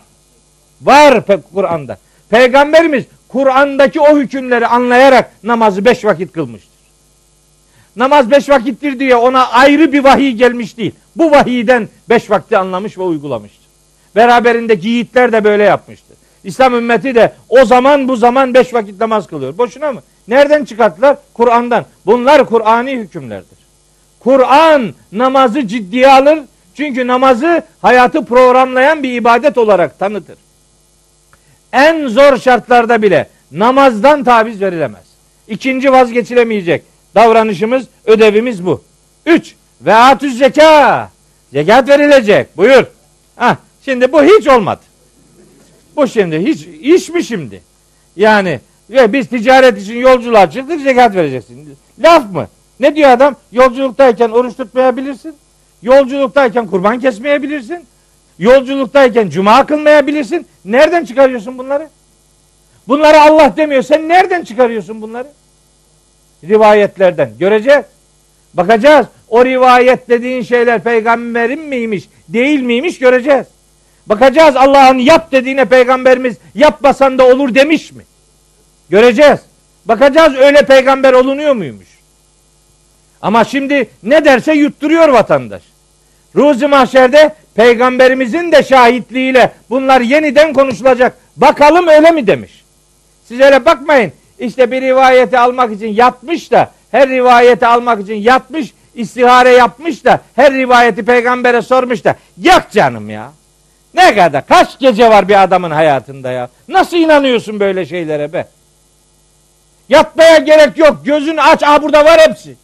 [0.82, 1.22] Var
[1.54, 1.98] Kur'an'da.
[2.30, 3.04] Peygamberimiz
[3.36, 6.76] Kur'an'daki o hükümleri anlayarak namazı beş vakit kılmıştır.
[7.96, 10.92] Namaz beş vakittir diye ona ayrı bir vahiy gelmiş değil.
[11.16, 13.66] Bu vahiyden beş vakti anlamış ve uygulamıştır.
[14.16, 16.16] Beraberindeki yiğitler de böyle yapmıştır.
[16.44, 19.58] İslam ümmeti de o zaman bu zaman beş vakit namaz kılıyor.
[19.58, 20.02] Boşuna mı?
[20.28, 21.16] Nereden çıkarttılar?
[21.34, 21.84] Kur'an'dan.
[22.06, 23.58] Bunlar Kur'ani hükümlerdir.
[24.20, 26.38] Kur'an namazı ciddiye alır.
[26.74, 30.45] Çünkü namazı hayatı programlayan bir ibadet olarak tanıtır.
[31.72, 35.04] En zor şartlarda bile namazdan taviz verilemez.
[35.48, 36.82] İkinci vazgeçilemeyecek
[37.14, 38.82] davranışımız, ödevimiz bu.
[39.26, 41.10] Üç, ve atüz zeka.
[41.52, 42.56] Zekat verilecek.
[42.56, 42.84] Buyur.
[43.36, 44.80] Hah, şimdi bu hiç olmadı.
[45.96, 47.62] Bu şimdi hiç iş mi şimdi?
[48.16, 48.60] Yani
[48.90, 51.76] ve biz ticaret için yolculuğa çıktık zekat vereceksin.
[51.98, 52.48] Laf mı?
[52.80, 53.36] Ne diyor adam?
[53.52, 55.34] Yolculuktayken oruç tutmayabilirsin.
[55.82, 57.84] Yolculuktayken kurban kesmeyebilirsin.
[58.38, 60.46] Yolculuktayken cuma kılmayabilirsin.
[60.64, 61.88] Nereden çıkarıyorsun bunları?
[62.88, 63.82] Bunları Allah demiyor.
[63.82, 65.28] Sen nereden çıkarıyorsun bunları?
[66.44, 67.30] Rivayetlerden.
[67.38, 67.84] Göreceğiz.
[68.54, 69.06] Bakacağız.
[69.28, 73.46] O rivayet dediğin şeyler peygamberin miymiş, değil miymiş göreceğiz.
[74.06, 78.02] Bakacağız Allah'ın yap dediğine peygamberimiz yapmasan da olur demiş mi?
[78.90, 79.40] Göreceğiz.
[79.84, 81.86] Bakacağız öyle peygamber olunuyor muymuş?
[83.22, 85.62] Ama şimdi ne derse yutturuyor vatandaş.
[86.36, 91.16] Ruzi mahşerde peygamberimizin de şahitliğiyle bunlar yeniden konuşulacak.
[91.36, 92.64] Bakalım öyle mi demiş.
[93.28, 94.12] Siz öyle bakmayın.
[94.38, 100.20] İşte bir rivayeti almak için yatmış da her rivayeti almak için yatmış istihare yapmış da
[100.36, 103.32] her rivayeti peygambere sormuş da yak canım ya.
[103.94, 106.48] Ne kadar kaç gece var bir adamın hayatında ya.
[106.68, 108.46] Nasıl inanıyorsun böyle şeylere be?
[109.88, 110.96] Yatmaya gerek yok.
[111.04, 111.62] Gözünü aç.
[111.62, 112.56] Aa burada var hepsi.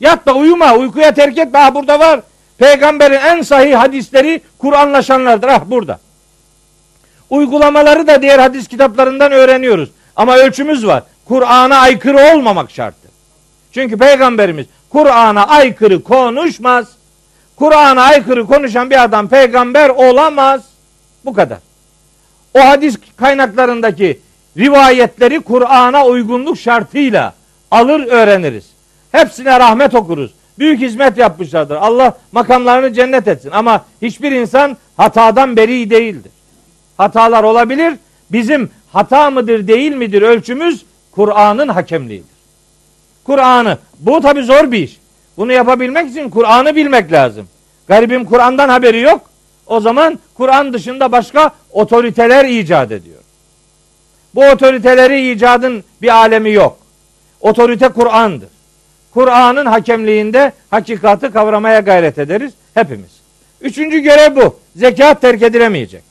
[0.00, 0.74] Yatma uyuma.
[0.74, 1.58] Uykuya terk etme.
[1.58, 2.20] Aa burada var.
[2.58, 5.48] Peygamberin en sahih hadisleri Kur'anlaşanlardır.
[5.48, 5.98] Ah burada.
[7.30, 9.90] Uygulamaları da diğer hadis kitaplarından öğreniyoruz.
[10.16, 11.02] Ama ölçümüz var.
[11.24, 13.08] Kur'an'a aykırı olmamak şartı.
[13.72, 16.86] Çünkü peygamberimiz Kur'an'a aykırı konuşmaz.
[17.56, 20.62] Kur'an'a aykırı konuşan bir adam peygamber olamaz.
[21.24, 21.58] Bu kadar.
[22.54, 24.20] O hadis kaynaklarındaki
[24.58, 27.34] rivayetleri Kur'an'a uygunluk şartıyla
[27.70, 28.64] alır öğreniriz.
[29.12, 30.30] Hepsine rahmet okuruz.
[30.58, 31.76] Büyük hizmet yapmışlardır.
[31.76, 33.50] Allah makamlarını cennet etsin.
[33.50, 36.32] Ama hiçbir insan hatadan beri değildir.
[36.96, 37.94] Hatalar olabilir.
[38.32, 42.32] Bizim hata mıdır değil midir ölçümüz Kur'an'ın hakemliğidir.
[43.24, 43.78] Kur'an'ı.
[43.98, 44.98] Bu tabi zor bir iş.
[45.36, 47.48] Bunu yapabilmek için Kur'an'ı bilmek lazım.
[47.88, 49.20] Garibim Kur'an'dan haberi yok.
[49.66, 53.18] O zaman Kur'an dışında başka otoriteler icat ediyor.
[54.34, 56.78] Bu otoriteleri icadın bir alemi yok.
[57.40, 58.48] Otorite Kur'an'dır.
[59.14, 63.10] Kur'an'ın hakemliğinde hakikati kavramaya gayret ederiz hepimiz.
[63.60, 64.56] Üçüncü görev bu.
[64.76, 66.02] Zekat terk edilemeyecek.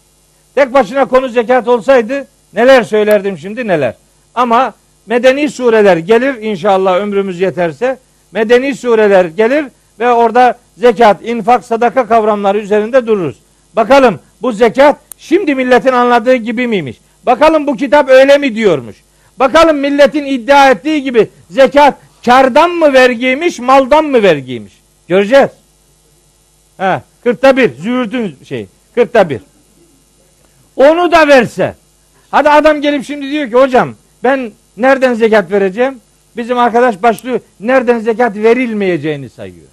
[0.55, 3.95] Tek başına konu zekat olsaydı neler söylerdim şimdi neler.
[4.35, 4.73] Ama
[5.05, 7.97] medeni sureler gelir inşallah ömrümüz yeterse.
[8.31, 9.65] Medeni sureler gelir
[9.99, 13.35] ve orada zekat, infak, sadaka kavramları üzerinde dururuz.
[13.75, 16.97] Bakalım bu zekat şimdi milletin anladığı gibi miymiş?
[17.25, 18.95] Bakalım bu kitap öyle mi diyormuş?
[19.39, 21.93] Bakalım milletin iddia ettiği gibi zekat
[22.25, 24.73] kardan mı vergiymiş, maldan mı vergiymiş?
[25.07, 25.49] Göreceğiz.
[26.77, 29.41] Ha, kırkta bir, züğürtün şey, kırkta bir.
[30.75, 31.75] Onu da verse.
[32.31, 36.01] Hadi adam gelip şimdi diyor ki hocam ben nereden zekat vereceğim?
[36.37, 39.67] Bizim arkadaş başlıyor nereden zekat verilmeyeceğini sayıyor.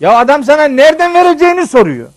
[0.00, 2.08] Ya adam sana nereden vereceğini soruyor.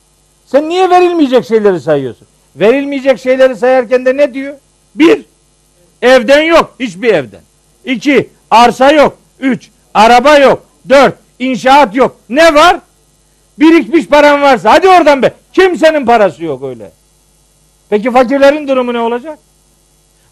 [0.45, 2.27] Sen niye verilmeyecek şeyleri sayıyorsun?
[2.55, 4.55] Verilmeyecek şeyleri sayarken de ne diyor?
[4.95, 5.25] Bir,
[6.01, 6.75] evden yok.
[6.79, 7.41] Hiçbir evden.
[7.85, 9.17] İki, arsa yok.
[9.41, 10.65] Üç, araba yok.
[10.89, 12.17] Dört, inşaat yok.
[12.29, 12.79] Ne var?
[13.59, 14.71] Birikmiş paran varsa.
[14.71, 15.33] Hadi oradan be.
[15.53, 16.91] Kimsenin parası yok öyle.
[17.89, 19.39] Peki fakirlerin durumu ne olacak?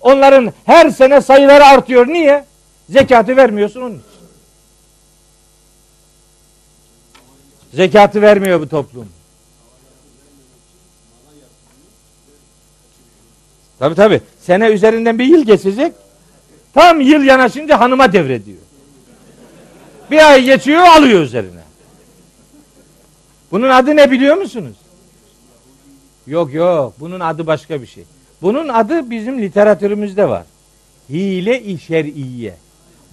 [0.02, 2.08] Onların her sene sayıları artıyor.
[2.08, 2.46] Niye?
[2.90, 4.04] Zekatı vermiyorsun onun için.
[7.74, 9.10] Zekatı vermiyor bu toplum.
[13.80, 14.22] Tabi tabi.
[14.42, 15.94] Sene üzerinden bir yıl geçecek.
[16.74, 18.69] Tam yıl yanaşınca hanıma devrediyor.
[20.12, 21.62] Bir ay geçiyor alıyor üzerine.
[23.52, 24.76] Bunun adı ne biliyor musunuz?
[26.28, 26.94] Yok yok.
[27.00, 28.04] Bunun adı başka bir şey.
[28.42, 30.44] Bunun adı bizim literatürümüzde var.
[31.10, 32.56] Hile-i şer'iye.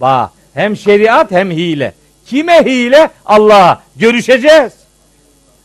[0.01, 1.93] Bak hem şeriat hem hile.
[2.25, 3.09] Kime hile?
[3.25, 3.81] Allah'a.
[3.95, 4.73] Görüşeceğiz.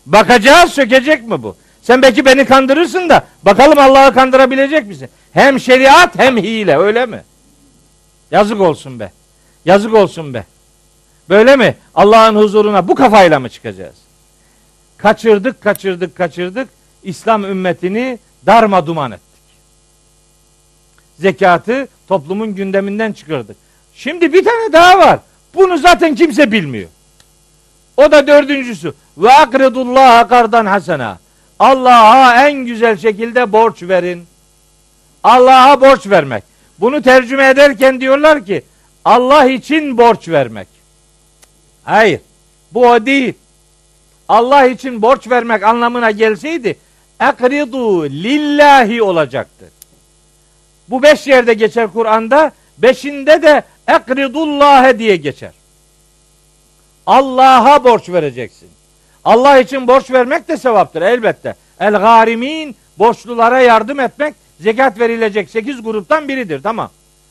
[0.07, 1.57] Bakacağız sökecek mi bu?
[1.83, 5.09] Sen belki beni kandırırsın da bakalım Allah'ı kandırabilecek misin?
[5.33, 7.23] Hem şeriat hem hile öyle mi?
[8.31, 9.13] Yazık olsun be.
[9.65, 10.45] Yazık olsun be.
[11.33, 11.77] Böyle mi?
[11.95, 13.95] Allah'ın huzuruna bu kafayla mı çıkacağız?
[14.97, 16.69] Kaçırdık, kaçırdık, kaçırdık.
[17.03, 19.43] İslam ümmetini darma duman ettik.
[21.19, 23.57] Zekatı toplumun gündeminden çıkardık.
[23.95, 25.19] Şimdi bir tane daha var.
[25.55, 26.89] Bunu zaten kimse bilmiyor.
[27.97, 28.95] O da dördüncüsü.
[29.19, 31.19] Ve akridullah kardan hasena.
[31.59, 34.27] Allah'a en güzel şekilde borç verin.
[35.25, 36.45] Allah'a borç vermek.
[36.81, 38.63] Bunu tercüme ederken diyorlar ki
[39.05, 40.72] Allah için borç vermek.
[41.85, 42.21] Hayır.
[42.73, 43.35] Bu o değil.
[44.29, 46.77] Allah için borç vermek anlamına gelseydi
[47.21, 49.71] ekridu lillahi olacaktı.
[50.89, 52.53] Bu beş yerde geçer Kur'an'da.
[52.79, 55.53] Beşinde de ekridullâhe diye geçer.
[57.07, 58.69] Allah'a borç vereceksin.
[59.25, 61.55] Allah için borç vermek de sevaptır elbette.
[61.81, 66.91] El garimin borçlulara yardım etmek zekat verilecek sekiz gruptan biridir tamam.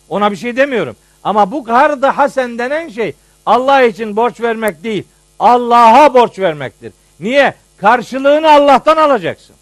[0.09, 0.95] Ona bir şey demiyorum.
[1.23, 3.13] Ama bu kardı hasen denen şey
[3.45, 5.03] Allah için borç vermek değil.
[5.39, 6.93] Allah'a borç vermektir.
[7.19, 7.53] Niye?
[7.77, 9.55] Karşılığını Allah'tan alacaksın.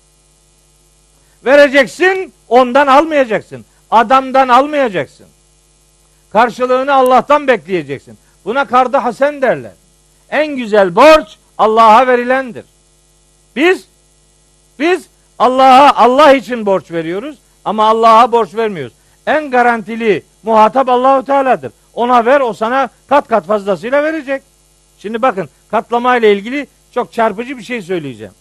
[1.46, 3.66] Vereceksin, ondan almayacaksın.
[3.92, 5.28] Adamdan almayacaksın.
[6.32, 8.18] Karşılığını Allah'tan bekleyeceksin.
[8.46, 9.72] Buna kardı hasen derler.
[10.30, 12.66] En güzel borç Allah'a verilendir.
[13.56, 13.86] Biz
[14.80, 15.08] biz
[15.40, 18.94] Allah'a Allah için borç veriyoruz ama Allah'a borç vermiyoruz.
[19.28, 21.72] En garantili muhatap Allahu Teala'dır.
[21.94, 24.42] Ona ver o sana kat kat fazlasıyla verecek.
[24.98, 28.34] Şimdi bakın katlama ile ilgili çok çarpıcı bir şey söyleyeceğim.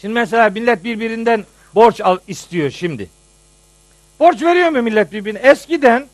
[0.00, 1.44] Şimdi mesela millet birbirinden
[1.74, 3.10] borç al, istiyor şimdi.
[4.20, 5.38] Borç veriyor mu millet birbirine?
[5.38, 6.06] Eskiden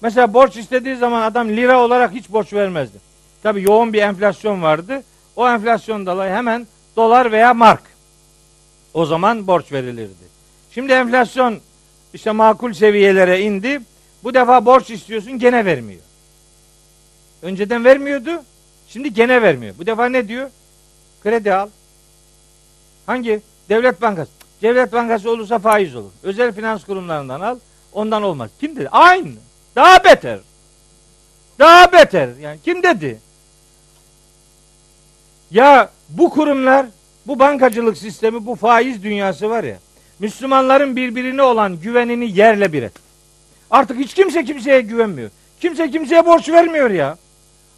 [0.00, 2.98] mesela borç istediği zaman adam lira olarak hiç borç vermezdi.
[3.42, 5.02] Tabi yoğun bir enflasyon vardı.
[5.36, 6.66] O enflasyon dolayı hemen
[6.96, 7.82] dolar veya mark.
[8.94, 10.24] O zaman borç verilirdi.
[10.70, 11.60] Şimdi enflasyon
[12.14, 13.80] işte makul seviyelere indi.
[14.24, 16.00] Bu defa borç istiyorsun gene vermiyor.
[17.42, 18.42] Önceden vermiyordu.
[18.88, 19.74] Şimdi gene vermiyor.
[19.78, 20.50] Bu defa ne diyor?
[21.22, 21.68] Kredi al.
[23.06, 23.40] Hangi?
[23.68, 24.30] Devlet Bankası.
[24.62, 26.10] Devlet Bankası olursa faiz olur.
[26.22, 27.58] Özel finans kurumlarından al.
[27.92, 28.50] Ondan olmaz.
[28.60, 28.88] Kim dedi?
[28.88, 29.32] Aynı.
[29.76, 30.38] Daha beter.
[31.58, 32.28] Daha beter.
[32.40, 33.20] Yani kim dedi?
[35.50, 36.86] Ya bu kurumlar,
[37.26, 39.78] bu bankacılık sistemi, bu faiz dünyası var ya.
[40.18, 42.92] Müslümanların birbirine olan güvenini yerle bir et.
[43.74, 45.30] Artık hiç kimse kimseye güvenmiyor.
[45.60, 47.16] Kimse kimseye borç vermiyor ya.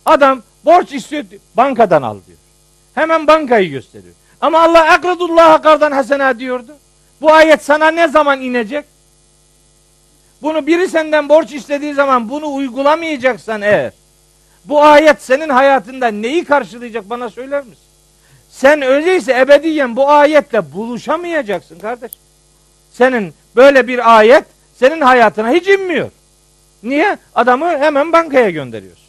[0.05, 1.25] Adam borç istiyor
[1.55, 2.39] bankadan al diyor.
[2.95, 4.15] Hemen bankayı gösteriyor.
[4.41, 6.77] Ama Allah akradullah kardan hasena diyordu.
[7.21, 8.85] Bu ayet sana ne zaman inecek?
[10.43, 13.93] Bunu biri senden borç istediği zaman bunu uygulamayacaksan eğer
[14.65, 17.85] bu ayet senin hayatında neyi karşılayacak bana söyler misin?
[18.51, 22.13] Sen öyleyse ebediyen bu ayetle buluşamayacaksın kardeş.
[22.93, 26.11] Senin böyle bir ayet senin hayatına hiç inmiyor.
[26.83, 27.19] Niye?
[27.35, 29.07] Adamı hemen bankaya gönderiyorsun.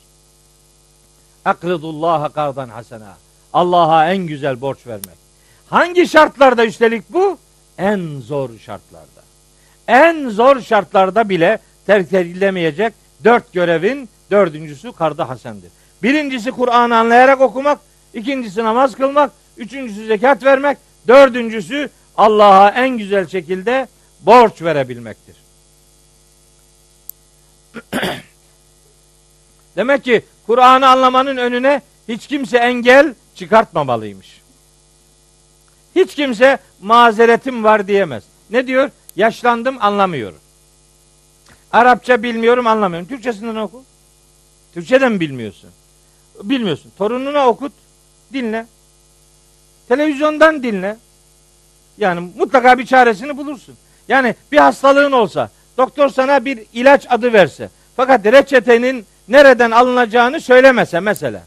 [1.45, 3.18] Akridullaha kardan hasena.
[3.53, 5.18] Allah'a en güzel borç vermek.
[5.69, 7.38] Hangi şartlarda üstelik bu?
[7.77, 9.22] En zor şartlarda.
[9.88, 15.72] En zor şartlarda bile terk edilemeyecek dört görevin dördüncüsü karda hasendir.
[16.03, 17.80] Birincisi Kur'an'ı anlayarak okumak,
[18.14, 20.77] ikincisi namaz kılmak, üçüncüsü zekat vermek,
[21.07, 23.88] dördüncüsü Allah'a en güzel şekilde
[24.22, 25.35] borç verebilmektir.
[29.76, 34.41] Demek ki Kur'an'ı anlamanın önüne hiç kimse engel çıkartmamalıymış.
[35.95, 38.24] Hiç kimse mazeretim var diyemez.
[38.49, 38.90] Ne diyor?
[39.16, 40.40] Yaşlandım anlamıyorum.
[41.72, 43.08] Arapça bilmiyorum anlamıyorum.
[43.08, 43.84] Türkçesinden oku.
[44.74, 45.70] Türkçeden mi bilmiyorsun?
[46.44, 46.91] Bilmiyorsun.
[46.98, 47.72] Torununa okut.
[48.34, 48.68] Dinle.
[49.88, 50.98] Televizyondan dinle.
[51.98, 53.76] Yani mutlaka bir çaresini bulursun.
[54.08, 60.99] Yani bir hastalığın olsa doktor sana bir ilaç adı verse fakat reçetenin nereden alınacağını söylemese
[60.99, 61.44] mesela.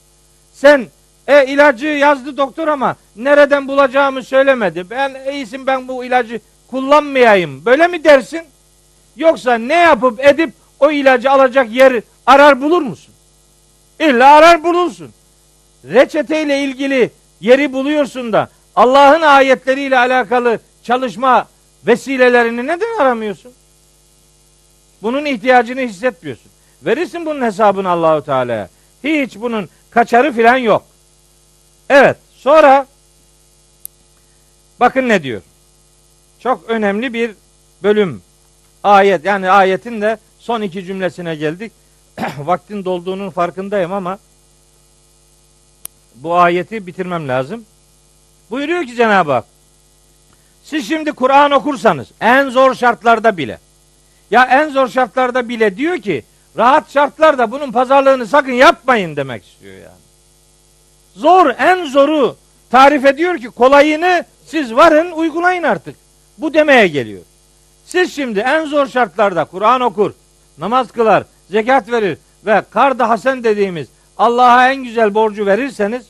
[0.52, 0.86] Sen
[1.26, 4.90] e ilacı yazdı doktor ama nereden bulacağımı söylemedi.
[4.90, 6.40] Ben iyisin ben bu ilacı
[6.70, 7.64] kullanmayayım.
[7.64, 8.42] Böyle mi dersin?
[9.16, 13.14] Yoksa ne yapıp edip o ilacı alacak yer arar bulur musun?
[14.00, 15.10] İlla arar bulursun.
[15.84, 21.48] Reçeteyle ilgili yeri buluyorsun da Allah'ın ayetleriyle alakalı çalışma
[21.86, 23.52] vesilelerini neden aramıyorsun?
[25.02, 26.50] Bunun ihtiyacını hissetmiyorsun.
[26.82, 28.68] Verirsin bunun hesabını Allahu Teala'ya.
[29.04, 30.82] Hiç bunun kaçarı filan yok.
[31.88, 32.16] Evet.
[32.36, 32.86] Sonra
[34.80, 35.42] bakın ne diyor.
[36.38, 37.30] Çok önemli bir
[37.82, 38.22] bölüm.
[38.82, 41.72] Ayet yani ayetin de son iki cümlesine geldik.
[42.38, 44.18] Vaktin dolduğunun farkındayım ama
[46.14, 47.64] bu ayeti bitirmem lazım.
[48.50, 49.44] Buyuruyor ki Cenab-ı Hak
[50.64, 53.58] siz şimdi Kur'an okursanız en zor şartlarda bile
[54.30, 56.24] ya en zor şartlarda bile diyor ki
[56.56, 60.00] rahat şartlarda bunun pazarlığını sakın yapmayın demek istiyor yani.
[61.14, 62.36] Zor en zoru
[62.70, 65.96] tarif ediyor ki kolayını siz varın uygulayın artık.
[66.38, 67.22] Bu demeye geliyor.
[67.86, 70.12] Siz şimdi en zor şartlarda Kur'an okur,
[70.58, 73.88] namaz kılar, zekat verir ve karda hasen dediğimiz
[74.18, 76.06] Allah'a en güzel borcu verirseniz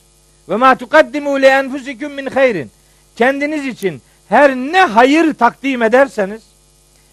[0.49, 2.71] ve ma tukaddimu li enfusikum min hayrin
[3.15, 6.41] kendiniz için her ne hayır takdim ederseniz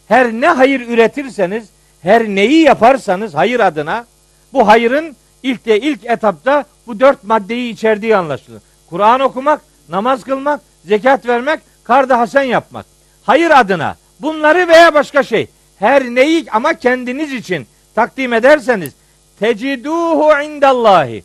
[0.08, 1.68] her ne hayır üretirseniz
[2.02, 4.06] her neyi yaparsanız hayır adına
[4.52, 8.62] bu hayırın ilk de ilk etapta bu dört maddeyi içerdiği anlaşılır.
[8.90, 12.86] Kur'an okumak, namaz kılmak, zekat vermek, karda hasen yapmak.
[13.22, 15.46] Hayır adına bunları veya başka şey
[15.78, 18.92] her neyi ama kendiniz için takdim ederseniz
[19.40, 21.24] teciduhu indallahi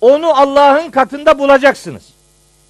[0.00, 2.02] onu Allah'ın katında bulacaksınız.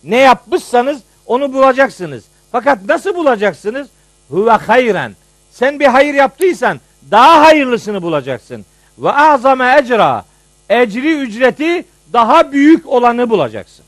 [0.05, 2.25] Ne yapmışsanız onu bulacaksınız.
[2.53, 3.89] Fakat nasıl bulacaksınız?
[4.29, 5.13] Huve hayren.
[5.55, 8.65] Sen bir hayır yaptıysan daha hayırlısını bulacaksın.
[8.99, 10.25] Ve azame ecra.
[10.69, 13.85] Ecri ücreti daha büyük olanı bulacaksın.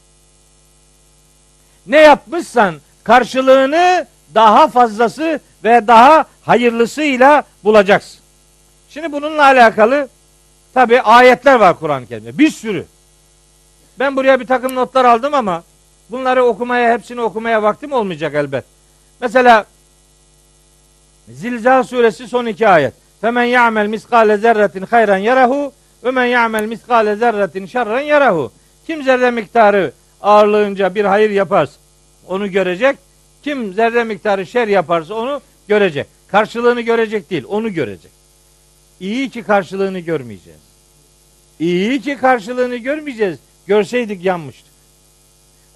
[1.87, 2.75] ne yapmışsan
[3.05, 8.21] karşılığını daha fazlası ve daha hayırlısıyla bulacaksın.
[8.89, 10.09] Şimdi bununla alakalı
[10.75, 12.39] tabi ayetler var Kur'an-ı Kerim'de.
[12.39, 12.87] Bir sürü.
[13.99, 15.63] Ben buraya bir takım notlar aldım ama
[16.11, 18.65] bunları okumaya, hepsini okumaya vaktim olmayacak elbet.
[19.21, 19.65] Mesela
[21.29, 22.95] Zilzal suresi son iki ayet.
[23.21, 25.73] Femen ya'mel miskale zerretin hayran yarahu
[26.05, 28.53] ve men ya'mel miskale zerretin şerren yarahu.
[28.87, 31.73] Kim zerre miktarı ağırlığınca bir hayır yaparsa
[32.29, 32.99] onu görecek.
[33.43, 36.07] Kim zerre miktarı şer yaparsa onu görecek.
[36.29, 38.11] Karşılığını görecek değil, onu görecek.
[39.01, 40.61] İyi ki karşılığını görmeyeceğiz.
[41.61, 43.39] İyi ki karşılığını görmeyeceğiz.
[43.67, 44.73] Görseydik yanmıştık.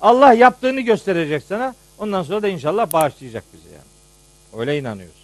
[0.01, 1.75] Allah yaptığını gösterecek sana.
[1.99, 4.61] Ondan sonra da inşallah bağışlayacak bizi yani.
[4.61, 5.20] Öyle inanıyoruz.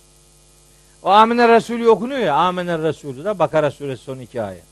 [1.07, 2.35] O Amine Resulü okunuyor ya.
[2.35, 4.63] Amine Resulü de Bakara suresi son iki ayet.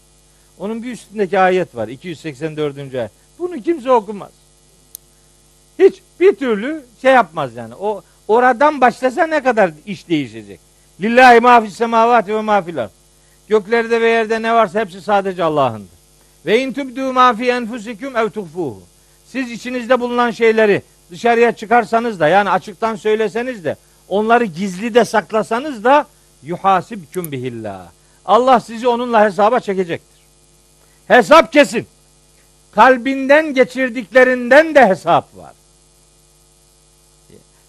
[0.58, 1.88] Onun bir üstündeki ayet var.
[1.88, 2.94] 284.
[2.94, 3.10] ayet.
[3.38, 4.30] Bunu kimse okumaz.
[5.78, 7.74] Hiç bir türlü şey yapmaz yani.
[7.74, 10.60] O oradan başlasa ne kadar iş değişecek.
[11.00, 12.78] Lillahi ma fis semavati ve ma fil
[13.48, 15.98] Göklerde ve yerde ne varsa hepsi sadece Allah'ındır.
[16.46, 18.82] Ve in tubdu ma fi enfusikum ev tuhfuhu.
[19.26, 23.76] Siz içinizde bulunan şeyleri dışarıya çıkarsanız da yani açıktan söyleseniz de
[24.08, 26.06] onları gizli de saklasanız da
[26.44, 27.86] yuhasibküm bihillah.
[28.24, 30.20] Allah sizi onunla hesaba çekecektir.
[31.08, 31.86] Hesap kesin.
[32.72, 35.52] Kalbinden geçirdiklerinden de hesap var.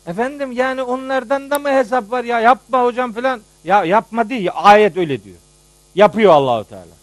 [0.07, 3.41] Efendim yani onlardan da mı hesap var ya yapma hocam falan.
[3.64, 5.38] Ya yapma değil ayet öyle diyor.
[5.95, 6.95] Yapıyor Allahu Teala.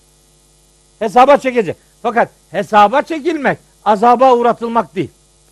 [0.98, 1.76] Hesaba çekecek.
[2.02, 5.10] Fakat hesaba çekilmek azaba uğratılmak değil.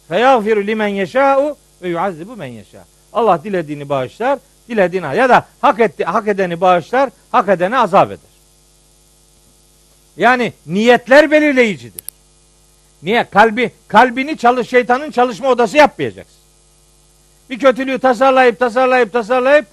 [0.08, 2.84] Feyafiru limen yeşâ'u ve yuazzibu men yeşâ.
[3.12, 4.38] Allah dilediğini bağışlar,
[4.70, 8.30] dilediğini ya da hak etti, hak edeni bağışlar, hak edeni azap eder.
[10.16, 12.02] Yani niyetler belirleyicidir.
[13.02, 13.26] Niye?
[13.30, 16.40] Kalbi kalbini çalış şeytanın çalışma odası yapmayacaksın.
[17.50, 19.66] Bir kötülüğü tasarlayıp tasarlayıp tasarlayıp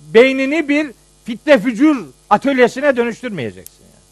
[0.00, 0.90] beynini bir
[1.24, 1.96] fitne fücur
[2.30, 3.84] atölyesine dönüştürmeyeceksin.
[3.84, 4.02] Yani.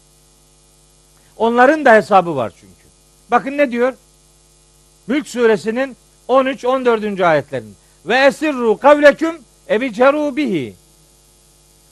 [1.37, 2.87] Onların da hesabı var çünkü.
[3.31, 3.93] Bakın ne diyor?
[5.07, 5.97] Mülk suresinin
[6.29, 7.25] 13-14.
[7.25, 7.73] ayetlerinde.
[8.05, 9.35] Ve esirru kavleküm
[9.69, 10.73] ebiceru bihi.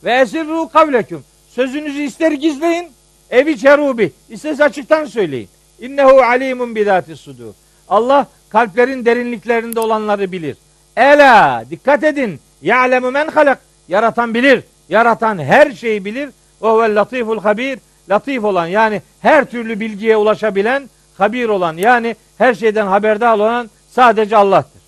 [0.04, 1.24] Ve esirru kavleküm.
[1.50, 2.92] Sözünüzü ister gizleyin,
[3.32, 4.10] ebiceru bih.
[4.30, 5.50] İsterse açıktan söyleyin.
[5.80, 7.54] İnnehu alimun bidati sudur.
[7.90, 10.58] Allah kalplerin derinliklerinde olanları bilir.
[10.96, 12.40] Ela dikkat edin.
[12.62, 13.60] Ya'lemu men halak.
[13.88, 14.64] Yaratan bilir.
[14.90, 16.30] Yaratan her şeyi bilir.
[16.62, 17.80] Ve huvel latiful habir.
[18.10, 24.38] Latif olan yani her türlü bilgiye ulaşabilen, habir olan yani her şeyden haberdar olan sadece
[24.38, 24.82] Allah'tır.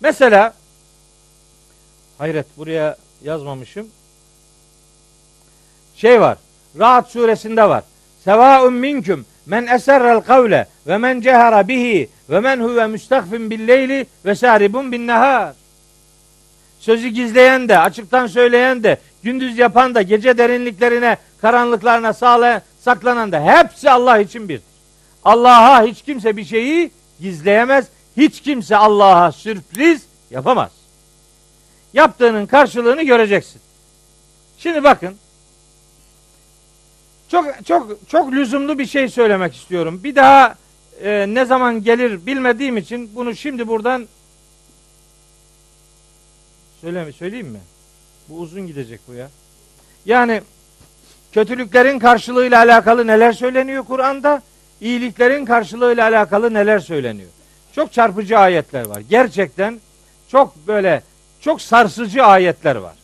[0.00, 0.52] Mesela
[2.18, 3.86] hayret buraya yazmamışım.
[5.96, 6.38] Şey var.
[6.78, 7.84] Rahat suresinde var.
[8.24, 14.34] Sevaun minküm men eserrel kavle ve men cehara bihi ve men huve müstakfin billeyli ve
[14.34, 15.54] saribun bin nehar.
[16.80, 23.44] Sözü gizleyen de, açıktan söyleyen de, gündüz yapan da, gece derinliklerine, karanlıklarına sağlayan, saklanan da
[23.44, 24.60] hepsi Allah için bir.
[25.24, 26.90] Allah'a hiç kimse bir şeyi
[27.20, 27.86] gizleyemez.
[28.16, 30.77] Hiç kimse Allah'a sürpriz yapamaz.
[31.92, 33.60] Yaptığının karşılığını göreceksin.
[34.58, 35.16] Şimdi bakın.
[37.28, 40.00] Çok çok çok lüzumlu bir şey söylemek istiyorum.
[40.04, 40.54] Bir daha
[41.02, 44.08] e, ne zaman gelir bilmediğim için bunu şimdi buradan
[46.80, 47.60] söyleme söyleyeyim mi?
[48.28, 49.30] Bu uzun gidecek bu ya.
[50.06, 50.42] Yani
[51.32, 54.42] kötülüklerin karşılığıyla alakalı neler söyleniyor Kur'an'da?
[54.80, 57.30] İyiliklerin karşılığıyla alakalı neler söyleniyor?
[57.72, 59.02] Çok çarpıcı ayetler var.
[59.10, 59.80] Gerçekten
[60.28, 61.02] çok böyle
[61.40, 62.96] çok sarsıcı ayetler var.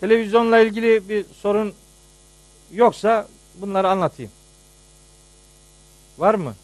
[0.00, 1.74] Televizyonla ilgili bir sorun
[2.72, 4.32] yoksa bunları anlatayım.
[6.18, 6.54] Var mı?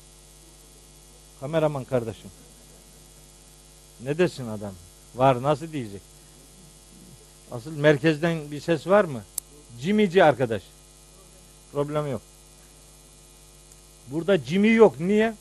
[1.41, 2.31] Kameraman kardeşim.
[4.01, 4.75] Ne desin adam?
[5.15, 6.03] Var nasıl diyecek?
[7.51, 9.23] Asıl merkezden bir ses var mı?
[9.81, 10.63] Cimici arkadaş.
[11.73, 12.23] Problem yok.
[14.07, 15.01] Burada cimi yok.
[15.01, 15.35] Niye?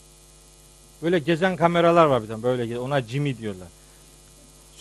[1.02, 2.44] Böyle gezen kameralar var bir tane.
[2.44, 3.68] Böyle ona cimi diyorlar.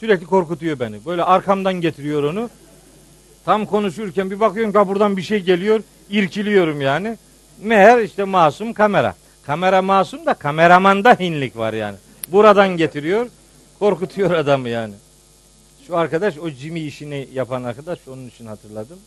[0.00, 1.04] Sürekli korkutuyor beni.
[1.06, 2.50] Böyle arkamdan getiriyor onu.
[3.44, 5.82] Tam konuşurken bir bakıyorum ki buradan bir şey geliyor.
[6.10, 7.16] irkiliyorum yani.
[7.62, 9.14] Meğer işte masum kamera.
[9.46, 11.96] Kamera masum da kameramanda hinlik var yani.
[12.28, 13.26] Buradan getiriyor.
[13.78, 14.94] Korkutuyor adamı yani.
[15.86, 18.98] Şu arkadaş o cimi işini yapan arkadaş onun için hatırladım.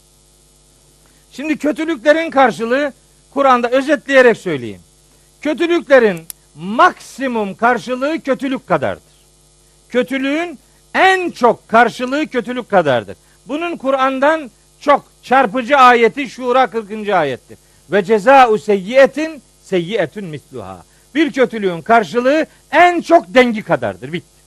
[1.31, 2.93] Şimdi kötülüklerin karşılığı
[3.33, 4.81] Kur'an'da özetleyerek söyleyeyim.
[5.41, 6.21] Kötülüklerin
[6.55, 9.03] maksimum karşılığı kötülük kadardır.
[9.89, 10.59] Kötülüğün
[10.95, 13.17] en çok karşılığı kötülük kadardır.
[13.47, 17.09] Bunun Kur'an'dan çok çarpıcı ayeti Şura 40.
[17.09, 17.57] ayettir.
[17.91, 20.83] Ve ceza'u seyyiyetin seyyiyetün misluha.
[21.15, 24.13] bir kötülüğün karşılığı en çok dengi kadardır.
[24.13, 24.39] Bitti.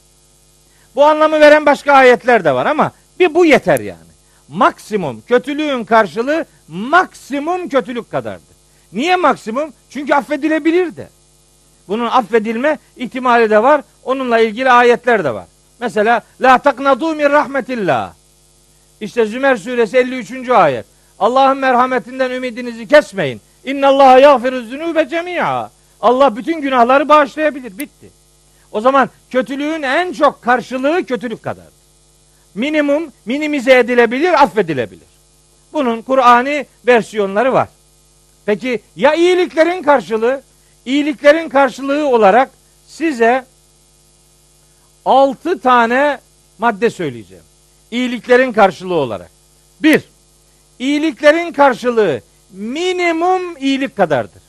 [0.95, 4.13] Bu anlamı veren başka ayetler de var ama bir bu yeter yani.
[4.49, 8.57] Maksimum kötülüğün karşılığı maksimum kötülük kadardır.
[8.93, 9.73] Niye maksimum?
[9.91, 11.09] Çünkü affedilebilir de.
[11.89, 13.83] Bunun affedilme ihtimali de var.
[14.05, 15.47] Onunla ilgili ayetler de var.
[15.83, 18.13] Mesela la taknadu min rahmetillah.
[19.01, 20.49] İşte Zümer suresi 53.
[20.49, 20.87] ayet.
[21.19, 23.41] Allah'ın merhametinden ümidinizi kesmeyin.
[23.65, 25.71] İnna Allah yağfiru zunube cemia.
[26.01, 27.79] Allah bütün günahları bağışlayabilir.
[27.79, 28.11] Bitti.
[28.73, 31.67] O zaman kötülüğün en çok karşılığı kötülük kadar.
[32.55, 35.09] Minimum minimize edilebilir, affedilebilir.
[35.73, 37.69] Bunun Kur'an'i versiyonları var.
[38.47, 40.43] Peki ya iyiliklerin karşılığı?
[40.85, 42.51] İyiliklerin karşılığı olarak
[42.87, 43.45] size
[45.05, 46.21] altı tane
[46.59, 47.45] madde söyleyeceğim.
[47.91, 49.31] İyiliklerin karşılığı olarak.
[49.81, 50.03] Bir,
[50.79, 52.21] iyiliklerin karşılığı
[52.51, 54.43] minimum iyilik kadardır.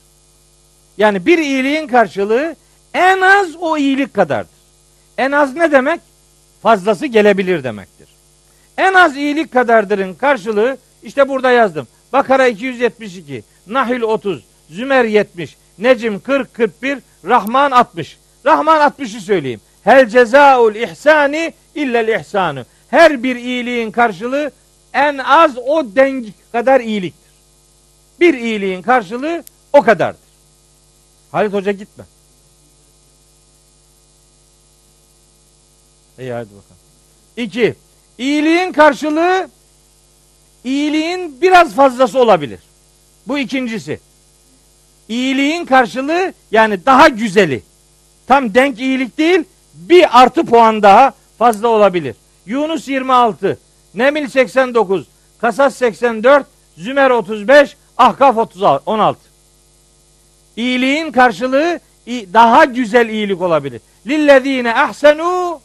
[0.97, 2.55] Yani bir iyiliğin karşılığı
[2.93, 4.53] en az o iyilik kadardır.
[5.17, 6.01] En az ne demek?
[6.61, 8.07] Fazlası gelebilir demektir.
[8.77, 11.88] En az iyilik kadardırın karşılığı işte burada yazdım.
[12.13, 18.17] Bakara 272, Nahil 30, Zümer 70, Necim 40 41, Rahman 60.
[18.45, 19.61] Rahman 60'ı söyleyeyim.
[19.84, 22.65] Hel cezaul ihsani illel ihsanu.
[22.89, 24.51] Her bir iyiliğin karşılığı
[24.93, 27.31] en az o dengi kadar iyiliktir.
[28.19, 29.43] Bir iyiliğin karşılığı
[29.73, 30.19] o kadardır.
[31.31, 32.03] Halit Hoca gitme.
[36.19, 36.81] İyi hadi bakalım.
[37.38, 37.76] İki,
[38.18, 39.49] iyiliğin karşılığı
[40.64, 42.60] iyiliğin biraz fazlası olabilir.
[43.27, 43.99] Bu ikincisi.
[45.10, 47.64] İyiliğin karşılığı yani daha güzeli.
[48.27, 49.43] Tam denk iyilik değil,
[49.73, 52.15] bir artı puan daha fazla olabilir.
[52.45, 53.59] Yunus 26,
[53.95, 55.07] Nemil 89,
[55.41, 56.45] Kasas 84,
[56.77, 59.19] Zümer 35, Ahkaf 36, 16.
[60.55, 63.81] İyiliğin karşılığı daha güzel iyilik olabilir.
[64.07, 65.59] Lillezine ahsenu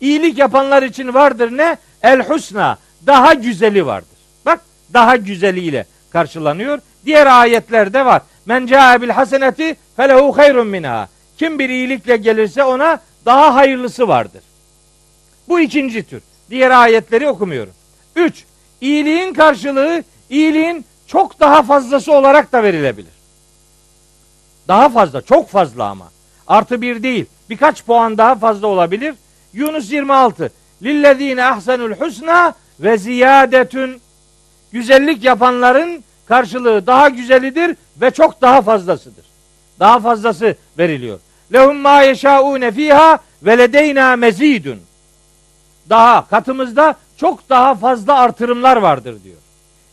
[0.00, 1.76] iyilik yapanlar için vardır ne?
[2.02, 2.78] El husna.
[3.06, 4.18] Daha güzeli vardır.
[4.46, 4.60] Bak
[4.92, 6.78] daha güzeliyle karşılanıyor.
[7.06, 8.22] Diğer ayetlerde var.
[8.46, 11.08] Men caa bil haseneti felehu hayrun minha.
[11.38, 14.42] Kim bir iyilikle gelirse ona daha hayırlısı vardır.
[15.48, 16.22] Bu ikinci tür.
[16.50, 17.72] Diğer ayetleri okumuyorum.
[18.16, 18.44] Üç,
[18.80, 23.12] iyiliğin karşılığı iyiliğin çok daha fazlası olarak da verilebilir.
[24.68, 26.10] Daha fazla, çok fazla ama.
[26.46, 27.26] Artı bir değil.
[27.50, 29.14] Birkaç puan daha fazla olabilir.
[29.52, 30.52] Yunus 26.
[30.82, 34.00] Lillezine ahsenul husna ve ziyadetün.
[34.72, 39.24] Güzellik yapanların karşılığı daha güzelidir ve çok daha fazlasıdır.
[39.80, 41.20] Daha fazlası veriliyor.
[41.52, 44.80] Lehum ma yeşaune fiha ve ledeyna mezidun.
[45.88, 49.36] Daha katımızda çok daha fazla artırımlar vardır diyor.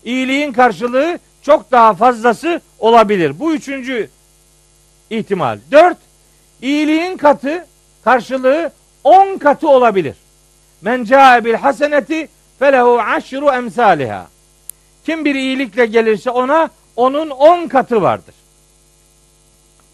[0.04, 3.40] İyiliğin karşılığı çok daha fazlası olabilir.
[3.40, 4.10] Bu üçüncü
[5.10, 5.60] ihtimal.
[5.72, 5.98] Dört,
[6.62, 7.66] iyiliğin katı
[8.04, 8.72] karşılığı
[9.04, 10.16] on katı olabilir.
[10.82, 12.30] Men ca'e bil haseneti
[12.60, 14.28] felehu aşru emsaliha.
[15.06, 18.36] Kim bir iyilikle gelirse ona onun on katı vardır.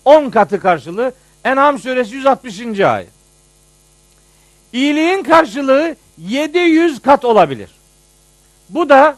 [0.06, 1.14] On katı karşılığı
[1.44, 2.80] En'am suresi 160.
[2.80, 3.10] ayet.
[4.74, 7.70] İyiliğin karşılığı 700 kat olabilir.
[8.70, 9.18] Bu da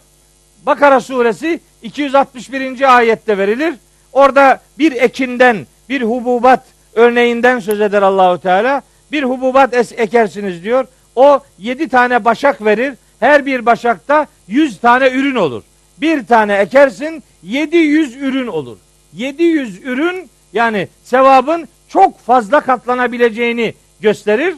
[0.66, 2.98] Bakara suresi 261.
[2.98, 3.76] ayette verilir.
[4.14, 8.82] Orada bir ekinden, bir hububat örneğinden söz eder Allahu Teala.
[9.12, 10.88] Bir hububat es ekersiniz diyor.
[11.16, 12.94] O yedi tane başak verir.
[13.20, 15.64] Her bir başakta yüz tane ürün olur.
[15.98, 18.78] Bir tane ekersin yedi yüz ürün olur.
[19.14, 24.56] Yedi yüz ürün yani sevabın çok fazla katlanabileceğini gösterir.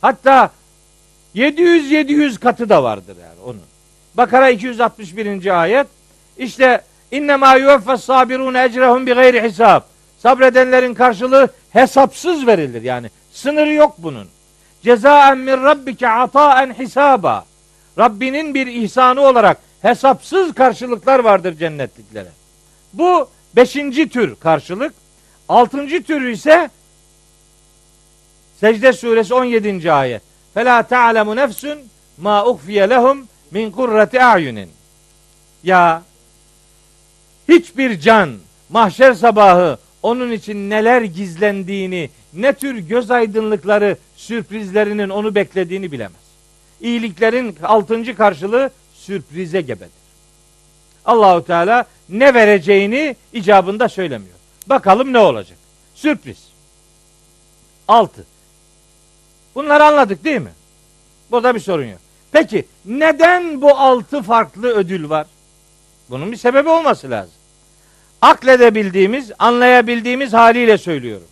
[0.00, 0.50] Hatta
[1.34, 3.62] 700 700 katı da vardır yani onun.
[4.14, 5.60] Bakara 261.
[5.62, 5.86] ayet.
[6.38, 6.80] İşte
[7.10, 9.82] inne ma yuvaffas sabirun ecrehum bi gayri hesab.
[10.18, 13.10] Sabredenlerin karşılığı hesapsız verilir yani.
[13.32, 14.28] Sınırı yok bunun.
[14.82, 17.44] Cezaen min rabbike ataen hisaba.
[17.98, 22.28] Rabbinin bir ihsanı olarak hesapsız karşılıklar vardır cennetliklere.
[22.92, 24.94] Bu beşinci tür karşılık.
[25.48, 26.70] Altıncı tür ise
[28.60, 29.92] Secde suresi 17.
[29.92, 30.22] ayet.
[30.54, 31.78] Fela ta'lemu nefsun
[32.18, 34.70] ma uhfiye lehum min kurrati a'yunin.
[35.62, 36.02] Ya
[37.48, 38.34] hiçbir can
[38.68, 46.28] mahşer sabahı onun için neler gizlendiğini, ne tür göz aydınlıkları, sürprizlerinin onu beklediğini bilemez.
[46.80, 49.92] İyiliklerin altıncı karşılığı sürprize gebedir.
[51.04, 54.37] Allahu Teala ne vereceğini icabında söylemiyor.
[54.68, 55.58] Bakalım ne olacak?
[55.94, 56.48] Sürpriz.
[57.88, 58.24] Altı.
[59.54, 60.52] Bunları anladık değil mi?
[61.30, 62.00] Burada bir sorun yok.
[62.32, 65.26] Peki neden bu altı farklı ödül var?
[66.10, 67.34] Bunun bir sebebi olması lazım.
[68.22, 71.26] Akledebildiğimiz, anlayabildiğimiz haliyle söylüyorum.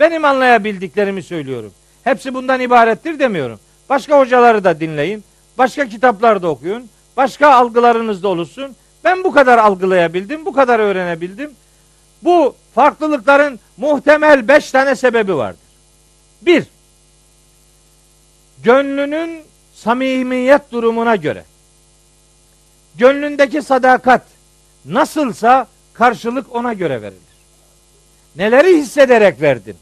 [0.00, 1.72] Benim anlayabildiklerimi söylüyorum.
[2.04, 3.60] Hepsi bundan ibarettir demiyorum.
[3.88, 5.24] Başka hocaları da dinleyin.
[5.58, 6.88] Başka kitaplar da okuyun.
[7.16, 8.76] Başka algılarınız da oluşsun.
[9.04, 11.50] Ben bu kadar algılayabildim, bu kadar öğrenebildim.
[12.22, 15.60] Bu farklılıkların muhtemel beş tane sebebi vardır.
[16.42, 16.64] Bir,
[18.62, 19.42] gönlünün
[19.74, 21.44] samimiyet durumuna göre.
[22.98, 24.22] Gönlündeki sadakat
[24.84, 27.20] nasılsa karşılık ona göre verilir.
[28.36, 29.76] Neleri hissederek verdin?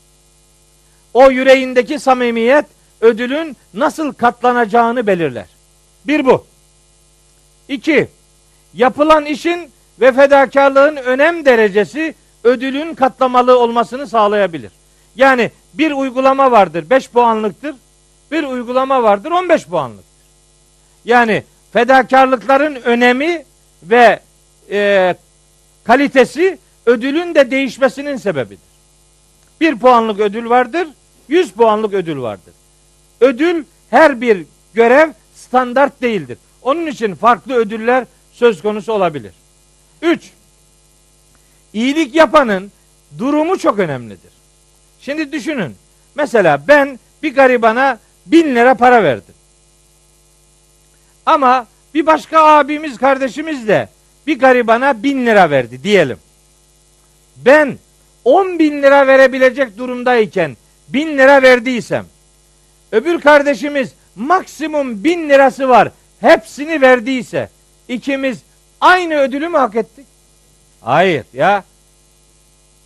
[1.15, 2.67] O yüreğindeki samimiyet
[3.01, 5.47] ödülün nasıl katlanacağını belirler.
[6.05, 6.47] Bir bu.
[7.69, 8.09] İki,
[8.75, 9.71] yapılan işin
[10.01, 14.71] ve fedakarlığın önem derecesi ödülün katlamalı olmasını sağlayabilir.
[15.17, 17.75] Yani bir uygulama vardır 5 puanlıktır.
[18.31, 20.05] Bir uygulama vardır 15 puanlıktır.
[21.05, 21.43] Yani
[21.73, 23.45] fedakarlıkların önemi
[23.83, 24.21] ve
[24.71, 25.15] e,
[25.85, 28.75] kalitesi ödülün de değişmesinin sebebidir.
[29.61, 30.89] Bir puanlık ödül vardır,
[31.29, 32.55] 100 puanlık ödül vardır.
[33.21, 36.39] Ödül her bir görev standart değildir.
[36.63, 39.33] Onun için farklı ödüller söz konusu olabilir.
[40.03, 40.31] 3.
[41.75, 42.73] İyilik yapanın
[43.19, 44.33] durumu çok önemlidir.
[45.01, 45.77] Şimdi düşünün.
[46.15, 49.35] Mesela ben bir garibana bin lira para verdim.
[51.27, 53.89] Ama bir başka abimiz kardeşimiz de
[54.27, 56.19] bir garibana bin lira verdi diyelim.
[57.37, 57.79] Ben
[58.25, 60.57] on bin lira verebilecek durumdayken
[60.89, 62.07] bin lira verdiysem
[62.93, 65.91] öbür kardeşimiz maksimum bin lirası var
[66.21, 67.49] hepsini verdiyse
[67.89, 68.39] ikimiz
[68.81, 70.14] aynı ödülü mü hak ettik?
[70.85, 71.65] Hayır ya.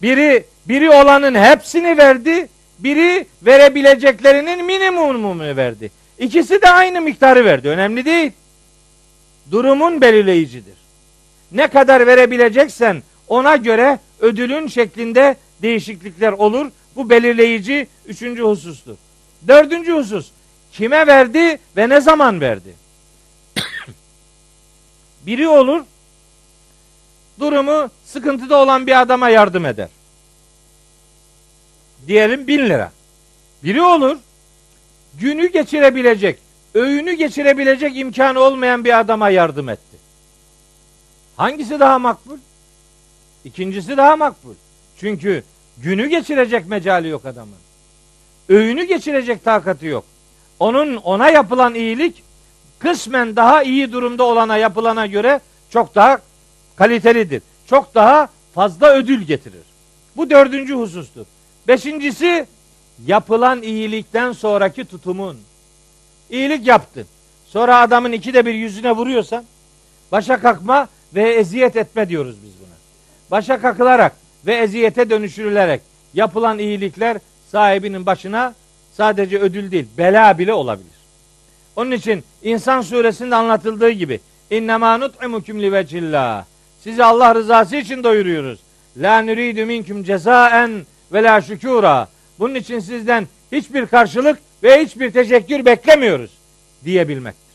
[0.02, 2.48] Biri biri olanın hepsini verdi,
[2.78, 5.90] biri verebileceklerinin minimumunu verdi.
[6.18, 7.68] İkisi de aynı miktarı verdi.
[7.68, 8.32] Önemli değil.
[9.50, 10.74] Durumun belirleyicidir.
[11.52, 16.70] Ne kadar verebileceksen ona göre ödülün şeklinde değişiklikler olur.
[16.96, 18.96] Bu belirleyici üçüncü husustur.
[19.48, 20.30] Dördüncü husus.
[20.72, 22.74] Kime verdi ve ne zaman verdi?
[25.26, 25.82] Biri olur,
[27.40, 29.88] durumu sıkıntıda olan bir adama yardım eder.
[32.06, 32.92] Diyelim bin lira.
[33.64, 34.16] Biri olur,
[35.20, 36.38] günü geçirebilecek,
[36.74, 39.96] öğünü geçirebilecek imkanı olmayan bir adama yardım etti.
[41.36, 42.38] Hangisi daha makbul?
[43.44, 44.54] İkincisi daha makbul.
[45.00, 45.44] Çünkü
[45.78, 47.58] günü geçirecek mecali yok adamın.
[48.48, 50.04] Öğünü geçirecek takatı yok.
[50.60, 52.22] Onun ona yapılan iyilik
[52.78, 55.40] kısmen daha iyi durumda olana yapılana göre
[55.70, 56.18] çok daha
[56.78, 57.42] kalitelidir.
[57.66, 59.62] Çok daha fazla ödül getirir.
[60.16, 61.26] Bu dördüncü husustur.
[61.68, 62.46] Beşincisi
[63.06, 65.36] yapılan iyilikten sonraki tutumun.
[66.30, 67.06] İyilik yaptın.
[67.46, 69.44] Sonra adamın ikide bir yüzüne vuruyorsan
[70.12, 72.74] başa kalkma ve eziyet etme diyoruz biz buna.
[73.30, 74.12] Başa kakılarak
[74.46, 75.80] ve eziyete dönüştürülerek
[76.14, 77.18] yapılan iyilikler
[77.52, 78.54] sahibinin başına
[78.92, 80.98] sadece ödül değil bela bile olabilir.
[81.76, 86.44] Onun için İnsan suresinde anlatıldığı gibi innema nut'imukum li vecillah.
[86.84, 88.58] Sizi Allah rızası için doyuruyoruz.
[88.96, 92.08] La nuridu minkum cezaen ve la şükura.
[92.38, 96.30] Bunun için sizden hiçbir karşılık ve hiçbir teşekkür beklemiyoruz
[96.84, 97.54] diyebilmektir.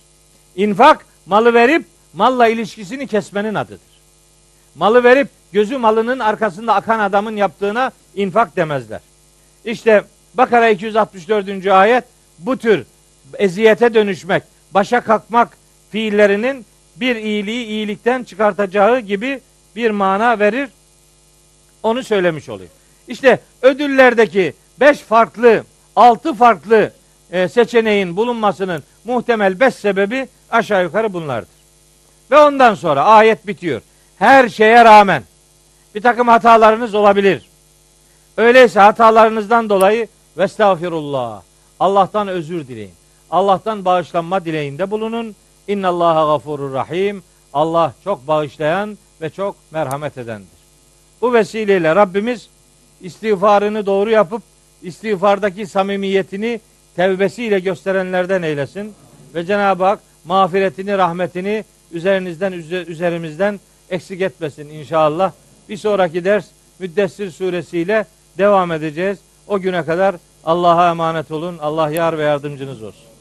[0.55, 3.79] İnfak malı verip malla ilişkisini kesmenin adıdır.
[4.75, 9.01] Malı verip gözü malının arkasında akan adamın yaptığına infak demezler.
[9.65, 11.67] İşte Bakara 264.
[11.67, 12.03] ayet
[12.39, 12.85] bu tür
[13.37, 15.57] eziyete dönüşmek, başa kalkmak
[15.91, 16.65] fiillerinin
[16.95, 19.41] bir iyiliği iyilikten çıkartacağı gibi
[19.75, 20.69] bir mana verir.
[21.83, 22.69] Onu söylemiş oluyor.
[23.07, 25.63] İşte ödüllerdeki beş farklı,
[25.95, 26.91] altı farklı
[27.31, 31.49] e, seçeneğin bulunmasının muhtemel beş sebebi aşağı yukarı bunlardır.
[32.31, 33.81] Ve ondan sonra ayet bitiyor.
[34.19, 35.23] Her şeye rağmen
[35.95, 37.41] bir takım hatalarınız olabilir.
[38.37, 40.07] Öyleyse hatalarınızdan dolayı
[40.37, 41.41] vestağfirullah.
[41.79, 42.93] Allah'tan özür dileyin.
[43.31, 45.35] Allah'tan bağışlanma dileğinde bulunun.
[45.67, 47.23] İnnallaha gafurur rahim.
[47.53, 50.47] Allah çok bağışlayan ve çok merhamet edendir.
[51.21, 52.49] Bu vesileyle Rabbimiz
[53.01, 54.41] istiğfarını doğru yapıp
[54.81, 56.61] istiğfardaki samimiyetini
[56.95, 58.93] tevbesiyle gösterenlerden eylesin.
[59.35, 62.51] Ve Cenab-ı Hak mağfiretini, rahmetini üzerinizden,
[62.87, 63.59] üzerimizden
[63.89, 65.31] eksik etmesin inşallah.
[65.69, 66.45] Bir sonraki ders
[66.79, 68.05] Müddessir suresiyle
[68.37, 69.17] devam edeceğiz.
[69.47, 70.15] O güne kadar
[70.45, 71.57] Allah'a emanet olun.
[71.57, 73.12] Allah yar ve yardımcınız olsun.